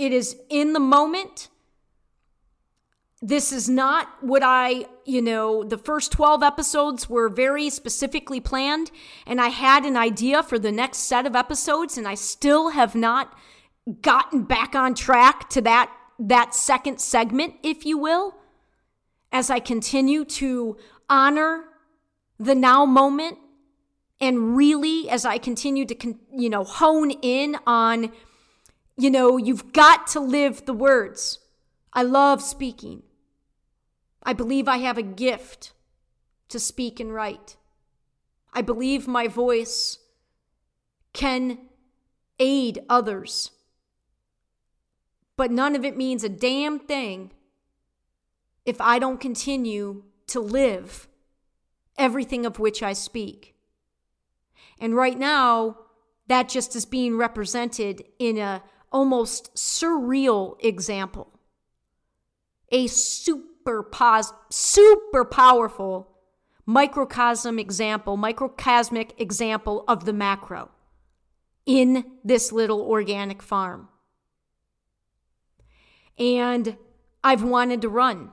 it 0.00 0.14
is 0.14 0.34
in 0.48 0.72
the 0.72 0.80
moment. 0.80 1.48
This 3.22 3.52
is 3.52 3.68
not 3.68 4.08
what 4.22 4.42
I, 4.42 4.86
you 5.04 5.20
know, 5.20 5.62
the 5.62 5.76
first 5.76 6.10
12 6.12 6.42
episodes 6.42 7.08
were 7.10 7.28
very 7.28 7.68
specifically 7.68 8.40
planned, 8.40 8.90
and 9.26 9.40
I 9.40 9.48
had 9.48 9.84
an 9.84 9.96
idea 9.96 10.42
for 10.42 10.58
the 10.58 10.72
next 10.72 10.98
set 10.98 11.26
of 11.26 11.36
episodes, 11.36 11.98
and 11.98 12.08
I 12.08 12.14
still 12.14 12.70
have 12.70 12.94
not 12.94 13.36
gotten 14.00 14.44
back 14.44 14.74
on 14.74 14.94
track 14.94 15.50
to 15.50 15.60
that 15.62 15.92
that 16.18 16.54
second 16.54 17.00
segment, 17.00 17.54
if 17.62 17.86
you 17.86 17.96
will, 17.96 18.34
as 19.32 19.48
I 19.48 19.58
continue 19.58 20.26
to 20.26 20.76
honor 21.08 21.64
the 22.38 22.54
now 22.54 22.84
moment 22.84 23.38
and 24.20 24.54
really 24.54 25.08
as 25.08 25.24
I 25.24 25.38
continue 25.38 25.86
to 25.86 26.14
you 26.36 26.50
know 26.50 26.64
hone 26.64 27.10
in 27.10 27.56
on 27.66 28.12
you 28.96 29.10
know, 29.10 29.38
you've 29.38 29.72
got 29.72 30.06
to 30.08 30.20
live 30.20 30.66
the 30.66 30.74
words. 30.74 31.38
I 31.92 32.02
love 32.02 32.42
speaking. 32.42 33.02
I 34.22 34.32
believe 34.32 34.68
I 34.68 34.78
have 34.78 34.98
a 34.98 35.02
gift 35.02 35.72
to 36.48 36.58
speak 36.58 37.00
and 37.00 37.12
write. 37.14 37.56
I 38.52 38.62
believe 38.62 39.06
my 39.06 39.28
voice 39.28 39.98
can 41.12 41.58
aid 42.38 42.80
others. 42.88 43.50
But 45.36 45.50
none 45.50 45.74
of 45.74 45.84
it 45.84 45.96
means 45.96 46.22
a 46.22 46.28
damn 46.28 46.78
thing 46.78 47.32
if 48.66 48.80
I 48.80 48.98
don't 48.98 49.20
continue 49.20 50.04
to 50.28 50.40
live 50.40 51.08
everything 51.96 52.46
of 52.46 52.58
which 52.58 52.82
I 52.82 52.92
speak. 52.92 53.54
And 54.80 54.94
right 54.94 55.18
now, 55.18 55.78
that 56.28 56.48
just 56.48 56.74
is 56.74 56.86
being 56.86 57.16
represented 57.16 58.04
in 58.18 58.38
a 58.38 58.62
almost 58.92 59.54
surreal 59.54 60.56
example. 60.64 61.38
A 62.70 62.86
super 62.86 63.59
pos- 63.64 64.32
super 64.50 65.24
powerful 65.24 66.08
microcosm 66.66 67.58
example, 67.58 68.16
microcosmic 68.16 69.14
example 69.20 69.84
of 69.88 70.04
the 70.04 70.12
macro 70.12 70.70
in 71.66 72.04
this 72.24 72.52
little 72.52 72.80
organic 72.82 73.42
farm. 73.42 73.88
And 76.18 76.76
I've 77.24 77.42
wanted 77.42 77.82
to 77.82 77.88
run. 77.88 78.30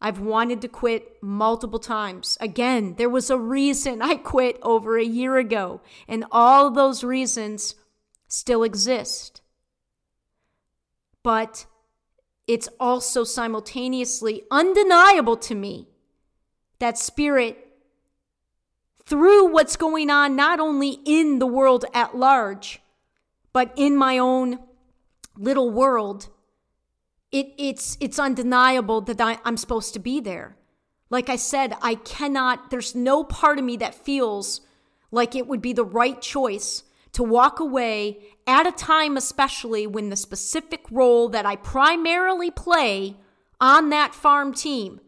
I've 0.00 0.20
wanted 0.20 0.62
to 0.62 0.68
quit 0.68 1.22
multiple 1.22 1.80
times. 1.80 2.38
Again, 2.40 2.94
there 2.96 3.08
was 3.08 3.30
a 3.30 3.38
reason 3.38 4.00
I 4.00 4.14
quit 4.14 4.58
over 4.62 4.96
a 4.96 5.04
year 5.04 5.36
ago, 5.36 5.80
and 6.06 6.24
all 6.30 6.70
those 6.70 7.02
reasons 7.02 7.74
still 8.28 8.62
exist 8.62 9.42
but 11.28 11.66
it's 12.48 12.68
also 12.80 13.22
simultaneously 13.22 14.42
undeniable 14.50 15.36
to 15.36 15.54
me 15.54 15.86
that 16.78 16.96
spirit, 16.96 17.66
through 19.04 19.52
what's 19.52 19.76
going 19.76 20.10
on 20.10 20.34
not 20.34 20.58
only 20.58 21.00
in 21.04 21.38
the 21.38 21.46
world 21.46 21.84
at 21.92 22.16
large, 22.16 22.80
but 23.52 23.72
in 23.76 23.96
my 23.96 24.18
own 24.18 24.58
little 25.36 25.70
world, 25.70 26.28
it, 27.30 27.52
it's, 27.58 27.96
it's 28.00 28.18
undeniable 28.18 29.00
that 29.02 29.20
I, 29.20 29.38
I'm 29.44 29.56
supposed 29.56 29.92
to 29.94 30.00
be 30.00 30.20
there. 30.20 30.56
Like 31.10 31.28
I 31.28 31.36
said, 31.36 31.74
I 31.82 31.96
cannot, 31.96 32.70
there's 32.70 32.94
no 32.94 33.24
part 33.24 33.58
of 33.58 33.64
me 33.64 33.76
that 33.78 33.94
feels 33.94 34.60
like 35.10 35.34
it 35.34 35.46
would 35.46 35.62
be 35.62 35.72
the 35.72 35.84
right 35.84 36.20
choice 36.20 36.82
to 37.12 37.22
walk 37.22 37.60
away 37.60 38.18
at 38.48 38.66
a 38.66 38.72
time, 38.72 39.18
especially 39.18 39.86
when 39.86 40.08
the 40.08 40.16
specific 40.16 40.80
role 40.90 41.28
that 41.28 41.44
I 41.44 41.54
primarily 41.54 42.50
play 42.50 43.14
on 43.60 43.90
that 43.90 44.14
farm 44.14 44.54
team, 44.54 45.00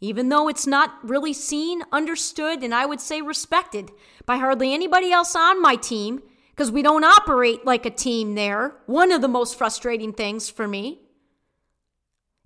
even 0.00 0.28
though 0.28 0.46
it's 0.46 0.68
not 0.68 0.94
really 1.02 1.32
seen, 1.32 1.82
understood, 1.90 2.62
and 2.62 2.72
I 2.72 2.86
would 2.86 3.00
say 3.00 3.20
respected 3.20 3.90
by 4.24 4.36
hardly 4.36 4.72
anybody 4.72 5.10
else 5.10 5.34
on 5.34 5.60
my 5.60 5.74
team, 5.74 6.22
because 6.50 6.70
we 6.70 6.80
don't 6.80 7.02
operate 7.02 7.66
like 7.66 7.84
a 7.84 7.90
team 7.90 8.36
there. 8.36 8.76
One 8.86 9.10
of 9.10 9.20
the 9.20 9.28
most 9.28 9.58
frustrating 9.58 10.12
things 10.12 10.48
for 10.48 10.68
me. 10.68 11.00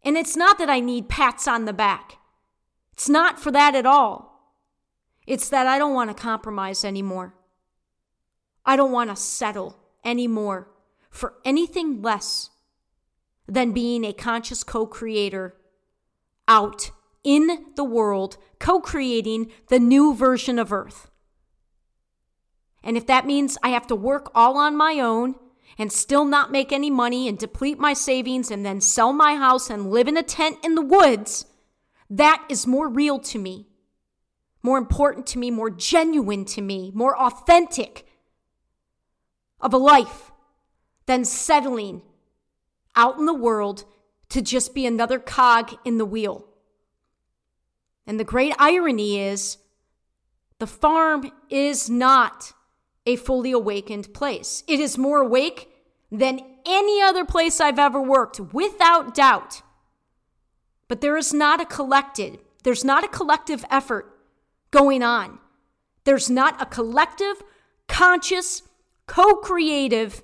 And 0.02 0.16
it's 0.16 0.36
not 0.36 0.56
that 0.56 0.70
I 0.70 0.80
need 0.80 1.10
pats 1.10 1.46
on 1.46 1.66
the 1.66 1.74
back, 1.74 2.16
it's 2.94 3.10
not 3.10 3.38
for 3.38 3.50
that 3.50 3.74
at 3.74 3.84
all. 3.84 4.56
It's 5.26 5.50
that 5.50 5.66
I 5.66 5.78
don't 5.78 5.94
want 5.94 6.08
to 6.08 6.20
compromise 6.20 6.82
anymore. 6.82 7.34
I 8.64 8.74
don't 8.76 8.90
want 8.90 9.10
to 9.10 9.16
settle 9.16 9.79
anymore 10.04 10.68
for 11.10 11.34
anything 11.44 12.02
less 12.02 12.50
than 13.46 13.72
being 13.72 14.04
a 14.04 14.12
conscious 14.12 14.62
co 14.62 14.86
creator 14.86 15.56
out 16.46 16.90
in 17.24 17.66
the 17.76 17.84
world, 17.84 18.36
co 18.58 18.80
creating 18.80 19.50
the 19.68 19.78
new 19.78 20.14
version 20.14 20.58
of 20.58 20.72
Earth. 20.72 21.10
And 22.82 22.96
if 22.96 23.06
that 23.06 23.26
means 23.26 23.58
I 23.62 23.70
have 23.70 23.86
to 23.88 23.94
work 23.94 24.30
all 24.34 24.56
on 24.56 24.76
my 24.76 25.00
own 25.00 25.34
and 25.78 25.92
still 25.92 26.24
not 26.24 26.52
make 26.52 26.72
any 26.72 26.90
money 26.90 27.28
and 27.28 27.38
deplete 27.38 27.78
my 27.78 27.92
savings 27.92 28.50
and 28.50 28.64
then 28.64 28.80
sell 28.80 29.12
my 29.12 29.34
house 29.34 29.68
and 29.68 29.90
live 29.90 30.08
in 30.08 30.16
a 30.16 30.22
tent 30.22 30.58
in 30.64 30.74
the 30.74 30.82
woods, 30.82 31.46
that 32.08 32.44
is 32.48 32.66
more 32.66 32.88
real 32.88 33.18
to 33.18 33.38
me, 33.38 33.66
more 34.62 34.78
important 34.78 35.26
to 35.28 35.38
me, 35.38 35.50
more 35.50 35.70
genuine 35.70 36.44
to 36.46 36.60
me, 36.60 36.90
more 36.94 37.18
authentic 37.18 38.06
of 39.60 39.74
a 39.74 39.78
life 39.78 40.30
than 41.06 41.24
settling 41.24 42.02
out 42.96 43.18
in 43.18 43.26
the 43.26 43.34
world 43.34 43.84
to 44.28 44.40
just 44.40 44.74
be 44.74 44.86
another 44.86 45.18
cog 45.18 45.74
in 45.84 45.98
the 45.98 46.04
wheel. 46.04 46.46
And 48.06 48.18
the 48.18 48.24
great 48.24 48.54
irony 48.58 49.20
is 49.20 49.58
the 50.58 50.66
farm 50.66 51.30
is 51.48 51.88
not 51.88 52.52
a 53.06 53.16
fully 53.16 53.52
awakened 53.52 54.12
place. 54.12 54.62
It 54.68 54.78
is 54.78 54.98
more 54.98 55.20
awake 55.20 55.68
than 56.10 56.40
any 56.66 57.00
other 57.00 57.24
place 57.24 57.60
I've 57.60 57.78
ever 57.78 58.00
worked, 58.00 58.40
without 58.40 59.14
doubt. 59.14 59.62
But 60.88 61.00
there 61.00 61.16
is 61.16 61.32
not 61.32 61.60
a 61.60 61.64
collected, 61.64 62.40
there's 62.62 62.84
not 62.84 63.04
a 63.04 63.08
collective 63.08 63.64
effort 63.70 64.18
going 64.70 65.02
on. 65.02 65.38
There's 66.04 66.30
not 66.30 66.60
a 66.60 66.66
collective, 66.66 67.42
conscious, 67.88 68.62
co 69.10 69.34
creative 69.34 70.22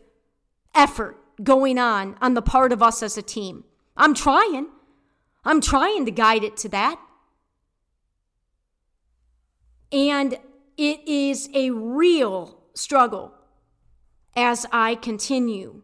effort 0.72 1.18
going 1.42 1.76
on 1.76 2.16
on 2.20 2.34
the 2.34 2.40
part 2.40 2.70
of 2.70 2.84
us 2.84 3.02
as 3.02 3.18
a 3.18 3.22
team. 3.22 3.64
I'm 3.96 4.14
trying. 4.14 4.68
I'm 5.44 5.60
trying 5.60 6.04
to 6.04 6.12
guide 6.12 6.44
it 6.44 6.56
to 6.58 6.68
that. 6.68 7.00
And 9.90 10.38
it 10.76 11.00
is 11.08 11.48
a 11.52 11.70
real 11.70 12.62
struggle 12.74 13.34
as 14.36 14.66
I 14.70 14.94
continue 14.94 15.82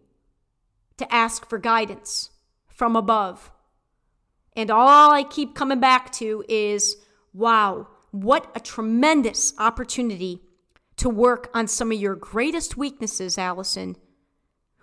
to 0.99 1.13
ask 1.13 1.49
for 1.49 1.59
guidance 1.59 2.31
from 2.69 2.95
above. 2.95 3.51
And 4.55 4.71
all 4.71 5.11
I 5.11 5.25
keep 5.25 5.57
coming 5.57 5.81
back 5.81 6.13
to 6.13 6.45
is 6.49 6.97
wow, 7.35 7.89
what 8.13 8.49
a 8.55 8.61
tremendous 8.61 9.55
opportunity 9.59 10.43
to 11.03 11.09
work 11.09 11.51
on 11.53 11.67
some 11.67 11.91
of 11.91 11.99
your 11.99 12.15
greatest 12.15 12.77
weaknesses, 12.77 13.37
Allison, 13.37 13.97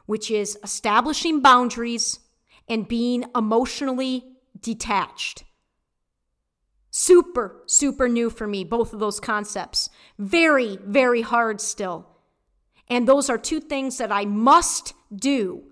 which 0.05 0.29
is 0.29 0.57
establishing 0.61 1.39
boundaries 1.39 2.19
and 2.67 2.89
being 2.89 3.23
emotionally 3.33 4.25
detached. 4.59 5.45
Super, 6.91 7.63
super 7.67 8.09
new 8.09 8.29
for 8.29 8.47
me, 8.47 8.65
both 8.65 8.91
of 8.91 8.99
those 8.99 9.21
concepts. 9.21 9.89
Very, 10.17 10.77
very 10.83 11.21
hard 11.21 11.61
still. 11.61 12.05
And 12.89 13.07
those 13.07 13.29
are 13.29 13.37
two 13.37 13.61
things 13.61 13.97
that 13.97 14.11
I 14.11 14.25
must 14.25 14.93
do 15.15 15.63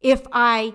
if 0.00 0.22
I 0.32 0.74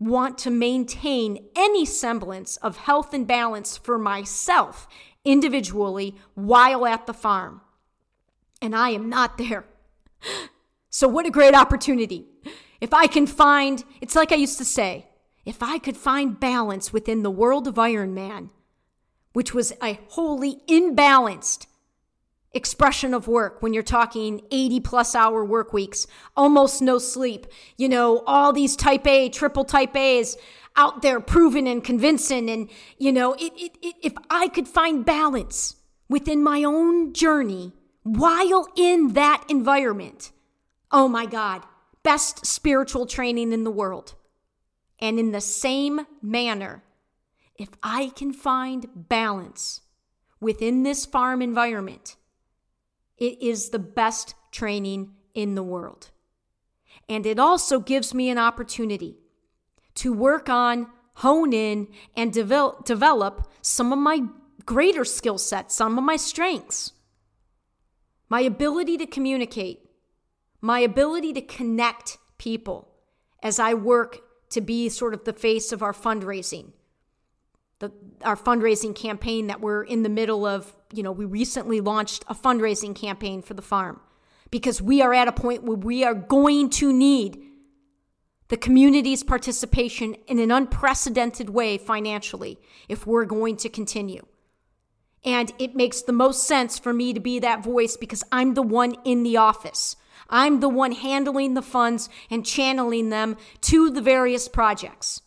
want 0.00 0.38
to 0.38 0.50
maintain 0.50 1.50
any 1.54 1.84
semblance 1.84 2.56
of 2.56 2.78
health 2.78 3.14
and 3.14 3.28
balance 3.28 3.76
for 3.76 3.96
myself 3.96 4.88
individually 5.24 6.16
while 6.34 6.84
at 6.84 7.06
the 7.06 7.14
farm. 7.14 7.60
And 8.64 8.74
I 8.74 8.90
am 8.90 9.10
not 9.10 9.36
there. 9.36 9.66
So, 10.88 11.06
what 11.06 11.26
a 11.26 11.30
great 11.30 11.54
opportunity. 11.54 12.24
If 12.80 12.94
I 12.94 13.08
can 13.08 13.26
find, 13.26 13.84
it's 14.00 14.16
like 14.16 14.32
I 14.32 14.36
used 14.36 14.56
to 14.56 14.64
say, 14.64 15.06
if 15.44 15.62
I 15.62 15.78
could 15.78 15.98
find 15.98 16.40
balance 16.40 16.90
within 16.90 17.22
the 17.22 17.30
world 17.30 17.68
of 17.68 17.74
Ironman, 17.74 18.48
which 19.34 19.52
was 19.52 19.74
a 19.82 19.98
wholly 20.08 20.62
imbalanced 20.66 21.66
expression 22.52 23.12
of 23.12 23.28
work 23.28 23.60
when 23.60 23.74
you're 23.74 23.82
talking 23.82 24.40
80 24.50 24.80
plus 24.80 25.14
hour 25.14 25.44
work 25.44 25.74
weeks, 25.74 26.06
almost 26.34 26.80
no 26.80 26.96
sleep, 26.96 27.46
you 27.76 27.90
know, 27.90 28.22
all 28.26 28.54
these 28.54 28.76
type 28.76 29.06
A, 29.06 29.28
triple 29.28 29.66
type 29.66 29.94
A's 29.94 30.38
out 30.74 31.02
there 31.02 31.20
proven 31.20 31.66
and 31.66 31.84
convincing. 31.84 32.48
And, 32.48 32.70
you 32.96 33.12
know, 33.12 33.34
it, 33.34 33.52
it, 33.58 33.76
it, 33.82 33.94
if 34.02 34.14
I 34.30 34.48
could 34.48 34.68
find 34.68 35.04
balance 35.04 35.76
within 36.08 36.42
my 36.42 36.64
own 36.64 37.12
journey 37.12 37.74
while 38.04 38.68
in 38.76 39.14
that 39.14 39.44
environment, 39.48 40.30
oh 40.92 41.08
my 41.08 41.26
God, 41.26 41.64
best 42.02 42.46
spiritual 42.46 43.06
training 43.06 43.52
in 43.52 43.64
the 43.64 43.70
world. 43.70 44.14
And 45.00 45.18
in 45.18 45.32
the 45.32 45.40
same 45.40 46.06
manner, 46.22 46.84
if 47.56 47.70
I 47.82 48.12
can 48.14 48.32
find 48.32 48.86
balance 48.94 49.80
within 50.40 50.82
this 50.82 51.04
farm 51.04 51.42
environment, 51.42 52.16
it 53.16 53.42
is 53.42 53.70
the 53.70 53.78
best 53.78 54.34
training 54.52 55.14
in 55.34 55.54
the 55.54 55.62
world. 55.62 56.10
And 57.08 57.26
it 57.26 57.38
also 57.38 57.80
gives 57.80 58.14
me 58.14 58.28
an 58.30 58.38
opportunity 58.38 59.16
to 59.96 60.12
work 60.12 60.48
on, 60.48 60.88
hone 61.16 61.52
in, 61.52 61.88
and 62.16 62.32
develop, 62.32 62.84
develop 62.84 63.50
some 63.62 63.92
of 63.92 63.98
my 63.98 64.22
greater 64.64 65.04
skill 65.04 65.38
sets, 65.38 65.74
some 65.74 65.98
of 65.98 66.04
my 66.04 66.16
strengths. 66.16 66.92
My 68.34 68.40
ability 68.40 68.96
to 68.96 69.06
communicate, 69.06 69.88
my 70.60 70.80
ability 70.80 71.32
to 71.34 71.40
connect 71.40 72.18
people 72.36 72.88
as 73.44 73.60
I 73.60 73.74
work 73.74 74.22
to 74.50 74.60
be 74.60 74.88
sort 74.88 75.14
of 75.14 75.22
the 75.22 75.32
face 75.32 75.70
of 75.70 75.84
our 75.84 75.92
fundraising 75.92 76.72
the, 77.78 77.92
our 78.24 78.34
fundraising 78.34 78.92
campaign 78.92 79.46
that 79.46 79.60
we're 79.60 79.84
in 79.84 80.02
the 80.02 80.08
middle 80.08 80.44
of. 80.44 80.74
You 80.92 81.04
know, 81.04 81.12
we 81.12 81.26
recently 81.26 81.80
launched 81.80 82.24
a 82.26 82.34
fundraising 82.34 82.96
campaign 82.96 83.40
for 83.40 83.54
the 83.54 83.62
farm 83.62 84.00
because 84.50 84.82
we 84.82 85.00
are 85.00 85.14
at 85.14 85.28
a 85.28 85.32
point 85.32 85.62
where 85.62 85.76
we 85.76 86.02
are 86.02 86.14
going 86.14 86.70
to 86.70 86.92
need 86.92 87.40
the 88.48 88.56
community's 88.56 89.22
participation 89.22 90.16
in 90.26 90.40
an 90.40 90.50
unprecedented 90.50 91.50
way 91.50 91.78
financially 91.78 92.58
if 92.88 93.06
we're 93.06 93.26
going 93.26 93.56
to 93.58 93.68
continue. 93.68 94.26
And 95.24 95.52
it 95.58 95.74
makes 95.74 96.02
the 96.02 96.12
most 96.12 96.46
sense 96.46 96.78
for 96.78 96.92
me 96.92 97.12
to 97.12 97.20
be 97.20 97.38
that 97.38 97.64
voice 97.64 97.96
because 97.96 98.22
I'm 98.30 98.54
the 98.54 98.62
one 98.62 98.96
in 99.04 99.22
the 99.22 99.36
office. 99.36 99.96
I'm 100.28 100.60
the 100.60 100.68
one 100.68 100.92
handling 100.92 101.54
the 101.54 101.62
funds 101.62 102.08
and 102.30 102.44
channeling 102.44 103.10
them 103.10 103.36
to 103.62 103.90
the 103.90 104.00
various 104.00 104.48
projects. 104.48 105.22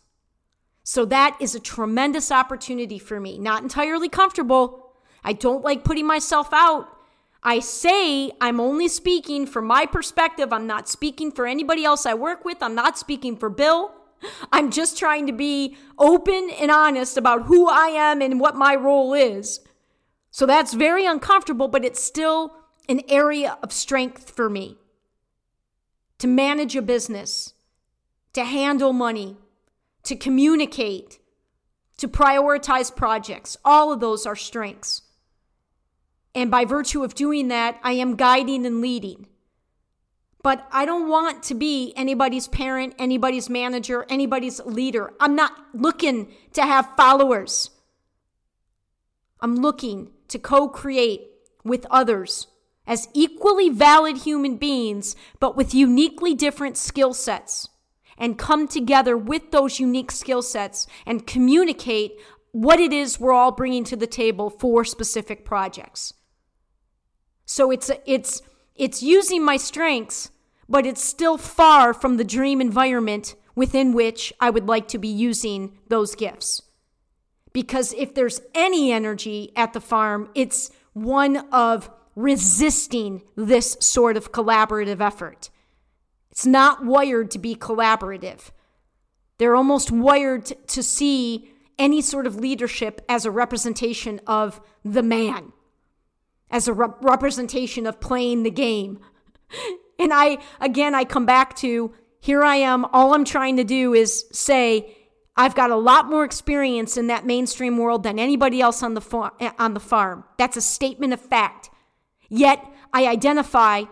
So 0.84 1.04
that 1.06 1.36
is 1.40 1.54
a 1.54 1.60
tremendous 1.60 2.32
opportunity 2.32 2.98
for 2.98 3.20
me. 3.20 3.38
Not 3.38 3.62
entirely 3.62 4.08
comfortable. 4.08 4.92
I 5.22 5.32
don't 5.32 5.62
like 5.64 5.84
putting 5.84 6.06
myself 6.06 6.48
out. 6.52 6.88
I 7.42 7.60
say 7.60 8.32
I'm 8.40 8.58
only 8.58 8.88
speaking 8.88 9.46
from 9.46 9.66
my 9.66 9.86
perspective. 9.86 10.52
I'm 10.52 10.66
not 10.66 10.88
speaking 10.88 11.30
for 11.30 11.46
anybody 11.46 11.84
else 11.84 12.06
I 12.06 12.14
work 12.14 12.44
with. 12.44 12.62
I'm 12.62 12.74
not 12.74 12.98
speaking 12.98 13.36
for 13.36 13.50
Bill. 13.50 13.92
I'm 14.52 14.70
just 14.70 14.98
trying 14.98 15.26
to 15.26 15.32
be 15.32 15.76
open 15.98 16.50
and 16.58 16.70
honest 16.70 17.16
about 17.16 17.44
who 17.44 17.68
I 17.68 17.88
am 17.88 18.20
and 18.20 18.40
what 18.40 18.56
my 18.56 18.74
role 18.74 19.14
is. 19.14 19.60
So 20.30 20.46
that's 20.46 20.74
very 20.74 21.06
uncomfortable, 21.06 21.68
but 21.68 21.84
it's 21.84 22.02
still 22.02 22.54
an 22.88 23.02
area 23.08 23.58
of 23.62 23.72
strength 23.72 24.30
for 24.30 24.48
me 24.48 24.78
to 26.18 26.26
manage 26.26 26.74
a 26.74 26.82
business, 26.82 27.54
to 28.32 28.44
handle 28.44 28.92
money, 28.92 29.36
to 30.02 30.16
communicate, 30.16 31.18
to 31.96 32.08
prioritize 32.08 32.94
projects. 32.94 33.56
All 33.64 33.92
of 33.92 34.00
those 34.00 34.26
are 34.26 34.36
strengths. 34.36 35.02
And 36.34 36.50
by 36.50 36.64
virtue 36.64 37.04
of 37.04 37.14
doing 37.14 37.48
that, 37.48 37.78
I 37.82 37.92
am 37.92 38.16
guiding 38.16 38.66
and 38.66 38.80
leading. 38.80 39.26
But 40.42 40.66
I 40.70 40.84
don't 40.84 41.08
want 41.08 41.42
to 41.44 41.54
be 41.54 41.92
anybody's 41.96 42.46
parent, 42.46 42.94
anybody's 42.98 43.50
manager, 43.50 44.06
anybody's 44.08 44.60
leader. 44.60 45.12
I'm 45.18 45.34
not 45.34 45.52
looking 45.74 46.32
to 46.52 46.62
have 46.62 46.96
followers. 46.96 47.70
I'm 49.40 49.56
looking 49.56 50.10
to 50.28 50.38
co 50.38 50.68
create 50.68 51.28
with 51.64 51.86
others 51.90 52.46
as 52.86 53.08
equally 53.12 53.68
valid 53.68 54.18
human 54.18 54.56
beings, 54.56 55.14
but 55.40 55.56
with 55.56 55.74
uniquely 55.74 56.34
different 56.34 56.76
skill 56.76 57.12
sets 57.12 57.68
and 58.16 58.38
come 58.38 58.66
together 58.66 59.16
with 59.16 59.50
those 59.50 59.78
unique 59.78 60.10
skill 60.10 60.42
sets 60.42 60.86
and 61.06 61.26
communicate 61.26 62.18
what 62.52 62.80
it 62.80 62.92
is 62.92 63.20
we're 63.20 63.32
all 63.32 63.52
bringing 63.52 63.84
to 63.84 63.96
the 63.96 64.06
table 64.06 64.50
for 64.50 64.84
specific 64.84 65.44
projects. 65.44 66.14
So 67.44 67.70
it's 67.70 67.90
it's 68.06 68.42
it's 68.74 69.02
using 69.02 69.44
my 69.44 69.56
strengths, 69.56 70.30
but 70.68 70.86
it's 70.86 71.04
still 71.04 71.36
far 71.36 71.92
from 71.92 72.16
the 72.16 72.24
dream 72.24 72.60
environment 72.60 73.34
within 73.54 73.92
which 73.92 74.32
I 74.40 74.50
would 74.50 74.66
like 74.66 74.88
to 74.88 74.98
be 74.98 75.08
using 75.08 75.78
those 75.88 76.14
gifts. 76.14 76.62
Because 77.58 77.92
if 77.94 78.14
there's 78.14 78.40
any 78.54 78.92
energy 78.92 79.50
at 79.56 79.72
the 79.72 79.80
farm, 79.80 80.30
it's 80.36 80.70
one 80.92 81.38
of 81.50 81.90
resisting 82.14 83.22
this 83.34 83.76
sort 83.80 84.16
of 84.16 84.30
collaborative 84.30 85.00
effort. 85.00 85.50
It's 86.30 86.46
not 86.46 86.84
wired 86.84 87.32
to 87.32 87.38
be 87.40 87.56
collaborative. 87.56 88.52
They're 89.38 89.56
almost 89.56 89.90
wired 89.90 90.44
to 90.68 90.84
see 90.84 91.50
any 91.80 92.00
sort 92.00 92.28
of 92.28 92.36
leadership 92.36 93.04
as 93.08 93.24
a 93.24 93.32
representation 93.32 94.20
of 94.24 94.60
the 94.84 95.02
man. 95.02 95.52
as 96.52 96.68
a 96.68 96.72
re- 96.72 96.94
representation 97.00 97.88
of 97.88 97.98
playing 97.98 98.44
the 98.44 98.52
game. 98.52 99.00
And 99.98 100.12
I, 100.14 100.38
again, 100.60 100.94
I 100.94 101.02
come 101.02 101.26
back 101.26 101.56
to 101.56 101.92
here 102.20 102.44
I 102.44 102.54
am. 102.56 102.84
All 102.92 103.14
I'm 103.14 103.24
trying 103.24 103.56
to 103.56 103.64
do 103.64 103.94
is 103.94 104.26
say, 104.30 104.96
I've 105.38 105.54
got 105.54 105.70
a 105.70 105.76
lot 105.76 106.10
more 106.10 106.24
experience 106.24 106.96
in 106.96 107.06
that 107.06 107.24
mainstream 107.24 107.78
world 107.78 108.02
than 108.02 108.18
anybody 108.18 108.60
else 108.60 108.82
on 108.82 108.94
the, 108.94 109.00
far- 109.00 109.32
on 109.56 109.72
the 109.72 109.80
farm. 109.80 110.24
That's 110.36 110.56
a 110.56 110.60
statement 110.60 111.12
of 111.12 111.20
fact. 111.20 111.70
Yet 112.28 112.62
I 112.92 113.06
identify 113.06 113.84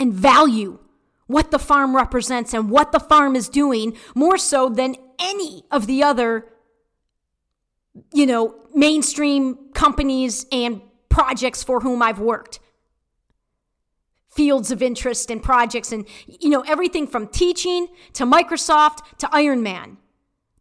and 0.00 0.12
value 0.12 0.80
what 1.28 1.52
the 1.52 1.58
farm 1.60 1.94
represents 1.94 2.52
and 2.52 2.68
what 2.68 2.90
the 2.90 2.98
farm 2.98 3.36
is 3.36 3.48
doing 3.48 3.96
more 4.16 4.36
so 4.36 4.68
than 4.68 4.96
any 5.20 5.62
of 5.70 5.86
the 5.86 6.02
other 6.02 6.46
you 8.12 8.26
know 8.26 8.56
mainstream 8.74 9.56
companies 9.74 10.46
and 10.50 10.80
projects 11.08 11.62
for 11.62 11.80
whom 11.80 12.02
I've 12.02 12.18
worked 12.18 12.60
fields 14.28 14.70
of 14.70 14.82
interest 14.82 15.30
and 15.30 15.42
projects 15.42 15.92
and 15.92 16.06
you 16.26 16.50
know 16.50 16.62
everything 16.62 17.06
from 17.06 17.28
teaching 17.28 17.88
to 18.14 18.24
Microsoft 18.24 18.98
to 19.18 19.26
Ironman 19.28 19.96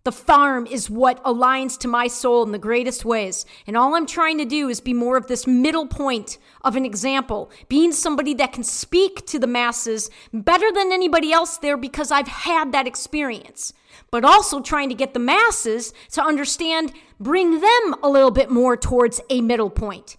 the 0.05 0.11
farm 0.13 0.65
is 0.65 0.89
what 0.89 1.23
aligns 1.23 1.77
to 1.79 1.87
my 1.87 2.07
soul 2.07 2.43
in 2.43 2.51
the 2.51 2.57
greatest 2.57 3.03
ways. 3.03 3.45
And 3.67 3.75
all 3.75 3.95
I'm 3.95 4.05
trying 4.05 4.37
to 4.37 4.45
do 4.45 4.69
is 4.69 4.79
be 4.79 4.93
more 4.93 5.17
of 5.17 5.27
this 5.27 5.45
middle 5.45 5.87
point 5.87 6.37
of 6.61 6.75
an 6.75 6.85
example, 6.85 7.51
being 7.67 7.91
somebody 7.91 8.33
that 8.35 8.53
can 8.53 8.63
speak 8.63 9.25
to 9.27 9.39
the 9.39 9.47
masses 9.47 10.09
better 10.33 10.71
than 10.71 10.93
anybody 10.93 11.33
else 11.33 11.57
there 11.57 11.75
because 11.75 12.11
I've 12.11 12.29
had 12.29 12.71
that 12.71 12.87
experience. 12.87 13.73
But 14.09 14.23
also 14.23 14.61
trying 14.61 14.89
to 14.89 14.95
get 14.95 15.13
the 15.13 15.19
masses 15.19 15.93
to 16.11 16.23
understand, 16.23 16.93
bring 17.19 17.59
them 17.59 17.95
a 18.01 18.09
little 18.09 18.31
bit 18.31 18.49
more 18.49 18.77
towards 18.77 19.19
a 19.29 19.41
middle 19.41 19.69
point. 19.69 20.15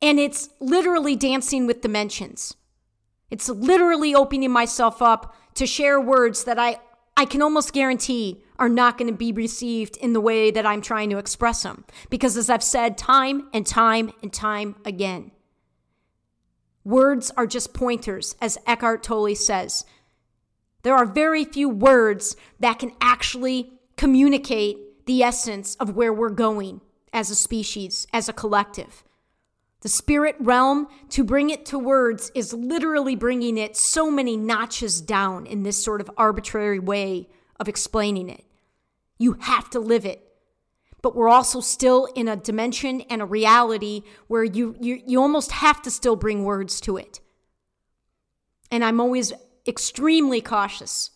And 0.00 0.18
it's 0.18 0.48
literally 0.60 1.14
dancing 1.14 1.66
with 1.66 1.82
dimensions. 1.82 2.54
It's 3.30 3.48
literally 3.48 4.14
opening 4.14 4.50
myself 4.50 5.02
up 5.02 5.34
to 5.54 5.66
share 5.66 6.00
words 6.00 6.44
that 6.44 6.58
I 6.58 6.78
I 7.16 7.24
can 7.24 7.42
almost 7.42 7.72
guarantee 7.72 8.42
are 8.58 8.68
not 8.68 8.98
going 8.98 9.10
to 9.10 9.16
be 9.16 9.32
received 9.32 9.96
in 9.96 10.12
the 10.12 10.20
way 10.20 10.50
that 10.50 10.66
I'm 10.66 10.82
trying 10.82 11.10
to 11.10 11.18
express 11.18 11.62
them. 11.62 11.84
Because 12.10 12.36
as 12.36 12.50
I've 12.50 12.62
said 12.62 12.98
time 12.98 13.48
and 13.52 13.66
time 13.66 14.12
and 14.22 14.32
time 14.32 14.76
again, 14.84 15.30
words 16.84 17.30
are 17.36 17.46
just 17.46 17.74
pointers, 17.74 18.36
as 18.40 18.58
Eckhart 18.66 19.02
Tolle 19.02 19.34
says. 19.34 19.84
There 20.82 20.94
are 20.94 21.06
very 21.06 21.44
few 21.44 21.68
words 21.68 22.36
that 22.60 22.78
can 22.78 22.92
actually 23.00 23.72
communicate 23.96 25.06
the 25.06 25.22
essence 25.22 25.76
of 25.76 25.96
where 25.96 26.12
we're 26.12 26.30
going 26.30 26.80
as 27.12 27.30
a 27.30 27.34
species, 27.34 28.06
as 28.12 28.28
a 28.28 28.32
collective. 28.32 29.04
The 29.84 29.90
spirit 29.90 30.36
realm, 30.40 30.88
to 31.10 31.22
bring 31.22 31.50
it 31.50 31.66
to 31.66 31.78
words, 31.78 32.32
is 32.34 32.54
literally 32.54 33.14
bringing 33.14 33.58
it 33.58 33.76
so 33.76 34.10
many 34.10 34.34
notches 34.34 35.02
down 35.02 35.44
in 35.44 35.62
this 35.62 35.76
sort 35.76 36.00
of 36.00 36.10
arbitrary 36.16 36.78
way 36.78 37.28
of 37.60 37.68
explaining 37.68 38.30
it. 38.30 38.46
You 39.18 39.34
have 39.40 39.68
to 39.70 39.80
live 39.80 40.06
it. 40.06 40.26
But 41.02 41.14
we're 41.14 41.28
also 41.28 41.60
still 41.60 42.06
in 42.14 42.28
a 42.28 42.34
dimension 42.34 43.02
and 43.02 43.20
a 43.20 43.26
reality 43.26 44.04
where 44.26 44.42
you, 44.42 44.74
you, 44.80 45.02
you 45.06 45.20
almost 45.20 45.52
have 45.52 45.82
to 45.82 45.90
still 45.90 46.16
bring 46.16 46.44
words 46.44 46.80
to 46.80 46.96
it. 46.96 47.20
And 48.70 48.82
I'm 48.82 49.02
always 49.02 49.34
extremely 49.68 50.40
cautious 50.40 51.10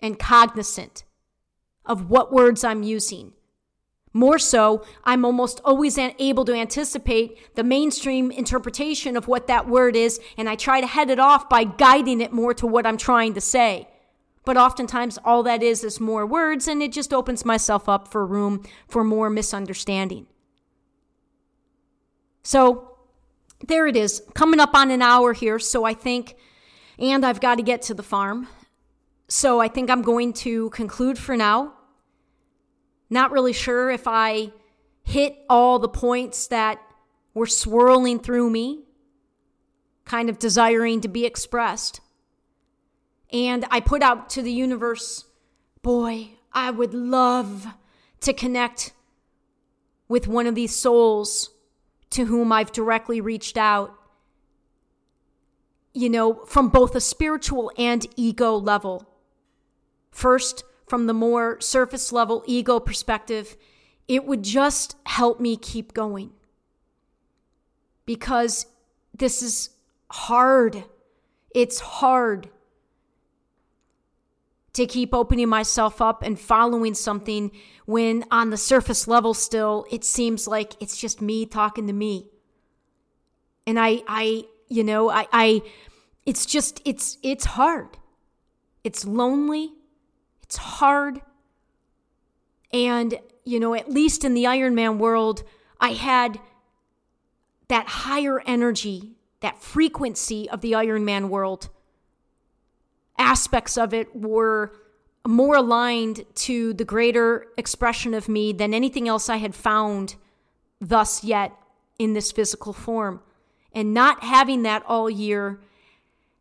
and 0.00 0.18
cognizant 0.18 1.04
of 1.84 2.08
what 2.08 2.32
words 2.32 2.64
I'm 2.64 2.82
using 2.82 3.34
more 4.16 4.38
so, 4.38 4.82
I'm 5.04 5.26
almost 5.26 5.60
always 5.62 5.98
able 5.98 6.46
to 6.46 6.54
anticipate 6.54 7.54
the 7.54 7.62
mainstream 7.62 8.30
interpretation 8.30 9.14
of 9.14 9.28
what 9.28 9.46
that 9.46 9.68
word 9.68 9.94
is, 9.94 10.18
and 10.38 10.48
I 10.48 10.56
try 10.56 10.80
to 10.80 10.86
head 10.86 11.10
it 11.10 11.20
off 11.20 11.50
by 11.50 11.64
guiding 11.64 12.22
it 12.22 12.32
more 12.32 12.54
to 12.54 12.66
what 12.66 12.86
I'm 12.86 12.96
trying 12.96 13.34
to 13.34 13.42
say. 13.42 13.88
But 14.46 14.56
oftentimes, 14.56 15.18
all 15.22 15.42
that 15.42 15.62
is 15.62 15.84
is 15.84 16.00
more 16.00 16.24
words, 16.24 16.66
and 16.66 16.82
it 16.82 16.92
just 16.92 17.12
opens 17.12 17.44
myself 17.44 17.90
up 17.90 18.08
for 18.08 18.24
room 18.24 18.64
for 18.88 19.04
more 19.04 19.28
misunderstanding. 19.28 20.26
So, 22.42 22.96
there 23.66 23.86
it 23.86 23.96
is, 23.96 24.22
coming 24.34 24.60
up 24.60 24.74
on 24.74 24.90
an 24.90 25.02
hour 25.02 25.34
here. 25.34 25.58
So, 25.58 25.84
I 25.84 25.92
think, 25.92 26.36
and 26.98 27.22
I've 27.22 27.40
got 27.40 27.56
to 27.56 27.62
get 27.62 27.82
to 27.82 27.94
the 27.94 28.02
farm. 28.02 28.48
So, 29.28 29.60
I 29.60 29.68
think 29.68 29.90
I'm 29.90 30.02
going 30.02 30.32
to 30.34 30.70
conclude 30.70 31.18
for 31.18 31.36
now. 31.36 31.75
Not 33.08 33.30
really 33.30 33.52
sure 33.52 33.90
if 33.90 34.06
I 34.06 34.52
hit 35.02 35.36
all 35.48 35.78
the 35.78 35.88
points 35.88 36.48
that 36.48 36.80
were 37.34 37.46
swirling 37.46 38.18
through 38.18 38.50
me, 38.50 38.84
kind 40.04 40.28
of 40.28 40.38
desiring 40.38 41.00
to 41.02 41.08
be 41.08 41.24
expressed. 41.24 42.00
And 43.32 43.64
I 43.70 43.80
put 43.80 44.02
out 44.02 44.30
to 44.30 44.42
the 44.42 44.52
universe, 44.52 45.24
boy, 45.82 46.30
I 46.52 46.70
would 46.70 46.94
love 46.94 47.66
to 48.20 48.32
connect 48.32 48.92
with 50.08 50.26
one 50.26 50.46
of 50.46 50.54
these 50.54 50.74
souls 50.74 51.50
to 52.10 52.24
whom 52.24 52.52
I've 52.52 52.72
directly 52.72 53.20
reached 53.20 53.58
out. 53.58 53.92
You 55.92 56.08
know, 56.08 56.44
from 56.46 56.68
both 56.68 56.94
a 56.94 57.00
spiritual 57.00 57.70
and 57.76 58.06
ego 58.16 58.54
level. 58.54 59.08
First, 60.10 60.64
from 60.86 61.06
the 61.06 61.14
more 61.14 61.60
surface 61.60 62.12
level 62.12 62.44
ego 62.46 62.78
perspective, 62.78 63.56
it 64.08 64.24
would 64.24 64.42
just 64.42 64.96
help 65.06 65.40
me 65.40 65.56
keep 65.56 65.92
going. 65.92 66.30
Because 68.04 68.66
this 69.12 69.42
is 69.42 69.70
hard. 70.10 70.84
It's 71.54 71.80
hard 71.80 72.48
to 74.74 74.86
keep 74.86 75.14
opening 75.14 75.48
myself 75.48 76.02
up 76.02 76.22
and 76.22 76.38
following 76.38 76.92
something 76.92 77.50
when 77.86 78.24
on 78.30 78.50
the 78.50 78.58
surface 78.58 79.08
level 79.08 79.32
still 79.32 79.86
it 79.90 80.04
seems 80.04 80.46
like 80.46 80.74
it's 80.82 80.98
just 80.98 81.22
me 81.22 81.46
talking 81.46 81.86
to 81.86 81.94
me. 81.94 82.28
And 83.66 83.80
I 83.80 84.02
I 84.06 84.44
you 84.68 84.84
know, 84.84 85.10
I 85.10 85.26
I 85.32 85.62
it's 86.26 86.44
just 86.44 86.82
it's 86.84 87.16
it's 87.22 87.46
hard. 87.46 87.96
It's 88.84 89.06
lonely. 89.06 89.72
It's 90.46 90.56
hard. 90.56 91.20
And, 92.72 93.18
you 93.44 93.60
know, 93.60 93.74
at 93.74 93.90
least 93.90 94.24
in 94.24 94.34
the 94.34 94.44
Ironman 94.44 94.98
world, 94.98 95.42
I 95.80 95.90
had 95.90 96.40
that 97.68 97.86
higher 97.88 98.40
energy, 98.46 99.16
that 99.40 99.62
frequency 99.62 100.48
of 100.48 100.60
the 100.60 100.72
Ironman 100.72 101.28
world. 101.28 101.68
Aspects 103.18 103.76
of 103.76 103.92
it 103.92 104.14
were 104.14 104.72
more 105.26 105.56
aligned 105.56 106.24
to 106.34 106.72
the 106.74 106.84
greater 106.84 107.46
expression 107.56 108.14
of 108.14 108.28
me 108.28 108.52
than 108.52 108.72
anything 108.72 109.08
else 109.08 109.28
I 109.28 109.36
had 109.38 109.54
found 109.54 110.14
thus 110.80 111.24
yet 111.24 111.52
in 111.98 112.12
this 112.12 112.30
physical 112.30 112.72
form. 112.72 113.20
And 113.72 113.92
not 113.92 114.22
having 114.22 114.62
that 114.62 114.84
all 114.86 115.10
year 115.10 115.60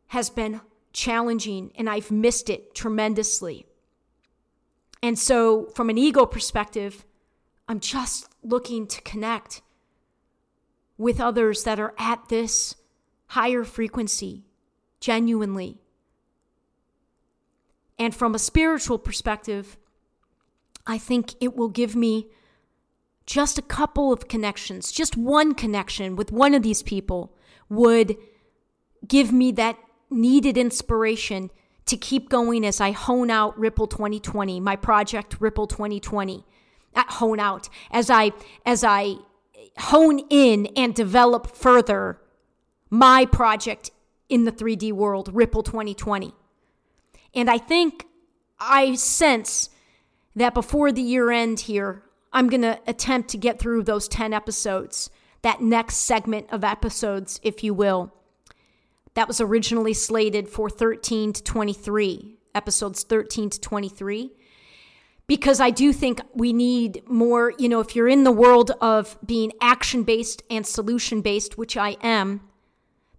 has 0.08 0.30
been 0.30 0.62
challenging, 0.94 1.72
and 1.76 1.90
I've 1.90 2.12
missed 2.12 2.50
it 2.50 2.76
tremendously. 2.76 3.66
And 5.06 5.20
so, 5.20 5.68
from 5.76 5.92
an 5.92 6.00
ego 6.00 6.26
perspective, 6.26 7.06
I'm 7.68 7.80
just 7.80 8.28
looking 8.42 8.88
to 8.88 9.00
connect 9.02 9.62
with 10.98 11.22
others 11.22 11.64
that 11.64 11.80
are 11.80 11.94
at 12.00 12.28
this 12.30 12.74
higher 13.28 13.64
frequency, 13.64 14.46
genuinely. 15.00 15.78
And 18.00 18.16
from 18.16 18.34
a 18.34 18.40
spiritual 18.40 18.98
perspective, 18.98 19.78
I 20.88 20.98
think 20.98 21.36
it 21.40 21.56
will 21.56 21.70
give 21.70 21.96
me 21.96 22.32
just 23.28 23.60
a 23.60 23.62
couple 23.78 24.12
of 24.12 24.28
connections, 24.28 24.92
just 24.92 25.16
one 25.16 25.54
connection 25.54 26.16
with 26.16 26.32
one 26.32 26.56
of 26.56 26.64
these 26.64 26.82
people 26.82 27.32
would 27.70 28.18
give 29.08 29.32
me 29.32 29.52
that 29.52 29.78
needed 30.10 30.58
inspiration 30.58 31.52
to 31.86 31.98
keep 31.98 32.30
going 32.30 32.66
as 32.66 32.82
I 32.82 32.92
hone 32.92 33.30
out 33.30 33.58
Ripple 33.58 33.88
2020, 33.88 34.60
my 34.60 34.76
project 34.76 35.38
Ripple 35.40 35.68
2020. 35.68 36.46
At 36.98 37.10
hone 37.12 37.42
out 37.42 37.68
as 37.92 38.10
I 38.10 38.32
as 38.66 38.84
I 38.84 39.16
hone 39.78 40.20
in 40.30 40.68
and 40.78 40.96
develop 40.96 41.54
further 41.54 42.22
my 42.90 43.26
project 43.26 43.92
in 44.30 44.46
the 44.46 44.52
3D 44.52 44.94
world, 44.94 45.30
Ripple 45.34 45.62
2020. 45.62 46.34
And 47.34 47.50
I 47.50 47.58
think 47.58 48.06
I 48.60 48.96
sense 48.96 49.70
that 50.36 50.54
before 50.54 50.94
the 50.94 51.02
year 51.02 51.32
end 51.32 51.62
here, 51.62 52.04
I'm 52.32 52.48
going 52.48 52.62
to 52.62 52.80
attempt 52.88 53.30
to 53.32 53.38
get 53.38 53.60
through 53.60 53.84
those 53.84 54.08
10 54.08 54.34
episodes, 54.34 55.10
that 55.42 55.62
next 55.62 55.98
segment 55.98 56.48
of 56.52 56.64
episodes, 56.64 57.40
if 57.44 57.64
you 57.64 57.74
will 57.74 58.14
that 59.16 59.28
was 59.28 59.42
originally 59.42 59.94
slated 59.94 60.48
for 60.48 60.70
13 60.70 61.34
to 61.34 61.44
23, 61.44 62.38
episodes 62.54 63.04
13 63.04 63.50
to 63.50 63.60
23. 63.60 64.32
because 65.28 65.60
I 65.60 65.72
do 65.72 65.92
think 65.92 66.22
we 66.34 66.54
need 66.54 67.02
more, 67.08 67.54
you 67.58 67.68
know, 67.68 67.80
if 67.80 67.96
you're 67.96 68.08
in 68.08 68.24
the 68.24 68.32
world 68.32 68.72
of 68.80 69.18
being 69.26 69.52
action 69.60 70.04
based 70.04 70.44
and 70.50 70.66
solution 70.66 71.22
based, 71.22 71.58
which 71.58 71.76
I 71.76 71.98
am, 72.04 72.42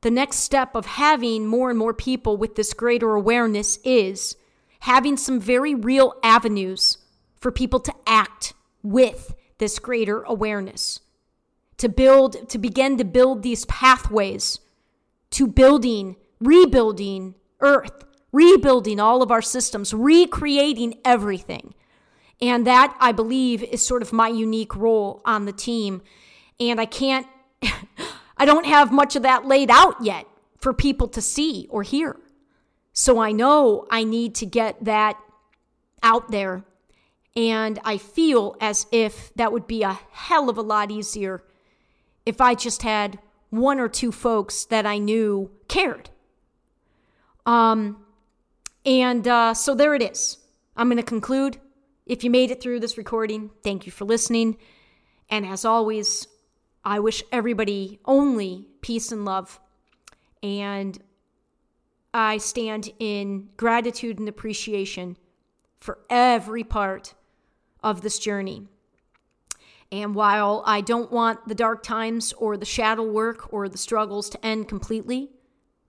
the 0.02 0.10
next 0.10 0.36
step 0.36 0.74
of 0.74 0.86
having 0.86 1.46
more 1.46 1.68
and 1.70 1.78
more 1.78 1.94
people 1.94 2.36
with 2.36 2.54
this 2.54 2.72
greater 2.74 3.14
awareness 3.14 3.78
is 3.84 4.36
having 4.80 5.16
some 5.16 5.40
very 5.40 5.74
real 5.74 6.14
avenues 6.22 6.98
for 7.40 7.50
people 7.50 7.80
to 7.80 7.94
act 8.06 8.54
with 8.82 9.34
this 9.58 9.78
greater 9.78 10.22
awareness, 10.22 11.00
to 11.78 11.88
build, 11.88 12.48
to 12.50 12.58
begin 12.58 12.98
to 12.98 13.04
build 13.04 13.42
these 13.42 13.64
pathways 13.64 14.60
to 15.30 15.46
building, 15.46 16.16
rebuilding 16.40 17.34
Earth, 17.60 18.04
rebuilding 18.32 19.00
all 19.00 19.22
of 19.22 19.30
our 19.30 19.42
systems, 19.42 19.94
recreating 19.94 20.98
everything. 21.04 21.74
And 22.40 22.66
that, 22.66 22.94
I 23.00 23.12
believe, 23.12 23.62
is 23.62 23.86
sort 23.86 24.02
of 24.02 24.12
my 24.12 24.28
unique 24.28 24.76
role 24.76 25.22
on 25.24 25.46
the 25.46 25.52
team. 25.52 26.02
And 26.60 26.80
I 26.80 26.84
can't, 26.84 27.26
I 28.36 28.44
don't 28.44 28.66
have 28.66 28.92
much 28.92 29.16
of 29.16 29.22
that 29.22 29.46
laid 29.46 29.70
out 29.70 29.96
yet 30.02 30.26
for 30.58 30.74
people 30.74 31.08
to 31.08 31.22
see 31.22 31.66
or 31.70 31.82
hear. 31.82 32.16
So 32.92 33.18
I 33.18 33.32
know 33.32 33.86
I 33.90 34.04
need 34.04 34.34
to 34.36 34.46
get 34.46 34.84
that 34.84 35.18
out 36.02 36.30
there. 36.30 36.64
And 37.34 37.78
I 37.84 37.98
feel 37.98 38.56
as 38.60 38.86
if 38.90 39.32
that 39.34 39.52
would 39.52 39.66
be 39.66 39.82
a 39.82 39.98
hell 40.12 40.48
of 40.48 40.56
a 40.56 40.62
lot 40.62 40.90
easier 40.90 41.44
if 42.24 42.40
I 42.40 42.54
just 42.54 42.82
had 42.82 43.18
one 43.50 43.78
or 43.78 43.88
two 43.88 44.12
folks 44.12 44.64
that 44.66 44.86
I 44.86 44.98
knew 44.98 45.50
cared. 45.68 46.10
Um, 47.44 48.04
and 48.84 49.26
uh, 49.26 49.54
so 49.54 49.74
there 49.74 49.94
it 49.94 50.02
is. 50.02 50.38
I'm 50.76 50.88
going 50.88 50.96
to 50.96 51.02
conclude. 51.02 51.58
If 52.06 52.22
you 52.22 52.30
made 52.30 52.50
it 52.50 52.62
through 52.62 52.80
this 52.80 52.98
recording, 52.98 53.50
thank 53.64 53.86
you 53.86 53.92
for 53.92 54.04
listening. 54.04 54.56
And 55.28 55.44
as 55.44 55.64
always, 55.64 56.26
I 56.84 57.00
wish 57.00 57.22
everybody 57.32 57.98
only 58.04 58.68
peace 58.80 59.10
and 59.10 59.24
love. 59.24 59.58
And 60.42 60.98
I 62.14 62.38
stand 62.38 62.92
in 62.98 63.48
gratitude 63.56 64.18
and 64.18 64.28
appreciation 64.28 65.16
for 65.76 65.98
every 66.08 66.64
part 66.64 67.14
of 67.82 68.02
this 68.02 68.18
journey. 68.18 68.68
And 69.92 70.14
while 70.14 70.62
I 70.66 70.80
don't 70.80 71.12
want 71.12 71.46
the 71.48 71.54
dark 71.54 71.82
times 71.82 72.32
or 72.34 72.56
the 72.56 72.64
shadow 72.64 73.04
work 73.04 73.52
or 73.52 73.68
the 73.68 73.78
struggles 73.78 74.28
to 74.30 74.44
end 74.44 74.68
completely, 74.68 75.30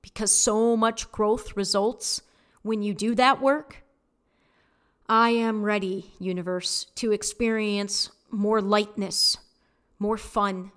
because 0.02 0.32
so 0.32 0.78
much 0.78 1.12
growth 1.12 1.58
results 1.58 2.22
when 2.62 2.84
you 2.84 2.94
do 2.94 3.16
that 3.16 3.42
work, 3.42 3.84
I 5.10 5.30
am 5.30 5.64
ready, 5.64 6.12
universe, 6.20 6.86
to 6.96 7.12
experience 7.12 8.12
more 8.30 8.62
lightness, 8.62 9.38
more 10.00 10.18
fun, 10.18 10.72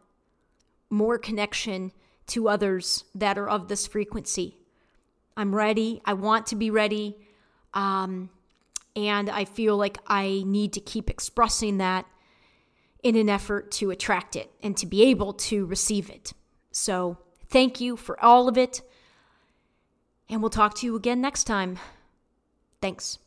more 0.88 1.18
connection 1.18 1.92
to 2.28 2.48
others 2.48 3.04
that 3.14 3.38
are 3.38 3.48
of 3.48 3.68
this 3.68 3.86
frequency. 3.86 4.56
I'm 5.36 5.54
ready. 5.54 6.00
I 6.04 6.14
want 6.14 6.46
to 6.46 6.56
be 6.56 6.70
ready. 6.70 7.16
Um, 7.74 8.30
and 8.96 9.28
I 9.28 9.44
feel 9.44 9.76
like 9.76 9.98
I 10.06 10.42
need 10.46 10.72
to 10.74 10.80
keep 10.80 11.10
expressing 11.10 11.78
that 11.78 12.06
in 13.02 13.16
an 13.16 13.28
effort 13.28 13.70
to 13.72 13.90
attract 13.90 14.36
it 14.36 14.50
and 14.62 14.76
to 14.76 14.86
be 14.86 15.04
able 15.04 15.32
to 15.32 15.66
receive 15.66 16.10
it. 16.10 16.32
So, 16.72 17.18
thank 17.48 17.80
you 17.80 17.96
for 17.96 18.22
all 18.22 18.48
of 18.48 18.56
it. 18.56 18.82
And 20.28 20.40
we'll 20.40 20.50
talk 20.50 20.74
to 20.76 20.86
you 20.86 20.94
again 20.96 21.20
next 21.20 21.44
time. 21.44 21.78
Thanks. 22.80 23.18